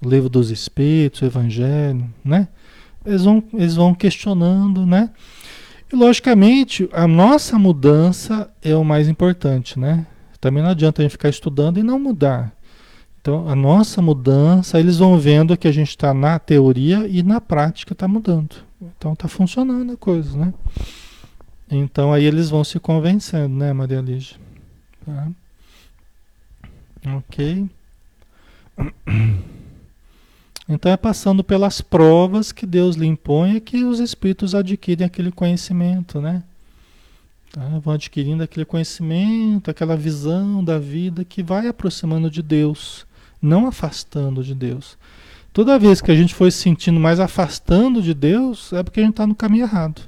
O 0.00 0.08
livro 0.08 0.28
dos 0.28 0.50
Espíritos, 0.50 1.20
o 1.20 1.24
Evangelho, 1.24 2.08
né? 2.24 2.46
Eles 3.04 3.24
vão, 3.24 3.42
eles 3.52 3.74
vão 3.74 3.92
questionando, 3.94 4.86
né? 4.86 5.10
E 5.90 5.96
logicamente, 5.96 6.88
a 6.92 7.06
nossa 7.06 7.58
mudança 7.58 8.50
é 8.62 8.76
o 8.76 8.84
mais 8.84 9.08
importante, 9.08 9.78
né? 9.78 10.06
Também 10.40 10.62
não 10.62 10.70
adianta 10.70 11.00
a 11.00 11.04
gente 11.04 11.12
ficar 11.12 11.30
estudando 11.30 11.78
e 11.78 11.82
não 11.82 11.98
mudar. 11.98 12.52
Então, 13.20 13.48
a 13.48 13.56
nossa 13.56 14.00
mudança, 14.00 14.78
eles 14.78 14.98
vão 14.98 15.18
vendo 15.18 15.56
que 15.56 15.66
a 15.66 15.72
gente 15.72 15.88
está 15.88 16.14
na 16.14 16.38
teoria 16.38 17.06
e 17.08 17.22
na 17.22 17.40
prática 17.40 17.92
está 17.92 18.06
mudando. 18.06 18.56
Então, 18.80 19.14
está 19.14 19.26
funcionando 19.28 19.92
a 19.92 19.96
coisa, 19.96 20.36
né? 20.36 20.54
Então, 21.70 22.12
aí 22.12 22.24
eles 22.24 22.48
vão 22.48 22.62
se 22.64 22.78
convencendo, 22.78 23.54
né, 23.54 23.72
Maria 23.72 24.00
Lígia? 24.00 24.36
Tá? 25.04 25.28
Ok. 27.16 27.68
Então, 30.68 30.92
é 30.92 30.96
passando 30.96 31.42
pelas 31.42 31.80
provas 31.80 32.52
que 32.52 32.66
Deus 32.66 32.94
lhe 32.94 33.06
impõe 33.06 33.58
que 33.58 33.84
os 33.84 34.00
espíritos 34.00 34.54
adquirem 34.54 35.06
aquele 35.06 35.32
conhecimento, 35.32 36.20
né? 36.20 36.42
Tá? 37.50 37.62
Vão 37.82 37.94
adquirindo 37.94 38.42
aquele 38.42 38.66
conhecimento, 38.66 39.70
aquela 39.70 39.96
visão 39.96 40.62
da 40.62 40.78
vida 40.78 41.24
que 41.24 41.42
vai 41.42 41.66
aproximando 41.66 42.30
de 42.30 42.42
Deus, 42.42 43.06
não 43.40 43.66
afastando 43.66 44.44
de 44.44 44.54
Deus. 44.54 44.98
Toda 45.52 45.78
vez 45.78 46.02
que 46.02 46.10
a 46.10 46.14
gente 46.14 46.34
for 46.34 46.52
se 46.52 46.58
sentindo 46.58 47.00
mais 47.00 47.18
afastando 47.18 48.02
de 48.02 48.12
Deus, 48.12 48.72
é 48.72 48.82
porque 48.82 49.00
a 49.00 49.02
gente 49.02 49.12
está 49.12 49.26
no 49.26 49.34
caminho 49.34 49.64
errado. 49.64 50.02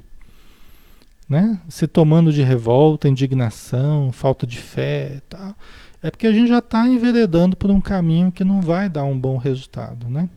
Né? 1.27 1.59
Se 1.67 1.87
tomando 1.87 2.31
de 2.31 2.43
revolta, 2.43 3.09
indignação, 3.09 4.11
falta 4.11 4.45
de 4.45 4.57
fé 4.57 5.21
tal. 5.27 5.55
É 6.03 6.11
porque 6.11 6.27
a 6.27 6.31
gente 6.31 6.49
já 6.49 6.59
está 6.59 6.87
enveredando 6.87 7.55
por 7.55 7.71
um 7.71 7.81
caminho 7.81 8.31
que 8.31 8.43
não 8.43 8.61
vai 8.61 8.89
dar 8.89 9.03
um 9.03 9.17
bom 9.17 9.37
resultado. 9.37 10.07
Né? 10.07 10.29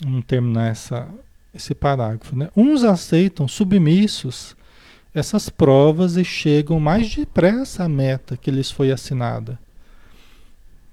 Vamos 0.00 0.24
terminar 0.26 0.70
essa, 0.70 1.08
esse 1.54 1.74
parágrafo. 1.74 2.36
Né? 2.36 2.48
Uns 2.56 2.84
aceitam 2.84 3.48
submissos 3.48 4.56
essas 5.14 5.48
provas 5.48 6.16
e 6.18 6.24
chegam 6.24 6.78
mais 6.78 7.14
depressa 7.14 7.84
à 7.84 7.88
meta 7.88 8.36
que 8.36 8.50
lhes 8.50 8.70
foi 8.70 8.92
assinada. 8.92 9.58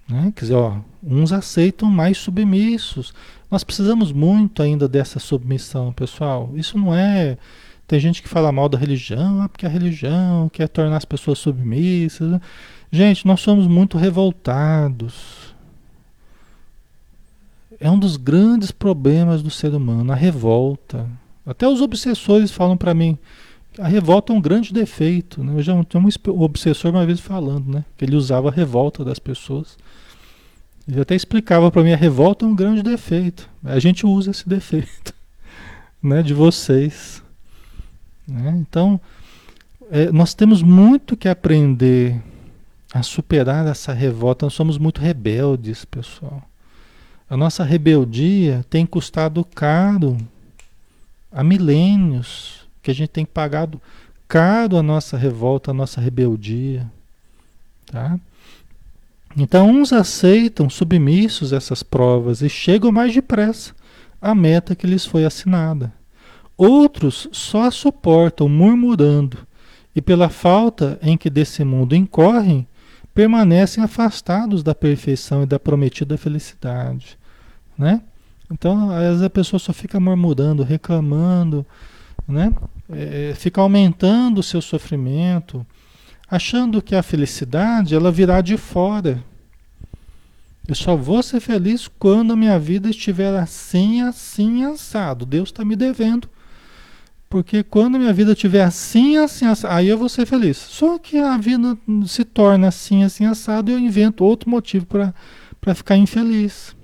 Né? 0.07 0.31
Quer 0.33 0.41
dizer, 0.41 0.55
ó, 0.55 0.77
uns 1.03 1.33
aceitam 1.33 1.89
mais 1.89 2.17
submissos. 2.17 3.13
Nós 3.51 3.65
precisamos 3.65 4.13
muito 4.13 4.63
ainda 4.63 4.87
dessa 4.87 5.19
submissão, 5.19 5.91
pessoal. 5.91 6.51
Isso 6.55 6.77
não 6.77 6.95
é. 6.95 7.37
Tem 7.85 7.99
gente 7.99 8.23
que 8.23 8.29
fala 8.29 8.51
mal 8.51 8.69
da 8.69 8.77
religião, 8.77 9.41
ah, 9.41 9.49
porque 9.49 9.65
a 9.65 9.69
religião 9.69 10.47
quer 10.47 10.69
tornar 10.69 10.97
as 10.97 11.05
pessoas 11.05 11.39
submissas. 11.39 12.39
Gente, 12.89 13.27
nós 13.27 13.41
somos 13.41 13.67
muito 13.67 13.97
revoltados. 13.97 15.42
É 17.83 17.91
um 17.91 17.99
dos 17.99 18.15
grandes 18.15 18.71
problemas 18.71 19.43
do 19.43 19.49
ser 19.49 19.75
humano, 19.75 20.13
a 20.13 20.15
revolta. 20.15 21.05
Até 21.45 21.67
os 21.67 21.81
obsessores 21.81 22.49
falam 22.49 22.77
para 22.77 22.93
mim, 22.93 23.17
a 23.77 23.89
revolta 23.89 24.31
é 24.31 24.35
um 24.37 24.39
grande 24.39 24.71
defeito. 24.71 25.43
Né? 25.43 25.51
Eu 25.53 25.61
já 25.61 25.83
tenho 25.83 26.01
um 26.01 26.41
obsessor 26.41 26.91
uma 26.91 27.05
vez 27.05 27.19
falando, 27.19 27.69
né? 27.69 27.83
Que 27.97 28.05
ele 28.05 28.15
usava 28.15 28.47
a 28.47 28.51
revolta 28.53 29.03
das 29.03 29.19
pessoas. 29.19 29.77
Ele 30.87 31.01
até 31.01 31.13
explicava 31.13 31.69
para 31.69 31.83
mim 31.83 31.91
a 31.91 31.97
revolta 31.97 32.45
é 32.45 32.47
um 32.47 32.55
grande 32.55 32.81
defeito. 32.81 33.49
A 33.61 33.77
gente 33.79 34.05
usa 34.05 34.31
esse 34.31 34.47
defeito, 34.47 35.13
né? 36.01 36.23
De 36.23 36.33
vocês. 36.33 37.21
Né? 38.25 38.63
Então, 38.65 38.97
é, 39.91 40.09
nós 40.09 40.33
temos 40.33 40.63
muito 40.63 41.17
que 41.17 41.27
aprender 41.27 42.17
a 42.93 43.03
superar 43.03 43.67
essa 43.67 43.91
revolta. 43.91 44.45
Nós 44.45 44.53
somos 44.53 44.77
muito 44.77 45.01
rebeldes, 45.01 45.83
pessoal. 45.83 46.41
A 47.29 47.37
nossa 47.37 47.63
rebeldia 47.63 48.65
tem 48.69 48.85
custado 48.85 49.43
caro 49.43 50.17
há 51.31 51.43
milênios 51.43 52.67
que 52.81 52.91
a 52.91 52.93
gente 52.93 53.09
tem 53.09 53.25
pagado 53.25 53.81
caro 54.27 54.77
a 54.77 54.83
nossa 54.83 55.17
revolta, 55.17 55.71
a 55.71 55.73
nossa 55.73 56.01
rebeldia. 56.01 56.89
Tá? 57.85 58.19
Então, 59.35 59.69
uns 59.69 59.91
aceitam 59.91 60.69
submissos 60.69 61.53
essas 61.53 61.81
provas 61.81 62.41
e 62.41 62.49
chegam 62.49 62.91
mais 62.91 63.13
depressa 63.13 63.73
à 64.21 64.35
meta 64.35 64.75
que 64.75 64.85
lhes 64.85 65.05
foi 65.05 65.25
assinada. 65.25 65.91
Outros 66.55 67.27
só 67.31 67.63
a 67.63 67.71
suportam 67.71 68.47
murmurando 68.47 69.39
e, 69.95 70.01
pela 70.01 70.29
falta 70.29 70.99
em 71.01 71.17
que 71.17 71.29
desse 71.29 71.63
mundo 71.63 71.95
incorrem, 71.95 72.67
permanecem 73.13 73.83
afastados 73.83 74.63
da 74.63 74.73
perfeição 74.73 75.43
e 75.43 75.45
da 75.45 75.59
prometida 75.59 76.17
felicidade. 76.17 77.17
né? 77.77 78.01
Então, 78.51 78.89
às 78.91 79.01
vezes 79.01 79.21
a 79.21 79.29
pessoa 79.29 79.59
só 79.59 79.73
fica 79.73 79.99
murmurando, 79.99 80.63
reclamando, 80.63 81.65
né? 82.27 82.53
É, 82.89 83.33
fica 83.35 83.61
aumentando 83.61 84.39
o 84.39 84.43
seu 84.43 84.61
sofrimento, 84.61 85.65
achando 86.29 86.81
que 86.81 86.95
a 86.95 87.03
felicidade 87.03 87.95
ela 87.95 88.11
virá 88.11 88.41
de 88.41 88.57
fora. 88.57 89.23
Eu 90.67 90.75
só 90.75 90.95
vou 90.95 91.21
ser 91.23 91.39
feliz 91.39 91.89
quando 91.99 92.33
a 92.33 92.35
minha 92.35 92.57
vida 92.59 92.89
estiver 92.89 93.35
assim, 93.37 94.01
assim, 94.01 94.63
assado. 94.63 95.25
Deus 95.25 95.49
está 95.49 95.65
me 95.65 95.75
devendo. 95.75 96.29
Porque 97.33 97.63
quando 97.63 97.97
minha 97.97 98.13
vida 98.13 98.33
estiver 98.33 98.61
assim, 98.61 99.17
assim, 99.17 99.47
assado, 99.47 99.73
aí 99.73 99.87
eu 99.87 99.97
vou 99.97 100.07
ser 100.07 100.23
feliz. 100.27 100.55
Só 100.55 100.99
que 100.99 101.17
a 101.17 101.35
vida 101.35 101.75
se 102.05 102.23
torna 102.23 102.67
assim, 102.67 103.03
assim, 103.03 103.25
assado 103.25 103.71
e 103.71 103.73
eu 103.73 103.79
invento 103.79 104.23
outro 104.23 104.51
motivo 104.51 104.85
para 104.85 105.73
ficar 105.73 105.97
infeliz. 105.97 106.75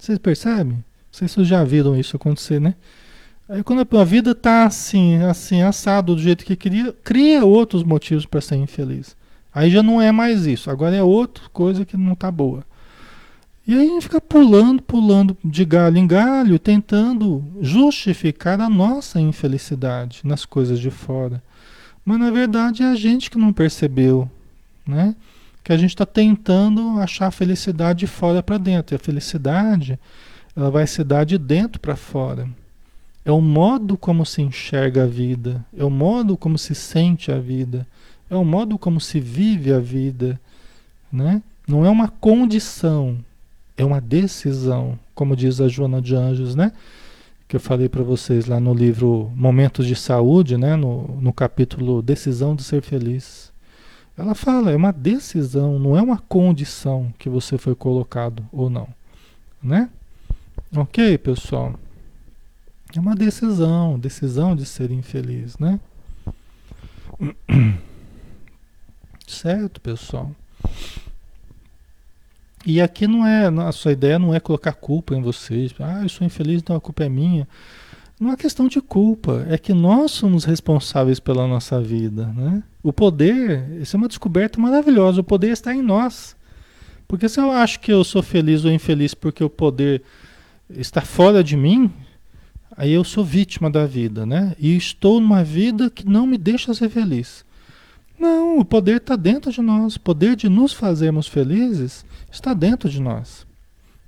Vocês 0.00 0.18
percebem? 0.18 0.82
Vocês 1.12 1.30
já 1.46 1.62
viram 1.62 1.94
isso 1.94 2.16
acontecer, 2.16 2.58
né? 2.58 2.74
Aí 3.46 3.62
quando 3.62 3.86
a 3.98 4.04
vida 4.04 4.30
está 4.30 4.64
assim, 4.64 5.16
assim, 5.24 5.60
assado 5.60 6.14
do 6.14 6.22
jeito 6.22 6.42
que 6.42 6.56
queria, 6.56 6.90
cria 7.04 7.44
outros 7.44 7.82
motivos 7.82 8.24
para 8.24 8.40
ser 8.40 8.56
infeliz. 8.56 9.14
Aí 9.54 9.70
já 9.70 9.82
não 9.82 10.00
é 10.00 10.10
mais 10.10 10.46
isso, 10.46 10.70
agora 10.70 10.96
é 10.96 11.02
outra 11.02 11.44
coisa 11.52 11.84
que 11.84 11.98
não 11.98 12.14
está 12.14 12.30
boa. 12.30 12.64
E 13.66 13.74
aí 13.74 13.88
a 13.88 13.90
gente 13.90 14.02
fica 14.02 14.20
pulando, 14.20 14.80
pulando 14.80 15.36
de 15.44 15.64
galho 15.64 15.98
em 15.98 16.06
galho, 16.06 16.56
tentando 16.56 17.42
justificar 17.60 18.60
a 18.60 18.68
nossa 18.70 19.20
infelicidade 19.20 20.20
nas 20.22 20.44
coisas 20.44 20.78
de 20.78 20.88
fora. 20.88 21.42
Mas 22.04 22.20
na 22.20 22.30
verdade 22.30 22.84
é 22.84 22.86
a 22.86 22.94
gente 22.94 23.28
que 23.28 23.36
não 23.36 23.52
percebeu, 23.52 24.30
né? 24.86 25.16
Que 25.64 25.72
a 25.72 25.76
gente 25.76 25.90
está 25.90 26.06
tentando 26.06 27.00
achar 27.00 27.26
a 27.26 27.32
felicidade 27.32 28.00
de 28.00 28.06
fora 28.06 28.40
para 28.40 28.56
dentro. 28.56 28.94
E 28.94 28.96
a 28.96 29.00
felicidade, 29.00 29.98
ela 30.54 30.70
vai 30.70 30.86
se 30.86 31.02
dar 31.02 31.24
de 31.24 31.36
dentro 31.36 31.80
para 31.80 31.96
fora. 31.96 32.48
É 33.24 33.32
o 33.32 33.40
modo 33.40 33.96
como 33.96 34.24
se 34.24 34.42
enxerga 34.42 35.02
a 35.02 35.06
vida, 35.08 35.66
é 35.76 35.82
o 35.82 35.90
modo 35.90 36.36
como 36.36 36.56
se 36.56 36.76
sente 36.76 37.32
a 37.32 37.40
vida, 37.40 37.84
é 38.30 38.36
o 38.36 38.44
modo 38.44 38.78
como 38.78 39.00
se 39.00 39.18
vive 39.18 39.72
a 39.72 39.80
vida, 39.80 40.40
né? 41.10 41.42
Não 41.66 41.84
é 41.84 41.90
uma 41.90 42.06
condição, 42.06 43.18
é 43.76 43.84
uma 43.84 44.00
decisão, 44.00 44.98
como 45.14 45.36
diz 45.36 45.60
a 45.60 45.68
Joana 45.68 46.00
de 46.00 46.14
Anjos, 46.14 46.54
né? 46.54 46.72
Que 47.46 47.56
eu 47.56 47.60
falei 47.60 47.88
para 47.88 48.02
vocês 48.02 48.46
lá 48.46 48.58
no 48.58 48.74
livro 48.74 49.30
Momentos 49.34 49.86
de 49.86 49.94
Saúde, 49.94 50.56
né? 50.56 50.76
No, 50.76 51.20
no 51.20 51.32
capítulo 51.32 52.02
Decisão 52.02 52.56
de 52.56 52.64
Ser 52.64 52.82
Feliz. 52.82 53.52
Ela 54.16 54.34
fala, 54.34 54.70
é 54.70 54.76
uma 54.76 54.92
decisão, 54.92 55.78
não 55.78 55.96
é 55.96 56.00
uma 56.00 56.18
condição 56.18 57.12
que 57.18 57.28
você 57.28 57.58
foi 57.58 57.74
colocado 57.74 58.42
ou 58.50 58.70
não, 58.70 58.88
né? 59.62 59.90
Ok, 60.74 61.18
pessoal? 61.18 61.78
É 62.94 63.00
uma 63.00 63.14
decisão, 63.14 63.98
decisão 63.98 64.56
de 64.56 64.64
ser 64.64 64.90
infeliz, 64.90 65.58
né? 65.58 65.78
Certo, 69.26 69.80
pessoal? 69.82 70.30
E 72.66 72.80
aqui 72.80 73.06
não 73.06 73.24
é, 73.24 73.46
a 73.46 73.72
sua 73.72 73.92
ideia 73.92 74.18
não 74.18 74.34
é 74.34 74.40
colocar 74.40 74.72
culpa 74.72 75.14
em 75.14 75.22
vocês. 75.22 75.72
Ah, 75.78 76.02
eu 76.02 76.08
sou 76.08 76.26
infeliz, 76.26 76.60
então 76.60 76.74
a 76.74 76.80
culpa 76.80 77.04
é 77.04 77.08
minha. 77.08 77.46
Não 78.18 78.32
é 78.32 78.36
questão 78.36 78.66
de 78.66 78.80
culpa, 78.80 79.46
é 79.48 79.56
que 79.56 79.72
nós 79.72 80.10
somos 80.10 80.44
responsáveis 80.44 81.20
pela 81.20 81.46
nossa 81.46 81.80
vida, 81.80 82.26
né? 82.34 82.62
O 82.82 82.92
poder, 82.92 83.80
isso 83.80 83.94
é 83.94 83.98
uma 83.98 84.08
descoberta 84.08 84.60
maravilhosa, 84.60 85.20
o 85.20 85.24
poder 85.24 85.50
está 85.50 85.74
em 85.74 85.82
nós. 85.82 86.34
Porque 87.06 87.28
se 87.28 87.38
eu 87.38 87.52
acho 87.52 87.78
que 87.78 87.92
eu 87.92 88.02
sou 88.02 88.22
feliz 88.22 88.64
ou 88.64 88.72
infeliz 88.72 89.14
porque 89.14 89.44
o 89.44 89.50
poder 89.50 90.02
está 90.70 91.02
fora 91.02 91.44
de 91.44 91.56
mim, 91.56 91.92
Aí 92.76 92.92
eu 92.92 93.02
sou 93.02 93.24
vítima 93.24 93.70
da 93.70 93.86
vida, 93.86 94.26
né? 94.26 94.54
E 94.58 94.76
estou 94.76 95.18
numa 95.18 95.42
vida 95.42 95.88
que 95.88 96.06
não 96.06 96.26
me 96.26 96.36
deixa 96.36 96.74
ser 96.74 96.90
feliz. 96.90 97.45
Não, 98.18 98.58
o 98.58 98.64
poder 98.64 98.96
está 98.96 99.16
dentro 99.16 99.52
de 99.52 99.60
nós. 99.60 99.96
O 99.96 100.00
poder 100.00 100.36
de 100.36 100.48
nos 100.48 100.72
fazermos 100.72 101.26
felizes 101.26 102.04
está 102.30 102.54
dentro 102.54 102.88
de 102.88 103.00
nós. 103.00 103.46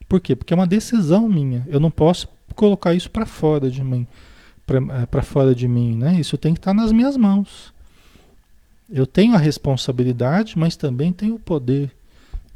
Por 0.09 0.21
quê? 0.21 0.35
Porque 0.35 0.53
é 0.53 0.57
uma 0.57 0.67
decisão 0.67 1.29
minha. 1.29 1.67
Eu 1.69 1.79
não 1.79 1.91
posso 1.91 2.29
colocar 2.55 2.95
isso 2.95 3.11
para 3.11 3.27
fora 3.27 3.71
de 3.71 3.85
mim, 3.85 4.07
para 4.67 5.21
eh, 5.21 5.23
fora 5.23 5.55
de 5.55 5.69
mim, 5.69 5.95
né? 5.95 6.19
Isso 6.19 6.39
tem 6.39 6.55
que 6.55 6.59
estar 6.61 6.75
tá 6.75 6.81
nas 6.81 6.91
minhas 6.91 7.17
mãos. 7.17 7.73
Eu 8.91 9.07
tenho 9.07 9.35
a 9.35 9.39
responsabilidade, 9.39 10.59
mas 10.59 10.75
também 10.75 11.13
tenho 11.13 11.35
o 11.35 11.39
poder. 11.39 11.93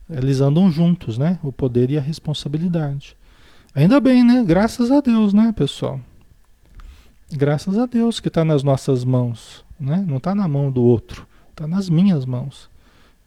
Eles 0.09 0.41
andam 0.41 0.71
juntos, 0.71 1.19
né? 1.19 1.39
O 1.43 1.53
poder 1.53 1.91
e 1.91 1.99
a 1.99 2.01
responsabilidade. 2.01 3.15
Ainda 3.75 4.01
bem, 4.01 4.25
né? 4.25 4.43
Graças 4.45 4.91
a 4.91 5.01
Deus, 5.01 5.33
né, 5.33 5.53
pessoal? 5.57 6.01
Graças 7.31 7.79
a 7.79 7.87
Deus 7.87 8.21
que 8.21 8.29
está 8.29 8.45
nas 8.45 8.63
nossas 8.63 9.05
mãos, 9.05 9.65
né? 9.79 10.05
Não 10.07 10.17
está 10.17 10.35
na 10.35 10.49
mão 10.49 10.71
do 10.71 10.83
outro, 10.83 11.27
está 11.63 11.67
nas 11.67 11.89
minhas 11.89 12.25
mãos. 12.25 12.69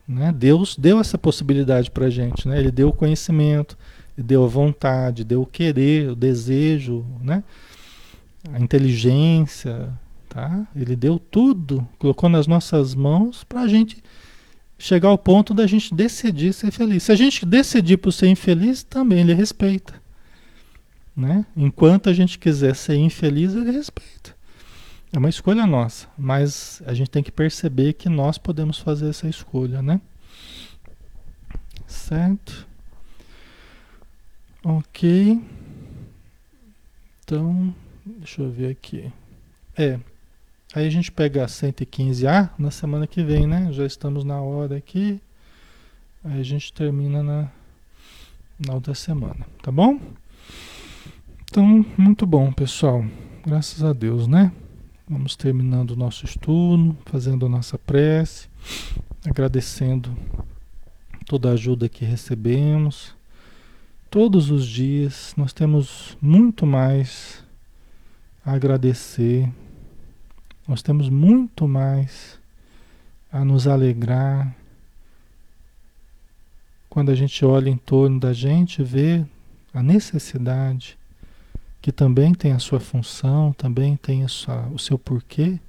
Né? 0.08 0.32
Deus 0.32 0.76
deu 0.78 1.00
essa 1.00 1.18
possibilidade 1.18 1.90
para 1.90 2.06
a 2.06 2.10
gente, 2.10 2.48
né? 2.48 2.60
Ele 2.60 2.72
deu 2.72 2.90
o 2.90 2.94
conhecimento, 2.94 3.78
deu 4.16 4.44
a 4.44 4.48
vontade, 4.48 5.24
deu 5.24 5.42
o 5.42 5.46
querer, 5.46 6.12
o 6.12 6.16
desejo, 6.16 7.06
né? 7.22 7.44
A 8.54 8.60
inteligência, 8.60 9.92
tá? 10.30 10.68
Ele 10.76 10.96
deu 10.96 11.18
tudo, 11.18 11.88
colocou 11.98 12.30
nas 12.30 12.46
nossas 12.46 12.94
mãos 12.94 13.44
para 13.44 13.62
a 13.62 13.68
gente 13.68 14.04
chegar 14.78 15.10
ao 15.10 15.18
ponto 15.18 15.54
da 15.54 15.66
gente 15.66 15.96
decidir 15.96 16.54
ser 16.54 16.70
feliz. 16.70 17.04
Se 17.04 17.12
a 17.12 17.16
gente 17.16 17.46
decidir 17.46 17.98
por 17.98 18.12
ser 18.12 18.28
infeliz, 18.28 18.84
também 18.84 19.22
ele 19.22 19.34
respeita. 19.34 19.96
Né? 21.16 21.46
Enquanto 21.56 22.10
a 22.10 22.14
gente 22.14 22.38
quiser 22.38 22.76
ser 22.76 22.96
infeliz, 22.96 23.56
ele 23.56 23.72
respeita. 23.72 24.35
É 25.16 25.18
uma 25.18 25.30
escolha 25.30 25.66
nossa, 25.66 26.10
mas 26.18 26.84
a 26.86 26.94
gente 26.94 27.10
tem 27.10 27.24
que 27.24 27.32
perceber 27.32 27.94
que 27.94 28.10
nós 28.10 28.38
podemos 28.38 28.80
fazer 28.80 29.08
essa 29.08 29.30
escolha, 29.30 29.82
né? 29.82 30.02
Certo? 31.88 32.68
Ok. 34.62 35.42
Então, 37.24 37.74
deixa 38.06 38.42
eu 38.42 38.52
ver 38.52 38.72
aqui. 38.72 39.10
É. 39.78 39.98
Aí 40.74 40.86
a 40.86 40.90
gente 40.90 41.10
pega 41.14 41.46
a 41.46 41.48
115A 41.48 42.50
na 42.60 42.70
semana 42.70 43.08
que 43.08 43.24
vem, 43.24 43.48
né? 43.48 43.72
Já 43.72 43.86
estamos 43.86 44.26
na 44.26 44.42
hora 44.42 44.76
aqui. 44.76 45.22
Aí 46.26 46.42
a 46.42 46.44
gente 46.44 46.74
termina 46.74 47.24
na, 47.24 47.50
na 48.68 48.74
outra 48.74 48.94
semana, 48.94 49.48
tá 49.64 49.72
bom? 49.72 49.98
Então, 51.50 51.86
muito 51.98 52.26
bom, 52.26 52.52
pessoal. 52.52 53.06
Graças 53.46 53.82
a 53.82 53.94
Deus, 53.94 54.28
né? 54.28 54.52
Vamos 55.08 55.36
terminando 55.36 55.92
o 55.92 55.96
nosso 55.96 56.26
estudo, 56.26 56.98
fazendo 57.06 57.46
a 57.46 57.50
nossa 57.50 57.78
prece, 57.78 58.50
agradecendo 59.24 60.18
toda 61.28 61.50
a 61.50 61.54
ajuda 61.54 61.88
que 61.88 62.04
recebemos. 62.04 63.16
Todos 64.10 64.50
os 64.50 64.66
dias 64.66 65.32
nós 65.38 65.54
temos 65.54 66.18
muito 66.20 66.66
mais 66.66 67.44
a 68.44 68.54
agradecer, 68.54 69.48
nós 70.68 70.82
temos 70.82 71.08
muito 71.08 71.68
mais 71.68 72.40
a 73.32 73.46
nos 73.46 73.68
alegrar. 73.68 74.56
Quando 76.90 77.12
a 77.12 77.16
gente 77.16 77.46
olha 77.46 77.70
em 77.70 77.78
torno 77.78 78.20
da 78.20 78.34
gente, 78.34 78.82
vê 78.82 79.24
a 79.72 79.84
necessidade 79.84 80.98
que 81.86 81.92
também 81.92 82.34
tem 82.34 82.52
a 82.52 82.58
sua 82.58 82.80
função, 82.80 83.54
também 83.54 83.96
tem 83.96 84.28
sua, 84.28 84.68
o 84.70 84.80
seu 84.80 84.98
porquê, 84.98 85.60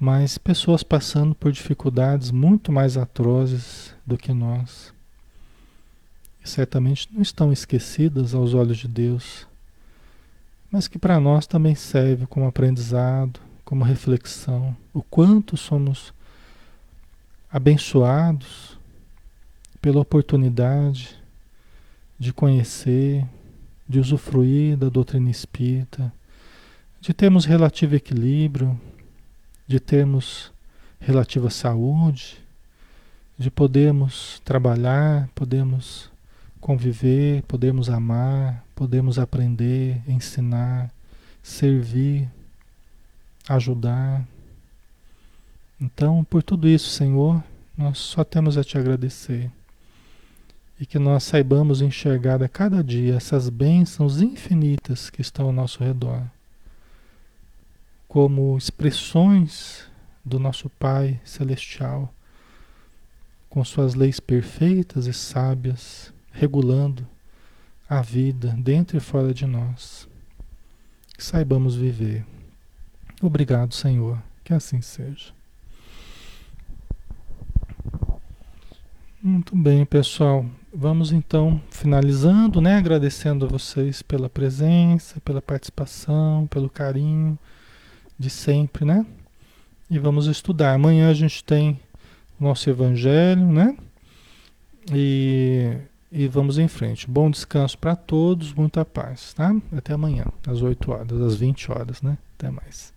mas 0.00 0.38
pessoas 0.38 0.82
passando 0.82 1.34
por 1.34 1.52
dificuldades 1.52 2.30
muito 2.30 2.72
mais 2.72 2.96
atrozes 2.96 3.94
do 4.06 4.16
que 4.16 4.32
nós. 4.32 4.90
E 6.42 6.48
certamente 6.48 7.10
não 7.12 7.20
estão 7.20 7.52
esquecidas 7.52 8.34
aos 8.34 8.54
olhos 8.54 8.78
de 8.78 8.88
Deus, 8.88 9.46
mas 10.70 10.88
que 10.88 10.98
para 10.98 11.20
nós 11.20 11.46
também 11.46 11.74
serve 11.74 12.26
como 12.26 12.46
aprendizado, 12.46 13.38
como 13.66 13.84
reflexão, 13.84 14.74
o 14.94 15.02
quanto 15.02 15.58
somos 15.58 16.14
abençoados 17.52 18.78
pela 19.82 20.00
oportunidade 20.00 21.22
de 22.18 22.32
conhecer, 22.32 23.26
de 23.88 24.00
usufruir 24.00 24.76
da 24.76 24.88
doutrina 24.88 25.30
espírita, 25.30 26.12
de 27.00 27.12
termos 27.12 27.44
relativo 27.44 27.94
equilíbrio, 27.94 28.80
de 29.66 29.78
termos 29.78 30.52
relativa 30.98 31.50
saúde, 31.50 32.38
de 33.36 33.50
podermos 33.50 34.40
trabalhar, 34.44 35.28
podemos 35.34 36.10
conviver, 36.60 37.42
podemos 37.42 37.90
amar, 37.90 38.64
podemos 38.74 39.18
aprender, 39.18 40.00
ensinar, 40.08 40.90
servir, 41.42 42.28
ajudar. 43.46 44.26
Então, 45.78 46.24
por 46.24 46.42
tudo 46.42 46.66
isso, 46.66 46.88
Senhor, 46.88 47.42
nós 47.76 47.98
só 47.98 48.24
temos 48.24 48.56
a 48.56 48.64
te 48.64 48.78
agradecer. 48.78 49.50
E 50.78 50.84
que 50.84 50.98
nós 50.98 51.24
saibamos 51.24 51.80
enxergar 51.80 52.42
a 52.42 52.48
cada 52.48 52.82
dia 52.82 53.14
essas 53.14 53.48
bênçãos 53.48 54.20
infinitas 54.20 55.08
que 55.08 55.20
estão 55.20 55.46
ao 55.46 55.52
nosso 55.52 55.82
redor, 55.82 56.22
como 58.08 58.56
expressões 58.56 59.86
do 60.24 60.38
nosso 60.38 60.68
Pai 60.68 61.20
Celestial, 61.24 62.12
com 63.48 63.64
suas 63.64 63.94
leis 63.94 64.18
perfeitas 64.18 65.06
e 65.06 65.12
sábias, 65.12 66.12
regulando 66.32 67.06
a 67.88 68.02
vida 68.02 68.56
dentro 68.58 68.96
e 68.96 69.00
fora 69.00 69.32
de 69.32 69.46
nós. 69.46 70.08
Que 71.16 71.22
saibamos 71.22 71.76
viver. 71.76 72.26
Obrigado, 73.22 73.72
Senhor. 73.72 74.20
Que 74.42 74.52
assim 74.52 74.80
seja. 74.80 75.32
Muito 79.22 79.56
bem, 79.56 79.86
pessoal. 79.86 80.44
Vamos 80.76 81.12
então 81.12 81.62
finalizando, 81.70 82.60
né? 82.60 82.76
Agradecendo 82.76 83.44
a 83.44 83.48
vocês 83.48 84.02
pela 84.02 84.28
presença, 84.28 85.20
pela 85.20 85.40
participação, 85.40 86.48
pelo 86.48 86.68
carinho 86.68 87.38
de 88.18 88.28
sempre, 88.28 88.84
né? 88.84 89.06
E 89.88 90.00
vamos 90.00 90.26
estudar. 90.26 90.74
Amanhã 90.74 91.10
a 91.10 91.14
gente 91.14 91.44
tem 91.44 91.78
o 92.40 92.44
nosso 92.44 92.68
evangelho, 92.68 93.46
né? 93.46 93.76
E, 94.92 95.76
e 96.10 96.26
vamos 96.26 96.58
em 96.58 96.66
frente. 96.66 97.08
Bom 97.08 97.30
descanso 97.30 97.78
para 97.78 97.94
todos, 97.94 98.52
muita 98.52 98.84
paz, 98.84 99.32
tá? 99.32 99.54
Até 99.76 99.92
amanhã, 99.92 100.24
às 100.44 100.60
8 100.60 100.90
horas, 100.90 101.22
às 101.22 101.36
20 101.36 101.70
horas, 101.70 102.02
né? 102.02 102.18
Até 102.36 102.50
mais. 102.50 102.93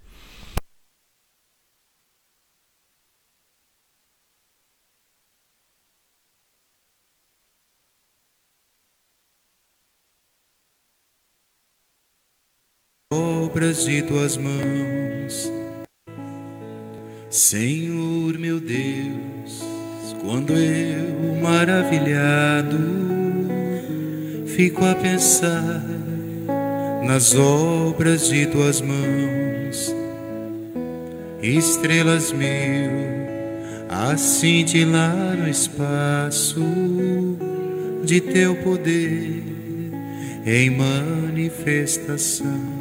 Obras 13.14 13.86
de 13.86 14.02
tuas 14.02 14.36
mãos. 14.36 15.50
Senhor 17.30 18.38
meu 18.38 18.60
Deus, 18.60 19.64
quando 20.22 20.52
eu 20.54 21.42
maravilhado 21.42 22.78
fico 24.46 24.84
a 24.84 24.94
pensar 24.96 25.82
nas 27.06 27.34
obras 27.36 28.28
de 28.28 28.48
tuas 28.48 28.82
mãos, 28.82 29.96
estrelas 31.42 32.34
mil 32.34 32.92
a 33.90 34.18
cintilar 34.18 35.38
no 35.38 35.48
espaço 35.48 36.60
de 38.04 38.20
teu 38.20 38.54
poder 38.58 39.44
em 40.46 40.70
manifestação. 40.70 42.77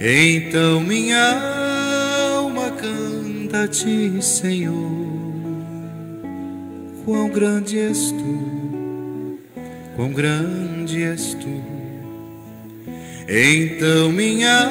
Então 0.00 0.80
minha 0.80 2.36
alma 2.36 2.70
canta 2.72 3.62
a 3.64 3.68
ti, 3.68 4.20
Senhor. 4.20 4.74
Quão 7.04 7.28
grande 7.28 7.78
és 7.78 8.10
tu, 8.10 9.38
quão 9.94 10.12
grande 10.12 11.02
és 11.02 11.34
tu. 11.34 11.62
Então 13.28 14.10
minha 14.10 14.66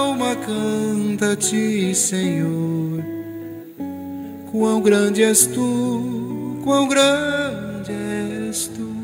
alma 0.00 0.34
canta 0.36 1.32
a 1.32 1.36
ti, 1.36 1.94
Senhor. 1.94 3.04
Quão 4.50 4.80
grande 4.80 5.22
és 5.22 5.46
tu, 5.46 6.60
quão 6.64 6.88
grande 6.88 7.92
és 7.92 8.66
tu. 8.68 8.94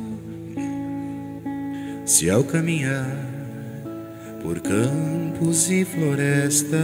Se 2.05 2.29
ao 2.29 2.43
caminhar 2.43 3.30
por 4.43 4.61
campos 4.61 5.71
e 5.71 5.85
florestas, 5.85 6.79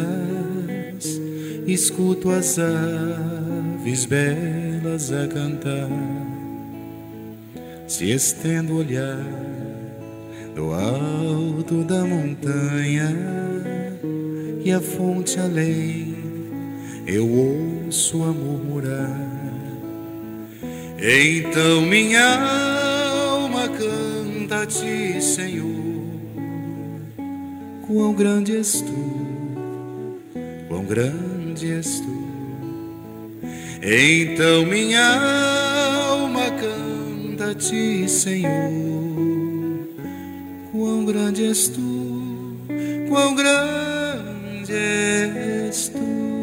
escuto 1.66 2.30
as 2.30 2.58
aves 2.58 4.04
belas 4.04 5.12
a 5.12 5.26
cantar. 5.26 5.88
Se 7.88 8.10
estendo 8.10 8.74
o 8.74 8.78
olhar 8.78 9.24
do 10.54 10.72
alto 10.72 11.84
da 11.84 12.04
montanha 12.04 13.14
e 14.64 14.72
a 14.72 14.80
fonte 14.80 15.38
além, 15.38 16.14
eu 17.06 17.28
ouço 17.28 18.22
a 18.22 18.32
murmurar. 18.32 19.36
Então 20.98 21.82
minha 21.82 22.38
alma 23.30 23.68
canta 23.68 24.62
a 24.62 24.66
ti, 24.66 25.22
Senhor 25.22 25.75
Quão 27.86 28.12
grande 28.12 28.56
és 28.56 28.82
tu, 28.82 30.18
quão 30.66 30.84
grande 30.84 31.70
és 31.70 32.00
tu. 32.00 32.16
Então 33.80 34.66
minha 34.66 35.06
alma 36.08 36.50
canta 36.50 37.52
a 37.52 37.54
ti, 37.54 38.08
Senhor. 38.08 38.50
Quão 40.72 41.04
grande 41.04 41.44
és 41.44 41.68
tu, 41.68 42.56
quão 43.08 43.36
grande 43.36 44.72
és 44.72 45.88
tu. 45.88 46.35